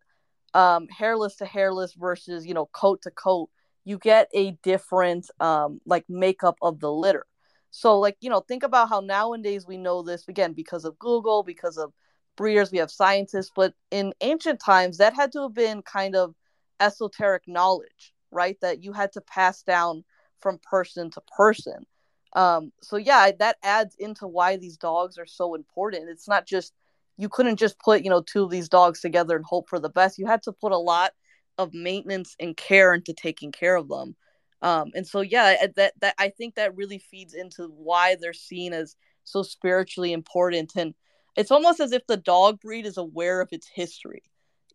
um 0.53 0.87
hairless 0.87 1.35
to 1.35 1.45
hairless 1.45 1.93
versus 1.93 2.45
you 2.45 2.53
know 2.53 2.65
coat 2.67 3.01
to 3.01 3.11
coat 3.11 3.49
you 3.87 3.97
get 3.97 4.27
a 4.33 4.51
different 4.63 5.29
um 5.39 5.79
like 5.85 6.05
makeup 6.09 6.57
of 6.61 6.79
the 6.79 6.91
litter. 6.91 7.25
So 7.71 7.99
like 7.99 8.17
you 8.19 8.29
know 8.29 8.41
think 8.41 8.63
about 8.63 8.89
how 8.89 8.99
nowadays 8.99 9.65
we 9.67 9.77
know 9.77 10.01
this 10.01 10.27
again 10.27 10.53
because 10.53 10.85
of 10.85 10.97
google 10.99 11.43
because 11.43 11.77
of 11.77 11.93
breeders 12.35 12.71
we 12.71 12.77
have 12.77 12.91
scientists 12.91 13.51
but 13.55 13.73
in 13.91 14.13
ancient 14.21 14.59
times 14.59 14.97
that 14.97 15.13
had 15.15 15.31
to 15.31 15.41
have 15.41 15.53
been 15.53 15.81
kind 15.81 16.15
of 16.15 16.35
esoteric 16.79 17.43
knowledge 17.47 18.13
right? 18.31 18.57
That 18.61 18.83
you 18.83 18.93
had 18.93 19.11
to 19.13 19.21
pass 19.21 19.61
down 19.63 20.03
from 20.39 20.59
person 20.69 21.09
to 21.11 21.21
person. 21.35 21.85
Um, 22.33 22.71
so 22.81 22.97
yeah 22.97 23.31
that 23.39 23.57
adds 23.63 23.95
into 23.97 24.27
why 24.27 24.57
these 24.57 24.77
dogs 24.77 25.17
are 25.17 25.25
so 25.25 25.55
important. 25.55 26.09
It's 26.09 26.27
not 26.27 26.45
just 26.45 26.73
you 27.17 27.29
couldn't 27.29 27.57
just 27.57 27.79
put 27.79 28.03
you 28.03 28.09
know 28.09 28.21
two 28.21 28.43
of 28.43 28.51
these 28.51 28.69
dogs 28.69 28.99
together 29.01 29.35
and 29.35 29.45
hope 29.45 29.69
for 29.69 29.79
the 29.79 29.89
best. 29.89 30.17
You 30.17 30.27
had 30.27 30.43
to 30.43 30.51
put 30.51 30.71
a 30.71 30.77
lot 30.77 31.11
of 31.57 31.73
maintenance 31.73 32.35
and 32.39 32.55
care 32.57 32.93
into 32.93 33.13
taking 33.13 33.51
care 33.51 33.75
of 33.75 33.87
them. 33.87 34.15
Um, 34.61 34.91
and 34.95 35.05
so 35.05 35.21
yeah 35.21 35.67
that 35.75 35.93
that 36.01 36.15
i 36.17 36.29
think 36.29 36.55
that 36.55 36.75
really 36.75 36.97
feeds 36.97 37.35
into 37.35 37.67
why 37.67 38.15
they're 38.19 38.33
seen 38.33 38.73
as 38.73 38.95
so 39.23 39.43
spiritually 39.43 40.13
important. 40.13 40.71
And 40.75 40.95
it's 41.35 41.51
almost 41.51 41.79
as 41.79 41.91
if 41.91 42.07
the 42.07 42.17
dog 42.17 42.59
breed 42.61 42.87
is 42.87 42.97
aware 42.97 43.39
of 43.41 43.49
its 43.51 43.67
history 43.67 44.23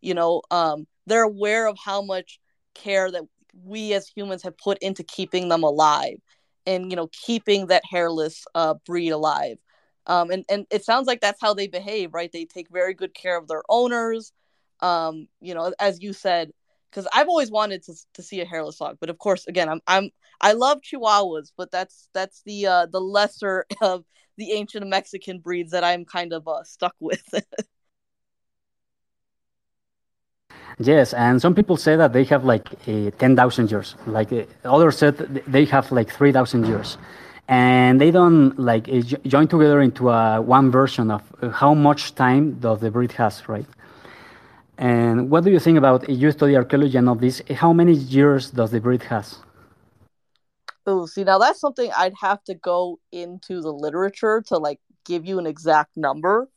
you 0.03 0.13
know 0.13 0.41
um, 0.51 0.85
they're 1.07 1.23
aware 1.23 1.67
of 1.67 1.77
how 1.83 2.01
much 2.01 2.39
care 2.75 3.09
that 3.09 3.23
we 3.63 3.93
as 3.93 4.07
humans 4.07 4.43
have 4.43 4.57
put 4.57 4.77
into 4.79 5.03
keeping 5.03 5.49
them 5.49 5.63
alive 5.63 6.17
and 6.67 6.91
you 6.91 6.95
know 6.95 7.09
keeping 7.25 7.67
that 7.67 7.83
hairless 7.89 8.45
uh, 8.53 8.75
breed 8.85 9.09
alive. 9.09 9.57
Um, 10.05 10.31
and 10.31 10.45
and 10.49 10.67
it 10.69 10.83
sounds 10.83 11.07
like 11.07 11.21
that's 11.21 11.41
how 11.41 11.53
they 11.53 11.67
behave 11.67 12.13
right? 12.13 12.31
They 12.31 12.45
take 12.45 12.67
very 12.69 12.93
good 12.93 13.13
care 13.13 13.37
of 13.37 13.47
their 13.47 13.63
owners. 13.69 14.31
Um, 14.81 15.27
you 15.39 15.55
know 15.55 15.73
as 15.79 16.01
you 16.01 16.13
said 16.13 16.51
because 16.93 17.07
i've 17.13 17.27
always 17.27 17.51
wanted 17.51 17.81
to, 17.83 17.93
to 18.13 18.21
see 18.21 18.41
a 18.41 18.45
hairless 18.45 18.77
dog 18.77 18.97
but 18.99 19.09
of 19.09 19.17
course 19.17 19.47
again 19.47 19.67
i'm 19.69 19.81
i'm 19.87 20.09
i 20.41 20.53
love 20.53 20.79
chihuahuas 20.81 21.51
but 21.57 21.71
that's 21.71 22.09
that's 22.13 22.41
the 22.45 22.67
uh 22.67 22.85
the 22.85 22.99
lesser 23.01 23.65
of 23.81 24.05
the 24.37 24.51
ancient 24.51 24.87
mexican 24.87 25.39
breeds 25.39 25.71
that 25.71 25.83
i'm 25.83 26.05
kind 26.05 26.33
of 26.33 26.47
uh, 26.47 26.63
stuck 26.63 26.95
with 26.99 27.23
Yes, 30.79 31.13
and 31.13 31.41
some 31.41 31.53
people 31.53 31.77
say 31.77 31.95
that 31.95 32.13
they 32.13 32.23
have 32.25 32.43
like 32.45 32.67
uh, 32.87 33.11
10,000 33.19 33.71
years. 33.71 33.95
Like 34.07 34.33
uh, 34.33 34.43
others 34.65 34.97
said 34.97 35.17
they 35.47 35.65
have 35.65 35.91
like 35.91 36.09
3,000 36.11 36.65
years. 36.65 36.97
And 37.47 38.01
they 38.01 38.09
don't 38.09 38.57
like 38.57 38.89
uh, 38.89 39.01
join 39.27 39.47
together 39.47 39.81
into 39.81 40.09
a 40.09 40.41
one 40.41 40.71
version 40.71 41.11
of 41.11 41.21
how 41.53 41.73
much 41.73 42.15
time 42.15 42.53
does 42.59 42.79
the 42.79 42.89
breed 42.89 43.11
has, 43.13 43.47
right? 43.47 43.65
And 44.83 45.29
what 45.29 45.45
do 45.45 45.49
you 45.49 45.59
think 45.59 45.77
about 45.77 46.09
if 46.09 46.19
you 46.19 46.29
study 46.33 46.57
archaeology 46.57 46.97
and 46.97 47.07
all 47.07 47.15
this? 47.15 47.41
How 47.55 47.71
many 47.71 47.93
years 47.93 48.51
does 48.51 48.71
the 48.71 48.81
breed 48.81 49.01
has? 49.03 49.39
Oh, 50.85 51.05
see, 51.05 51.23
now 51.23 51.37
that's 51.37 51.61
something 51.61 51.89
I'd 51.95 52.15
have 52.19 52.43
to 52.43 52.53
go 52.53 52.99
into 53.13 53.61
the 53.61 53.71
literature 53.71 54.43
to 54.47 54.57
like 54.57 54.81
give 55.05 55.25
you 55.25 55.39
an 55.39 55.47
exact 55.47 55.95
number. 55.95 56.49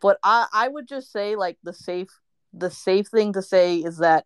But 0.00 0.18
I, 0.22 0.46
I 0.52 0.68
would 0.68 0.86
just 0.86 1.10
say 1.10 1.34
like 1.34 1.58
the 1.64 1.72
safe 1.72 2.10
the 2.52 2.70
safe 2.70 3.08
thing 3.08 3.32
to 3.32 3.42
say 3.42 3.78
is 3.78 3.98
that 3.98 4.24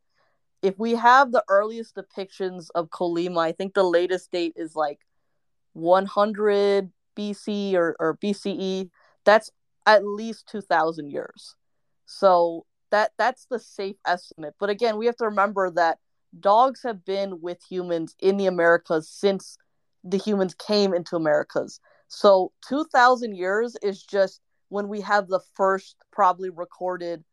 if 0.61 0.78
we 0.78 0.92
have 0.96 1.32
the 1.32 1.44
earliest 1.49 1.96
depictions 1.96 2.66
of 2.74 2.90
Colima, 2.90 3.38
I 3.38 3.53
think 3.53 3.72
the 3.72 3.82
latest 3.82 4.30
date 4.30 4.53
is 4.57 4.76
like 4.76 4.99
100 5.72 6.90
BC 7.16 7.72
or, 7.76 7.96
or 7.99 8.18
BCE. 8.18 8.90
That's 9.24 9.51
at 9.86 10.05
least 10.05 10.49
2,000 10.49 11.11
years. 11.11 11.55
So 12.05 12.66
that 12.91 13.12
that's 13.18 13.47
the 13.47 13.59
safe 13.59 13.97
estimate. 14.07 14.55
But 14.59 14.70
again, 14.70 14.97
we 14.97 15.07
have 15.07 15.16
to 15.16 15.26
remember 15.26 15.70
that 15.70 15.99
dogs 16.39 16.82
have 16.82 17.05
been 17.05 17.41
with 17.41 17.62
humans 17.68 18.14
in 18.20 18.36
the 18.36 18.47
Americas 18.47 19.09
since 19.09 19.57
the 20.05 20.18
humans 20.18 20.55
came 20.55 20.95
into 20.95 21.16
Americas. 21.16 21.80
So 22.09 22.53
2,000 22.68 23.34
years 23.34 23.76
is 23.82 24.03
just 24.03 24.41
when 24.68 24.89
we 24.89 25.01
have 25.03 25.28
the 25.28 25.41
first 25.55 25.97
probably 26.12 26.51
recorded 26.51 27.24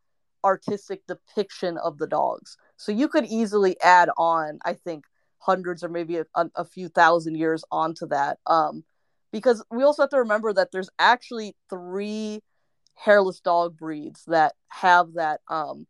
artistic 0.43 1.05
depiction 1.07 1.77
of 1.77 1.97
the 1.97 2.07
dogs. 2.07 2.57
So 2.77 2.91
you 2.91 3.07
could 3.07 3.25
easily 3.25 3.79
add 3.81 4.09
on, 4.17 4.59
I 4.63 4.73
think, 4.73 5.05
hundreds 5.39 5.83
or 5.83 5.89
maybe 5.89 6.17
a, 6.17 6.25
a 6.55 6.65
few 6.65 6.89
thousand 6.89 7.35
years 7.35 7.63
onto 7.71 8.07
that. 8.07 8.39
Um, 8.47 8.83
because 9.31 9.63
we 9.69 9.83
also 9.83 10.03
have 10.03 10.09
to 10.11 10.19
remember 10.19 10.53
that 10.53 10.71
there's 10.71 10.89
actually 10.97 11.55
three 11.69 12.41
hairless 12.95 13.39
dog 13.39 13.77
breeds 13.77 14.23
that 14.25 14.55
have 14.69 15.13
that 15.13 15.41
um, 15.47 15.87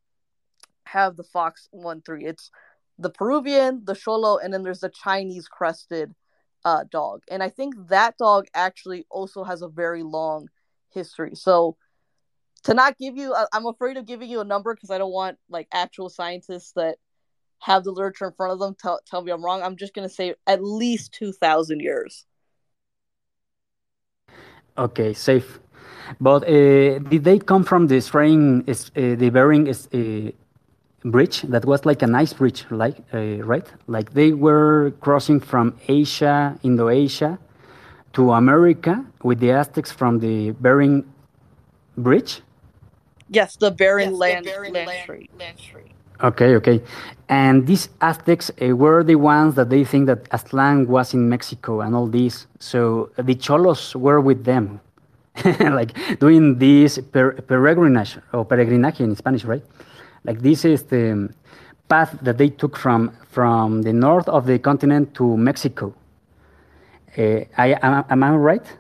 have 0.86 1.16
the 1.16 1.24
fox 1.24 1.68
one 1.72 2.02
three. 2.02 2.26
It's 2.26 2.52
the 2.98 3.10
Peruvian, 3.10 3.84
the 3.84 3.94
Xolo, 3.94 4.40
and 4.44 4.54
then 4.54 4.64
there's 4.64 4.80
the 4.80 4.90
Chinese 4.90 5.48
crested 5.48 6.14
uh, 6.64 6.86
dog. 6.90 7.22
And 7.30 7.44
I 7.44 7.50
think 7.50 7.76
that 7.90 8.18
dog 8.18 8.48
actually 8.54 9.06
also 9.10 9.44
has 9.44 9.62
a 9.62 9.68
very 9.68 10.04
long 10.04 10.50
history. 10.92 11.36
So 11.36 11.78
to 12.66 12.74
not 12.74 12.98
give 12.98 13.16
you 13.16 13.34
i'm 13.54 13.66
afraid 13.66 13.96
of 13.96 14.06
giving 14.06 14.30
you 14.30 14.42
a 14.42 14.44
number 14.46 14.74
because 14.74 14.92
i 14.92 14.98
don't 14.98 15.12
want 15.12 15.38
like 15.50 15.68
actual 15.72 16.10
scientists 16.10 16.74
that 16.76 16.98
have 17.60 17.84
the 17.84 17.92
literature 17.92 18.26
in 18.26 18.34
front 18.34 18.54
of 18.54 18.60
them 18.60 18.76
tell, 18.80 19.00
tell 19.08 19.22
me 19.22 19.32
i'm 19.32 19.44
wrong 19.44 19.62
i'm 19.62 19.78
just 19.78 19.94
going 19.94 20.08
to 20.08 20.14
say 20.14 20.36
at 20.46 20.64
least 20.64 21.14
2000 21.14 21.80
years 21.80 22.26
okay 24.78 25.14
safe. 25.14 25.60
But 26.22 26.44
uh, 26.44 27.00
did 27.00 27.24
they 27.24 27.40
come 27.40 27.64
from 27.64 27.88
the 27.88 28.00
strain 28.02 28.64
uh, 28.68 28.74
the 28.96 29.30
bering 29.30 29.68
uh, 29.70 30.32
bridge? 31.10 31.42
That 31.42 31.66
was 31.66 31.86
like 31.86 32.02
an 32.04 32.16
ice 32.16 32.34
bridge 32.34 32.66
like 32.70 32.98
uh, 33.14 33.44
right? 33.44 33.68
Like 33.88 34.14
they 34.14 34.34
were 34.34 34.92
crossing 35.02 35.40
from 35.40 35.76
asia 35.88 36.58
Indo-Asia, 36.64 37.40
to 38.14 38.32
america 38.32 39.06
with 39.24 39.40
the 39.40 39.52
aztecs 39.52 39.92
from 39.92 40.20
the 40.20 40.52
bering 40.52 41.06
bridge? 41.98 42.42
Yes, 43.30 43.56
the 43.58 43.72
Bering 43.72 44.12
yes, 44.12 44.20
land, 44.20 44.46
the 44.46 44.52
Bering 44.52 44.74
land, 44.74 44.88
land, 44.88 45.10
land 45.40 45.60
Okay, 46.24 46.56
okay. 46.56 46.82
And 47.28 47.68
these 47.68 47.90
Aztecs 48.02 48.52
uh, 48.62 48.76
were 48.76 49.04
the 49.04 49.16
ones 49.16 49.56
that 49.56 49.70
they 49.70 49.84
think 49.84 50.06
that 50.08 50.30
Aztlan 50.30 50.88
was 50.88 51.14
in 51.14 51.28
Mexico 51.28 51.82
and 51.82 51.96
all 51.96 52.08
this. 52.08 52.48
So 52.60 53.10
the 53.18 53.36
Xolos 53.36 53.96
were 53.96 54.22
with 54.22 54.46
them, 54.46 54.80
like 55.60 55.94
doing 56.20 56.58
this 56.60 57.00
per 57.00 57.34
peregrinage 57.34 58.22
or 58.32 58.46
peregrinaje 58.46 59.02
in 59.02 59.16
Spanish, 59.16 59.44
right? 59.44 59.64
Like 60.24 60.42
this 60.42 60.66
is 60.66 60.84
the 60.84 61.34
path 61.90 62.18
that 62.22 62.38
they 62.38 62.50
took 62.50 62.78
from 62.78 63.12
from 63.30 63.82
the 63.82 63.94
north 63.94 64.30
of 64.30 64.46
the 64.46 64.60
continent 64.60 65.14
to 65.16 65.36
Mexico. 65.36 65.94
Uh, 67.18 67.42
I 67.58 67.78
am, 67.82 68.06
am 68.10 68.24
I 68.24 68.36
right? 68.36 68.78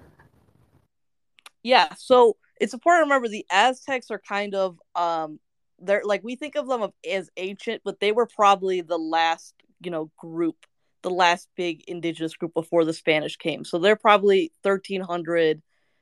Yeah. 1.63 1.93
So 1.97 2.37
it's 2.61 2.73
important 2.73 3.01
to 3.01 3.05
remember 3.05 3.27
the 3.27 3.45
Aztecs 3.49 4.11
are 4.11 4.19
kind 4.19 4.55
of 4.55 4.79
um 4.95 5.39
they're 5.79 6.01
like 6.03 6.23
we 6.23 6.35
think 6.35 6.55
of 6.55 6.67
them 6.67 6.89
as 7.09 7.29
ancient, 7.37 7.81
but 7.83 7.99
they 7.99 8.11
were 8.11 8.27
probably 8.27 8.81
the 8.81 8.97
last, 8.97 9.53
you 9.81 9.91
know, 9.91 10.11
group, 10.17 10.65
the 11.01 11.09
last 11.09 11.49
big 11.55 11.83
indigenous 11.87 12.35
group 12.35 12.53
before 12.53 12.85
the 12.85 12.93
Spanish 12.93 13.37
came. 13.37 13.63
So 13.65 13.79
they're 13.79 13.95
probably 13.95 14.51
1300 14.63 15.61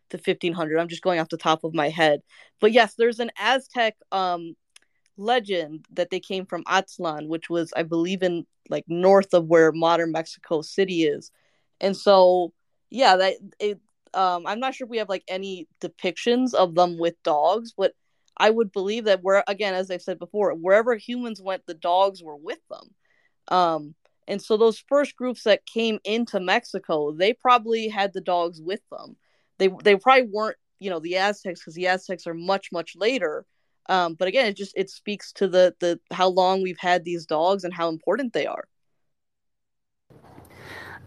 to 0.09 0.17
1500. 0.17 0.77
I'm 0.77 0.87
just 0.87 1.01
going 1.01 1.19
off 1.19 1.29
the 1.29 1.37
top 1.37 1.63
of 1.63 1.73
my 1.73 1.89
head. 1.89 2.21
But 2.59 2.71
yes, 2.71 2.95
there's 2.95 3.19
an 3.19 3.31
Aztec 3.37 3.95
um 4.11 4.55
legend 5.17 5.85
that 5.93 6.09
they 6.09 6.19
came 6.19 6.45
from 6.45 6.63
Aztlan, 6.65 7.27
which 7.27 7.49
was 7.49 7.73
I 7.75 7.83
believe 7.83 8.23
in 8.23 8.45
like 8.69 8.85
north 8.87 9.33
of 9.33 9.47
where 9.47 9.71
modern 9.71 10.11
Mexico 10.11 10.61
City 10.61 11.03
is. 11.03 11.31
And 11.81 11.95
so 11.97 12.53
yeah, 12.89 13.15
that 13.17 13.35
it 13.59 13.79
um, 14.13 14.45
I'm 14.45 14.59
not 14.59 14.75
sure 14.75 14.85
if 14.85 14.91
we 14.91 14.99
have 14.99 15.09
like 15.09 15.23
any 15.27 15.67
depictions 15.81 16.53
of 16.53 16.75
them 16.75 16.97
with 16.97 17.21
dogs, 17.23 17.73
but 17.75 17.93
I 18.37 18.49
would 18.49 18.71
believe 18.71 19.05
that 19.05 19.23
where 19.23 19.43
again, 19.47 19.73
as 19.73 19.91
I've 19.91 20.01
said 20.01 20.19
before, 20.19 20.53
wherever 20.53 20.95
humans 20.95 21.41
went, 21.41 21.65
the 21.65 21.73
dogs 21.73 22.23
were 22.23 22.35
with 22.35 22.59
them. 22.69 22.95
Um, 23.47 23.95
and 24.27 24.41
so 24.41 24.57
those 24.57 24.83
first 24.87 25.15
groups 25.15 25.43
that 25.43 25.65
came 25.65 25.99
into 26.03 26.39
Mexico, 26.39 27.11
they 27.11 27.33
probably 27.33 27.87
had 27.89 28.13
the 28.13 28.21
dogs 28.21 28.61
with 28.61 28.81
them. 28.91 29.17
They 29.59 29.69
they 29.83 29.95
probably 29.95 30.29
weren't, 30.31 30.57
you 30.79 30.89
know, 30.89 30.99
the 30.99 31.17
Aztecs 31.17 31.59
because 31.59 31.75
the 31.75 31.87
Aztecs 31.87 32.27
are 32.27 32.33
much 32.33 32.71
much 32.71 32.95
later. 32.95 33.45
Um, 33.89 34.15
but 34.15 34.27
again, 34.27 34.45
it 34.47 34.55
just 34.55 34.73
it 34.77 34.89
speaks 34.89 35.31
to 35.33 35.47
the 35.47 35.75
the 35.79 35.99
how 36.11 36.29
long 36.29 36.61
we've 36.61 36.79
had 36.79 37.03
these 37.03 37.25
dogs 37.25 37.63
and 37.63 37.73
how 37.73 37.89
important 37.89 38.33
they 38.33 38.47
are. 38.47 38.65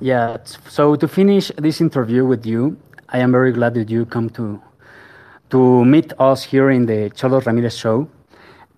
Yeah. 0.01 0.37
So 0.68 0.95
to 0.97 1.09
finish 1.09 1.51
this 1.57 1.81
interview 1.81 2.27
with 2.27 2.45
you, 2.45 2.77
I 3.09 3.18
am 3.20 3.33
very 3.33 3.53
glad 3.53 3.74
that 3.74 3.89
you 3.89 4.05
come 4.05 4.29
to 4.31 4.61
to 5.51 5.84
meet 5.84 6.12
us 6.18 6.42
here 6.42 6.70
in 6.70 6.86
the 6.86 7.11
Xolos 7.11 7.47
Ramirez 7.47 7.76
show. 7.76 8.09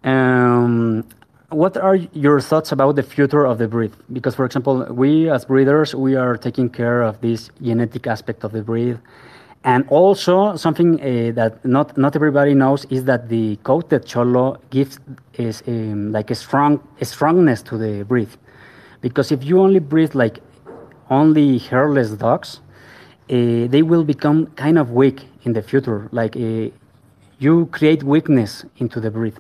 Um, 0.04 1.04
what 1.50 1.76
are 1.78 1.96
your 1.96 2.40
thoughts 2.40 2.72
about 2.72 2.96
the 2.96 3.02
future 3.02 3.46
of 3.46 3.58
the 3.58 3.66
breed? 3.66 3.92
Because, 4.12 4.34
for 4.34 4.44
example, 4.44 4.86
we 4.90 5.30
as 5.30 5.46
breeders, 5.46 5.94
we 5.94 6.14
are 6.14 6.36
taking 6.36 6.68
care 6.68 7.02
of 7.02 7.20
this 7.20 7.50
genetic 7.62 8.06
aspect 8.06 8.44
of 8.44 8.52
the 8.52 8.62
breed. 8.62 8.98
And 9.64 9.86
also, 9.88 10.56
something 10.56 11.00
uh, 11.00 11.32
that 11.32 11.64
not, 11.64 11.96
not 11.96 12.14
everybody 12.14 12.54
knows 12.54 12.84
is 12.90 13.04
that 13.04 13.28
the 13.28 13.56
coated 13.64 14.04
Xolo 14.04 14.58
gives 14.70 14.98
is 15.34 15.62
um, 15.66 16.12
like 16.12 16.30
a 16.30 16.34
strong 16.34 16.80
a 17.00 17.04
strongness 17.04 17.62
to 17.62 17.78
the 17.78 18.04
breed. 18.04 18.28
Because 19.00 19.32
if 19.32 19.42
you 19.42 19.60
only 19.60 19.80
breed 19.80 20.14
like 20.14 20.40
only 21.10 21.58
hairless 21.58 22.10
dogs, 22.10 22.60
uh, 23.30 23.66
they 23.68 23.82
will 23.82 24.04
become 24.04 24.46
kind 24.56 24.78
of 24.78 24.92
weak 24.92 25.26
in 25.49 25.53
the 25.59 25.62
future. 25.62 26.01
Like 26.12 26.34
uh, 26.36 26.70
you 27.38 27.66
create 27.76 28.03
weakness 28.03 28.64
into 28.82 29.01
the 29.01 29.11
breed. 29.11 29.36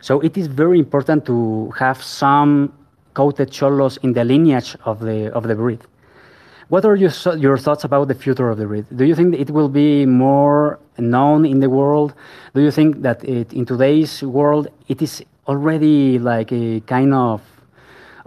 So 0.00 0.20
it 0.20 0.36
is 0.36 0.46
very 0.46 0.78
important 0.78 1.26
to 1.26 1.70
have 1.78 2.02
some 2.02 2.72
coated 3.14 3.50
Xolos 3.50 3.98
in 4.04 4.12
the 4.12 4.24
lineage 4.24 4.76
of 4.84 4.96
the 5.00 5.18
of 5.38 5.42
the 5.50 5.54
breed. 5.54 5.80
What 6.68 6.84
are 6.84 6.96
your 7.04 7.12
your 7.46 7.58
thoughts 7.58 7.84
about 7.84 8.08
the 8.08 8.18
future 8.24 8.48
of 8.52 8.56
the 8.58 8.66
breed? 8.66 8.86
Do 9.00 9.04
you 9.04 9.14
think 9.14 9.34
it 9.34 9.50
will 9.50 9.68
be 9.68 10.06
more 10.06 10.78
known 10.98 11.44
in 11.44 11.60
the 11.64 11.68
world? 11.68 12.14
Do 12.54 12.60
you 12.66 12.72
think 12.78 13.02
that 13.02 13.18
it, 13.24 13.52
in 13.52 13.64
today's 13.66 14.22
world 14.22 14.68
it 14.88 15.02
is 15.02 15.14
already 15.46 16.18
like 16.18 16.52
a 16.52 16.80
kind 16.94 17.12
of 17.12 17.42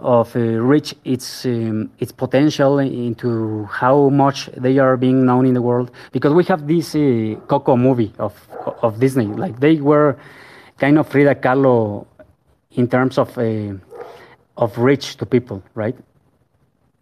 of 0.00 0.34
uh, 0.36 0.40
reach 0.40 0.94
its 1.04 1.46
um, 1.46 1.90
its 1.98 2.12
potential 2.12 2.78
into 2.78 3.64
how 3.64 4.08
much 4.08 4.50
they 4.56 4.78
are 4.78 4.96
being 4.96 5.24
known 5.24 5.46
in 5.46 5.54
the 5.54 5.62
world. 5.62 5.90
Because 6.12 6.32
we 6.32 6.44
have 6.44 6.66
this 6.66 6.94
uh, 6.94 7.34
Coco 7.46 7.76
movie 7.76 8.12
of 8.18 8.34
of 8.82 8.98
Disney. 8.98 9.26
Like 9.26 9.60
they 9.60 9.80
were 9.80 10.16
kind 10.78 10.98
of 10.98 11.08
Frida 11.08 11.36
Kahlo 11.36 12.06
in 12.72 12.88
terms 12.88 13.18
of 13.18 13.36
uh, 13.38 13.74
of 14.56 14.78
reach 14.78 15.16
to 15.16 15.26
people 15.26 15.62
right? 15.74 15.96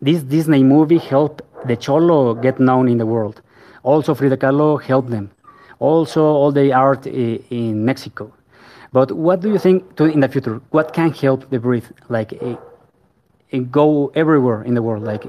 This 0.01 0.22
Disney 0.22 0.62
movie 0.64 0.99
helped 0.99 1.43
the 1.66 1.76
Xolo 1.76 2.40
get 2.43 2.59
known 2.59 2.88
in 2.88 2.99
the 2.99 3.07
world. 3.07 3.40
Also 3.84 4.14
Frida 4.14 4.36
Kahlo 4.36 4.82
helped 4.82 5.11
them. 5.11 5.30
Also 5.78 6.22
all 6.22 6.53
the 6.53 6.72
art 6.72 7.07
uh, 7.07 7.11
in 7.11 7.84
Mexico. 7.84 8.32
But 8.93 9.12
what 9.12 9.40
do 9.40 9.49
you 9.49 9.59
think 9.59 9.97
to, 9.97 10.05
in 10.05 10.20
the 10.20 10.28
future? 10.28 10.61
What 10.70 10.93
can 10.93 11.12
help 11.12 11.49
the 11.51 11.59
breed? 11.59 11.84
Like 12.09 12.34
uh, 12.43 12.57
go 13.61 14.11
everywhere 14.14 14.62
in 14.62 14.74
the 14.74 14.82
world. 14.82 15.05
Like 15.05 15.24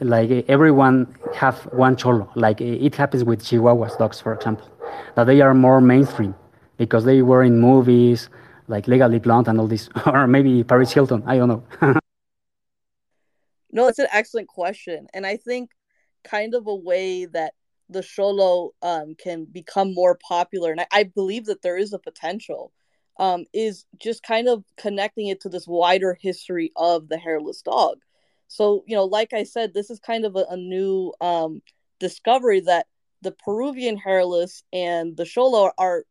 like 0.00 0.30
everyone 0.48 1.14
have 1.34 1.58
one 1.72 1.96
Xolo. 1.96 2.28
Like 2.34 2.60
it 2.60 2.94
happens 2.94 3.24
with 3.24 3.42
Chihuahuas 3.42 3.98
dogs, 3.98 4.20
for 4.20 4.34
example, 4.34 4.68
that 5.14 5.24
they 5.24 5.40
are 5.40 5.54
more 5.54 5.80
mainstream 5.80 6.34
because 6.76 7.04
they 7.04 7.22
were 7.22 7.42
in 7.42 7.60
movies 7.60 8.28
like 8.68 8.86
Legally 8.86 9.18
Blonde 9.18 9.48
and 9.48 9.58
all 9.58 9.66
this, 9.66 9.88
or 10.06 10.26
maybe 10.26 10.62
Paris 10.62 10.92
Hilton. 10.92 11.22
I 11.26 11.38
don't 11.38 11.48
know. 11.48 11.64
no, 13.72 13.88
it's 13.88 13.98
an 13.98 14.08
excellent 14.12 14.48
question, 14.48 15.08
and 15.14 15.26
I 15.26 15.36
think 15.36 15.70
kind 16.24 16.54
of 16.54 16.66
a 16.66 16.74
way 16.74 17.24
that 17.26 17.54
the 17.88 18.00
Xolo 18.00 18.70
um, 18.82 19.14
can 19.14 19.46
become 19.46 19.94
more 19.94 20.16
popular, 20.16 20.70
and 20.70 20.80
I, 20.80 20.86
I 20.92 21.02
believe 21.04 21.46
that 21.46 21.62
there 21.62 21.78
is 21.78 21.92
a 21.92 21.98
potential 21.98 22.72
um, 23.18 23.44
is 23.52 23.84
just 24.00 24.22
kind 24.22 24.48
of 24.48 24.64
connecting 24.76 25.28
it 25.28 25.40
to 25.40 25.48
this 25.48 25.66
wider 25.66 26.16
history 26.20 26.72
of 26.76 27.08
the 27.08 27.18
hairless 27.18 27.62
dog. 27.62 27.98
So, 28.48 28.84
you 28.86 28.96
know, 28.96 29.04
like 29.04 29.32
I 29.32 29.44
said, 29.44 29.74
this 29.74 29.90
is 29.90 29.98
kind 29.98 30.24
of 30.24 30.36
a, 30.36 30.46
a 30.50 30.56
new 30.56 31.12
um, 31.20 31.60
discovery 31.98 32.60
that 32.60 32.86
the 33.22 33.32
Peruvian 33.32 33.96
hairless 33.96 34.62
and 34.72 35.16
the 35.16 35.24
Xolo 35.24 35.70
are 35.76 36.04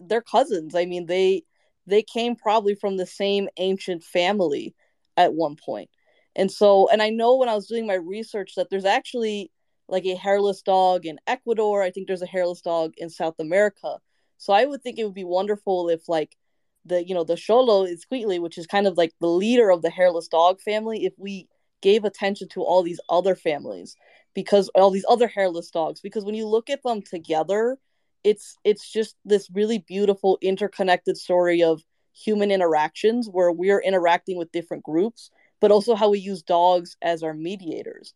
they're 0.00 0.22
cousins. 0.22 0.74
I 0.74 0.84
mean, 0.84 1.06
they 1.06 1.44
they 1.86 2.02
came 2.02 2.36
probably 2.36 2.74
from 2.74 2.96
the 2.96 3.06
same 3.06 3.48
ancient 3.56 4.04
family 4.04 4.74
at 5.16 5.34
one 5.34 5.56
point. 5.56 5.90
And 6.34 6.50
so, 6.50 6.88
and 6.88 7.02
I 7.02 7.10
know 7.10 7.36
when 7.36 7.48
I 7.48 7.54
was 7.54 7.66
doing 7.66 7.86
my 7.86 7.94
research 7.94 8.54
that 8.56 8.70
there's 8.70 8.84
actually 8.84 9.50
like 9.88 10.06
a 10.06 10.14
hairless 10.14 10.62
dog 10.62 11.04
in 11.06 11.18
Ecuador. 11.26 11.82
I 11.82 11.90
think 11.90 12.06
there's 12.06 12.22
a 12.22 12.26
hairless 12.26 12.62
dog 12.62 12.94
in 12.96 13.10
South 13.10 13.34
America. 13.38 13.98
So 14.42 14.52
I 14.52 14.64
would 14.64 14.82
think 14.82 14.98
it 14.98 15.04
would 15.04 15.14
be 15.14 15.24
wonderful 15.24 15.88
if 15.88 16.08
like 16.08 16.36
the 16.84 17.06
you 17.06 17.14
know 17.14 17.24
the 17.24 17.34
Xoloitzcuintli, 17.34 18.40
which 18.40 18.58
is 18.58 18.66
kind 18.66 18.86
of 18.86 18.96
like 18.96 19.12
the 19.20 19.28
leader 19.28 19.70
of 19.70 19.82
the 19.82 19.90
hairless 19.90 20.28
dog 20.28 20.60
family, 20.60 21.04
if 21.04 21.12
we 21.16 21.48
gave 21.80 22.04
attention 22.04 22.48
to 22.48 22.62
all 22.62 22.82
these 22.82 23.00
other 23.08 23.34
families 23.34 23.96
because 24.34 24.68
all 24.74 24.90
these 24.90 25.04
other 25.08 25.28
hairless 25.28 25.70
dogs. 25.70 26.00
Because 26.00 26.24
when 26.24 26.34
you 26.34 26.46
look 26.46 26.70
at 26.70 26.82
them 26.82 27.02
together 27.02 27.78
it's 28.24 28.56
it's 28.64 28.90
just 28.90 29.16
this 29.24 29.48
really 29.52 29.78
beautiful 29.78 30.38
interconnected 30.40 31.16
story 31.16 31.62
of 31.62 31.82
human 32.12 32.50
interactions 32.50 33.28
where 33.28 33.50
we're 33.50 33.80
interacting 33.80 34.36
with 34.36 34.52
different 34.52 34.82
groups 34.82 35.30
but 35.60 35.70
also 35.70 35.94
how 35.94 36.10
we 36.10 36.18
use 36.18 36.42
dogs 36.42 36.96
as 37.02 37.22
our 37.22 37.34
mediators. 37.34 38.14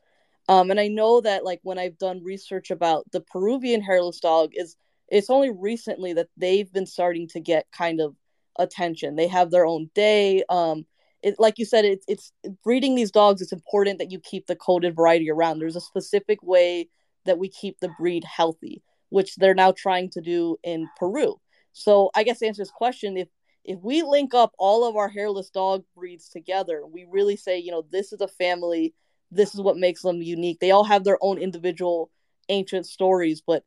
Um, 0.48 0.70
and 0.70 0.78
i 0.78 0.86
know 0.86 1.20
that 1.20 1.44
like 1.44 1.60
when 1.64 1.78
i've 1.78 1.98
done 1.98 2.22
research 2.22 2.70
about 2.70 3.10
the 3.10 3.20
peruvian 3.20 3.80
hairless 3.80 4.20
dog 4.20 4.50
is 4.54 4.76
it's 5.08 5.30
only 5.30 5.50
recently 5.50 6.12
that 6.14 6.28
they've 6.36 6.72
been 6.72 6.86
starting 6.86 7.28
to 7.28 7.40
get 7.40 7.70
kind 7.72 8.00
of 8.00 8.14
attention. 8.58 9.16
They 9.16 9.28
have 9.28 9.50
their 9.50 9.66
own 9.66 9.90
day. 9.94 10.42
Um, 10.48 10.86
it, 11.22 11.36
like 11.38 11.58
you 11.58 11.64
said, 11.64 11.84
it's 11.84 12.04
it's 12.08 12.32
breeding 12.64 12.94
these 12.94 13.10
dogs. 13.10 13.42
It's 13.42 13.52
important 13.52 13.98
that 13.98 14.10
you 14.10 14.20
keep 14.20 14.46
the 14.46 14.56
coated 14.56 14.96
variety 14.96 15.30
around. 15.30 15.58
There's 15.58 15.76
a 15.76 15.80
specific 15.80 16.42
way 16.42 16.88
that 17.24 17.38
we 17.38 17.48
keep 17.48 17.80
the 17.80 17.90
breed 17.98 18.24
healthy, 18.24 18.82
which 19.08 19.36
they're 19.36 19.54
now 19.54 19.72
trying 19.72 20.10
to 20.10 20.20
do 20.20 20.56
in 20.62 20.88
Peru. 20.98 21.40
So 21.72 22.10
I 22.14 22.22
guess 22.22 22.38
to 22.38 22.46
answer 22.46 22.62
this 22.62 22.70
question, 22.70 23.16
if 23.16 23.28
if 23.64 23.80
we 23.82 24.02
link 24.02 24.34
up 24.34 24.52
all 24.58 24.88
of 24.88 24.96
our 24.96 25.08
hairless 25.08 25.50
dog 25.50 25.84
breeds 25.94 26.28
together, 26.28 26.86
we 26.86 27.06
really 27.10 27.36
say, 27.36 27.58
you 27.58 27.72
know, 27.72 27.84
this 27.90 28.12
is 28.12 28.20
a 28.20 28.28
family. 28.28 28.94
This 29.32 29.54
is 29.54 29.60
what 29.60 29.76
makes 29.76 30.02
them 30.02 30.22
unique. 30.22 30.60
They 30.60 30.70
all 30.70 30.84
have 30.84 31.02
their 31.02 31.18
own 31.20 31.38
individual 31.38 32.10
ancient 32.48 32.86
stories, 32.86 33.42
but 33.44 33.64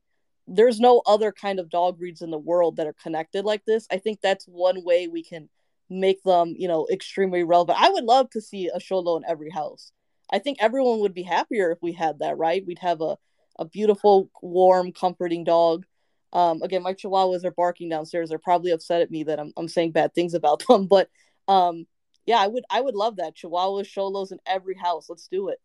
there's 0.49 0.79
no 0.79 1.01
other 1.05 1.31
kind 1.31 1.59
of 1.59 1.69
dog 1.69 1.99
breeds 1.99 2.21
in 2.21 2.31
the 2.31 2.37
world 2.37 2.77
that 2.77 2.87
are 2.87 2.95
connected 3.01 3.45
like 3.45 3.65
this. 3.65 3.87
I 3.91 3.97
think 3.97 4.19
that's 4.21 4.45
one 4.45 4.83
way 4.83 5.07
we 5.07 5.23
can 5.23 5.49
make 5.89 6.21
them, 6.23 6.55
you 6.57 6.67
know, 6.67 6.87
extremely 6.91 7.43
relevant. 7.43 7.79
I 7.79 7.89
would 7.89 8.03
love 8.03 8.29
to 8.31 8.41
see 8.41 8.67
a 8.67 8.79
Xolo 8.79 9.17
in 9.17 9.23
every 9.27 9.49
house. 9.49 9.91
I 10.31 10.39
think 10.39 10.57
everyone 10.59 10.99
would 10.99 11.13
be 11.13 11.23
happier 11.23 11.71
if 11.71 11.79
we 11.81 11.93
had 11.93 12.19
that, 12.19 12.37
right? 12.37 12.65
We'd 12.65 12.79
have 12.79 13.01
a, 13.01 13.17
a 13.57 13.65
beautiful, 13.65 14.29
warm, 14.41 14.91
comforting 14.91 15.43
dog. 15.43 15.85
Um, 16.33 16.61
again, 16.61 16.83
my 16.83 16.93
chihuahuas 16.93 17.45
are 17.45 17.51
barking 17.51 17.89
downstairs. 17.89 18.29
They're 18.29 18.37
probably 18.39 18.71
upset 18.71 19.01
at 19.01 19.11
me 19.11 19.23
that 19.23 19.39
I'm, 19.39 19.51
I'm 19.57 19.67
saying 19.67 19.91
bad 19.91 20.13
things 20.13 20.33
about 20.33 20.63
them, 20.67 20.87
but 20.87 21.09
um, 21.47 21.85
yeah, 22.25 22.37
I 22.37 22.47
would 22.47 22.63
I 22.69 22.81
would 22.81 22.95
love 22.95 23.15
that. 23.15 23.35
Chihuahuas, 23.35 23.91
Xolos 23.91 24.31
in 24.31 24.39
every 24.45 24.75
house. 24.75 25.09
Let's 25.09 25.27
do 25.27 25.49
it. 25.49 25.59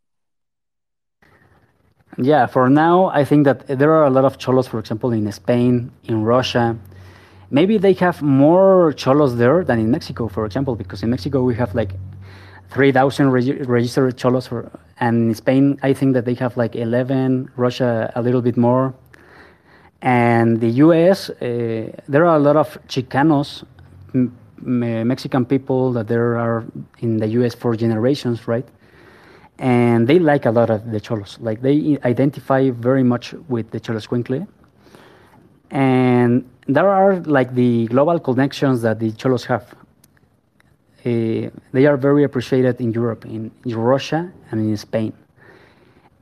Yeah, 2.17 2.47
for 2.47 2.69
now, 2.69 3.07
I 3.07 3.25
think 3.25 3.45
that 3.45 3.67
there 3.67 3.93
are 3.93 4.05
a 4.05 4.11
lot 4.11 4.25
of 4.25 4.39
Xolos, 4.39 4.69
for 4.69 4.79
example, 4.79 5.11
in 5.13 5.31
Spain, 5.33 5.91
in 6.05 6.23
Russia. 6.23 6.77
Maybe 7.51 7.77
they 7.77 7.93
have 7.95 8.23
more 8.23 8.93
Xolos 8.93 9.37
there 9.37 9.65
than 9.65 9.81
in 9.81 9.91
Mexico, 9.91 10.29
for 10.29 10.47
example, 10.47 10.77
because 10.77 11.03
in 11.03 11.11
Mexico 11.11 11.43
we 11.43 11.55
have 11.57 11.75
like 11.75 11.93
3,000 12.71 13.31
reg- 13.31 13.69
registered 13.69 14.17
Xolos, 14.17 14.47
for, 14.49 14.71
and 15.01 15.31
in 15.31 15.35
Spain 15.35 15.79
I 15.83 15.93
think 15.93 16.15
that 16.15 16.25
they 16.25 16.35
have 16.35 16.57
like 16.57 16.77
11, 16.77 17.51
Russia 17.57 18.13
a 18.15 18.23
little 18.23 18.43
bit 18.43 18.57
more. 18.57 18.95
And 20.03 20.61
the 20.61 20.71
US, 20.85 21.31
uh, 21.31 21.91
there 22.09 22.27
are 22.27 22.37
a 22.37 22.39
lot 22.39 22.57
of 22.57 22.79
Chicanos, 22.87 23.65
m- 24.15 24.37
Mexican 24.61 25.45
people 25.45 25.93
that 25.95 26.07
there 26.07 26.39
are 26.39 26.65
in 27.01 27.17
the 27.17 27.27
US 27.41 27.55
for 27.55 27.75
generations, 27.75 28.47
right? 28.47 28.67
And 29.59 30.09
they 30.09 30.19
like 30.19 30.47
a 30.47 30.51
lot 30.51 30.71
of 30.71 30.91
the 30.91 31.01
Xolos. 31.01 31.41
Like 31.41 31.63
they 31.63 31.99
identify 32.05 32.71
very 32.71 33.03
much 33.03 33.35
with 33.49 33.71
the 33.71 33.81
Xolos 33.81 34.09
Xoloscuincle. 34.09 34.47
And 35.71 36.49
there 36.67 36.89
are 36.89 37.21
like 37.21 37.55
the 37.55 37.87
global 37.87 38.19
connections 38.19 38.83
that 38.83 38.99
the 38.99 39.13
Xolos 39.13 39.45
have. 39.47 39.75
Uh, 41.07 41.51
they 41.73 41.87
are 41.87 41.97
very 41.97 42.25
appreciated 42.25 42.81
in 42.81 42.93
Europe, 42.93 43.27
in, 43.27 43.51
in 43.65 43.77
Russia, 43.77 44.33
and 44.51 44.61
in 44.61 44.77
Spain. 44.77 45.13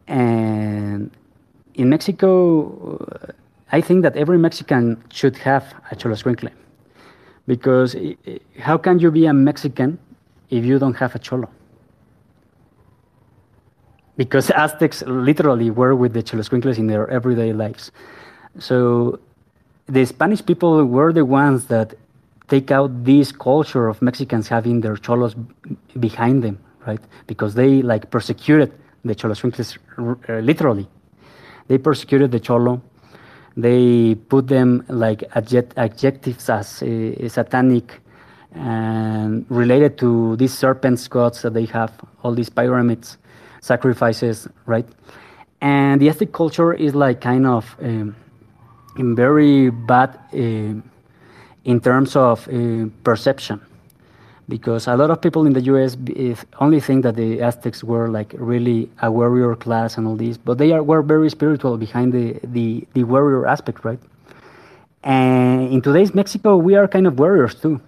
And 0.09 1.11
in 1.75 1.89
Mexico, 1.89 3.07
I 3.71 3.81
think 3.81 4.03
that 4.03 4.17
every 4.17 4.39
Mexican 4.39 5.03
should 5.11 5.37
have 5.39 5.75
a 5.91 5.97
Xolos 5.97 6.23
Xoloscuincle. 6.23 6.51
Because 7.47 7.97
how 8.59 8.77
can 8.77 8.99
you 8.99 9.11
be 9.11 9.27
a 9.27 9.33
Mexican 9.33 9.99
if 10.51 10.65
you 10.65 10.79
don't 10.79 10.95
have 10.95 11.15
a 11.15 11.19
Xolo? 11.19 11.49
Because 14.17 14.51
Aztecs 14.65 15.03
literally 15.07 15.71
were 15.71 15.95
with 15.95 16.13
the 16.13 16.23
Xoloscuincles 16.23 16.79
in 16.79 16.87
their 16.87 17.09
everyday 17.09 17.53
lives. 17.53 17.91
So 18.59 19.19
the 19.87 20.05
Spanish 20.05 20.45
people 20.45 20.85
were 20.85 21.13
the 21.13 21.25
ones 21.25 21.67
that 21.67 21.95
take 22.49 22.71
out 22.71 23.05
this 23.05 23.33
culture 23.33 23.89
of 23.89 24.03
Mexicans 24.03 24.49
having 24.49 24.81
their 24.81 24.97
Xolos 24.97 25.35
behind 25.99 26.43
them, 26.43 26.59
right? 26.87 27.01
Because 27.27 27.55
they 27.55 27.83
like 27.83 28.11
persecuted 28.11 28.73
the 29.05 29.15
Xoloscuincles 29.15 29.79
uh, 30.29 30.39
literally. 30.41 30.87
They 31.69 31.79
persecuted 31.79 32.31
the 32.31 32.41
Xolo. 32.41 32.81
They 33.57 34.15
put 34.15 34.49
them 34.49 34.85
like 34.89 35.25
adjectives 35.35 36.49
as 36.49 36.83
uh, 36.83 37.29
satanic 37.29 38.01
and 38.55 39.47
related 39.49 39.97
to 39.99 40.37
these 40.37 40.53
serpents 40.53 41.09
gods 41.09 41.43
that 41.43 41.55
they 41.55 41.65
have, 41.67 41.93
all 42.23 42.35
these 42.35 42.51
pyramids, 42.51 43.17
sacrifices, 43.63 44.47
right? 44.67 44.87
And 45.63 46.01
the 46.01 46.09
Aztec 46.09 46.33
culture 46.33 46.75
is 46.75 46.95
like 46.95 47.23
kind 47.23 47.47
of 47.47 47.75
um, 47.81 48.15
very 48.97 49.71
bad 49.71 50.19
uh, 50.35 50.75
in 51.65 51.81
terms 51.81 52.15
of 52.17 52.47
uh, 52.49 52.87
perception 53.05 53.61
because 54.49 54.87
a 54.87 54.97
lot 54.97 55.11
of 55.11 55.23
people 55.23 55.47
in 55.47 55.55
the 55.55 55.63
US 55.73 55.97
only 56.61 56.81
think 56.81 57.05
that 57.05 57.15
the 57.15 57.41
Aztecs 57.41 57.83
were 57.83 58.09
like 58.09 58.35
really 58.37 58.91
a 59.01 59.11
warrior 59.11 59.55
class 59.55 59.97
and 59.97 60.07
all 60.07 60.17
this, 60.17 60.37
but 60.37 60.59
they 60.59 60.73
are, 60.73 60.83
were 60.83 61.01
very 61.01 61.31
spiritual 61.31 61.79
behind 61.79 62.13
the, 62.13 62.39
the, 62.43 62.87
the 62.93 63.05
warrior 63.05 63.47
aspect, 63.47 63.85
right? 63.85 64.01
And 65.05 65.73
in 65.73 65.81
today's 65.81 66.15
Mexico, 66.15 66.57
we 66.59 66.75
are 66.75 66.87
kind 66.87 67.07
of 67.07 67.19
warriors 67.19 67.55
too 67.55 67.81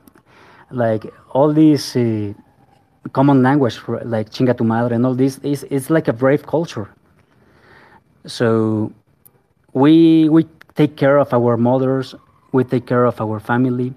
like 0.75 1.07
all 1.31 1.53
these 1.53 1.97
uh, 1.97 2.33
common 3.13 3.43
language 3.43 3.77
for, 3.77 4.01
like 4.05 4.31
chinga 4.31 4.57
tu 4.57 4.65
madre 4.65 4.95
and 4.95 5.05
all 5.07 5.15
this 5.15 5.39
is 5.39 5.65
it's 5.71 5.91
like 5.91 6.09
a 6.09 6.13
brave 6.13 6.47
culture. 6.47 6.89
So 8.27 8.93
we 9.73 10.29
we 10.29 10.47
take 10.75 10.97
care 10.97 11.19
of 11.19 11.33
our 11.33 11.57
mothers 11.57 12.15
we 12.53 12.65
take 12.65 12.87
care 12.87 13.05
of 13.05 13.21
our 13.21 13.41
family 13.41 13.93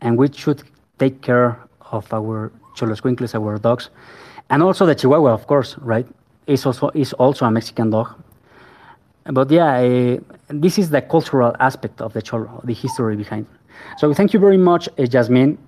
and 0.00 0.18
we 0.18 0.30
should 0.32 0.62
take 0.98 1.22
care 1.22 1.58
of 1.90 2.12
our 2.12 2.52
Xoloscuincles, 2.76 3.34
our 3.34 3.58
dogs 3.58 3.90
and 4.50 4.62
also 4.62 4.86
the 4.86 4.94
chihuahua 4.94 5.32
of 5.32 5.46
course 5.46 5.76
right? 5.78 6.06
Is 6.46 6.66
also 6.66 6.90
is 6.94 7.12
also 7.14 7.46
a 7.46 7.50
mexican 7.50 7.90
dog. 7.90 8.14
But 9.24 9.50
yeah 9.50 9.78
uh, 9.78 10.18
this 10.48 10.78
is 10.78 10.90
the 10.90 11.00
cultural 11.00 11.56
aspect 11.58 12.00
of 12.00 12.12
the 12.12 12.22
Xolo 12.22 12.64
the 12.64 12.74
history 12.74 13.16
behind. 13.16 13.46
So 13.98 14.12
thank 14.12 14.32
you 14.34 14.40
very 14.40 14.58
much 14.58 14.88
uh, 14.98 15.06
jasmine 15.06 15.58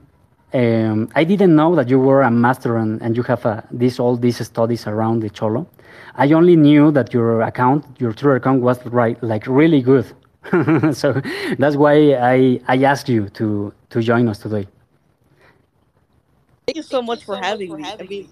um, 0.53 1.09
I 1.15 1.25
didn't 1.25 1.55
know 1.55 1.75
that 1.75 1.89
you 1.89 1.99
were 1.99 2.23
a 2.23 2.31
master 2.31 2.77
and, 2.77 3.01
and 3.03 3.17
you 3.17 3.23
have 3.25 3.67
this 3.71 3.99
all 3.99 4.17
these 4.17 4.45
studies 4.45 4.87
around 4.87 5.21
the 5.21 5.31
Xolo. 5.31 5.67
I 6.15 6.33
only 6.33 6.57
knew 6.57 6.91
that 6.93 7.13
your 7.13 7.43
account, 7.43 7.85
your 7.99 8.13
Twitter 8.13 8.37
account, 8.37 8.63
was 8.63 8.85
right, 8.87 9.21
like 9.23 9.47
really 9.47 9.83
good. 9.83 10.07
so 10.95 11.21
that's 11.59 11.77
why 11.77 12.15
I, 12.15 12.61
I 12.69 12.83
asked 12.85 13.09
you 13.09 13.29
to 13.31 13.73
to 13.91 14.03
join 14.03 14.29
us 14.29 14.39
today. 14.39 14.69
Thank 16.67 16.77
you 16.77 16.83
so 16.83 17.03
much 17.03 17.25
for 17.25 17.37
having 17.37 17.75
me. 17.75 17.85
I 17.85 18.03
mean, 18.03 18.29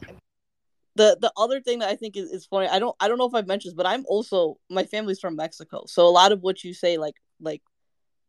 the 0.95 1.17
the 1.21 1.33
other 1.37 1.61
thing 1.61 1.81
that 1.81 1.89
I 1.89 1.97
think 1.97 2.17
is, 2.17 2.31
is 2.31 2.47
funny, 2.47 2.69
I 2.69 2.79
don't 2.79 2.95
I 3.01 3.09
don't 3.09 3.19
know 3.19 3.27
if 3.27 3.35
I've 3.35 3.47
mentioned 3.47 3.73
this, 3.73 3.77
but 3.77 3.87
I'm 3.87 4.05
also 4.07 4.59
my 4.71 4.85
family's 4.85 5.21
from 5.21 5.37
Mexico, 5.37 5.85
so 5.87 6.07
a 6.07 6.11
lot 6.11 6.33
of 6.33 6.43
what 6.43 6.63
you 6.63 6.73
say, 6.73 6.97
like 6.97 7.17
like 7.41 7.63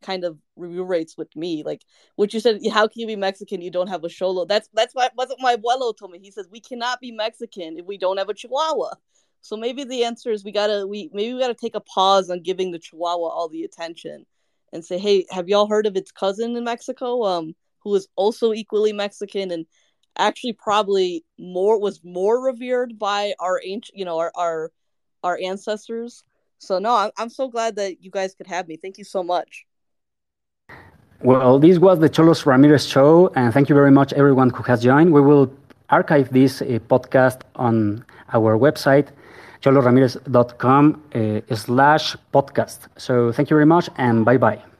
kind 0.02 0.24
of 0.24 0.38
review 0.56 0.84
rates 0.84 1.16
with 1.16 1.34
me. 1.36 1.62
Like 1.64 1.82
what 2.16 2.34
you 2.34 2.40
said, 2.40 2.60
how 2.72 2.88
can 2.88 3.00
you 3.00 3.06
be 3.06 3.16
Mexican? 3.16 3.60
You 3.60 3.70
don't 3.70 3.88
have 3.88 4.04
a 4.04 4.08
Xolo. 4.08 4.46
That's 4.46 4.68
that's 4.74 4.94
why 4.94 5.10
what 5.14 5.30
my 5.40 5.56
abuelo 5.56 5.96
told 5.96 6.12
me. 6.12 6.18
He 6.20 6.30
says 6.30 6.48
we 6.50 6.60
cannot 6.60 7.00
be 7.00 7.12
Mexican 7.12 7.78
if 7.78 7.86
we 7.86 7.98
don't 7.98 8.18
have 8.18 8.28
a 8.28 8.34
Chihuahua. 8.34 8.94
So 9.40 9.56
maybe 9.56 9.84
the 9.84 10.04
answer 10.04 10.30
is 10.30 10.44
we 10.44 10.52
gotta 10.52 10.86
we 10.86 11.10
maybe 11.12 11.34
we 11.34 11.40
gotta 11.40 11.54
take 11.54 11.74
a 11.74 11.80
pause 11.80 12.30
on 12.30 12.42
giving 12.42 12.72
the 12.72 12.78
Chihuahua 12.78 13.28
all 13.28 13.48
the 13.48 13.64
attention 13.64 14.26
and 14.72 14.84
say, 14.84 14.98
hey, 14.98 15.26
have 15.30 15.48
y'all 15.48 15.68
heard 15.68 15.86
of 15.86 15.96
its 15.96 16.10
cousin 16.12 16.56
in 16.56 16.64
Mexico? 16.64 17.22
Um, 17.22 17.54
who 17.80 17.94
is 17.94 18.08
also 18.16 18.52
equally 18.52 18.92
Mexican 18.92 19.52
and 19.52 19.66
actually 20.18 20.54
probably 20.54 21.24
more 21.38 21.78
was 21.80 22.00
more 22.02 22.42
revered 22.42 22.98
by 22.98 23.34
our 23.38 23.60
ancient 23.64 23.96
you 23.96 24.04
know 24.04 24.18
our 24.18 24.32
our, 24.34 24.72
our 25.22 25.38
ancestors. 25.42 26.24
So 26.58 26.78
no, 26.78 26.94
I'm, 26.96 27.10
I'm 27.18 27.30
so 27.30 27.48
glad 27.48 27.76
that 27.76 28.02
you 28.02 28.10
guys 28.10 28.34
could 28.34 28.46
have 28.46 28.66
me. 28.66 28.76
Thank 28.76 28.98
you 28.98 29.04
so 29.04 29.22
much. 29.22 29.65
Well, 31.22 31.58
this 31.58 31.78
was 31.78 31.98
the 31.98 32.10
Xolos 32.10 32.44
Ramirez 32.46 32.86
show, 32.86 33.32
and 33.34 33.52
thank 33.52 33.68
you 33.68 33.74
very 33.74 33.90
much, 33.90 34.12
everyone 34.12 34.50
who 34.50 34.62
has 34.64 34.82
joined. 34.82 35.12
We 35.12 35.20
will 35.20 35.50
archive 35.90 36.30
this 36.32 36.60
uh, 36.60 36.78
podcast 36.88 37.40
on 37.56 38.04
our 38.32 38.58
website, 38.58 39.08
xolosramirez.com 39.62 41.02
uh, 41.14 41.54
slash 41.54 42.16
podcast. 42.34 42.88
So 42.98 43.32
thank 43.32 43.50
you 43.50 43.56
very 43.56 43.66
much, 43.66 43.88
and 43.96 44.24
bye 44.24 44.36
bye. 44.36 44.75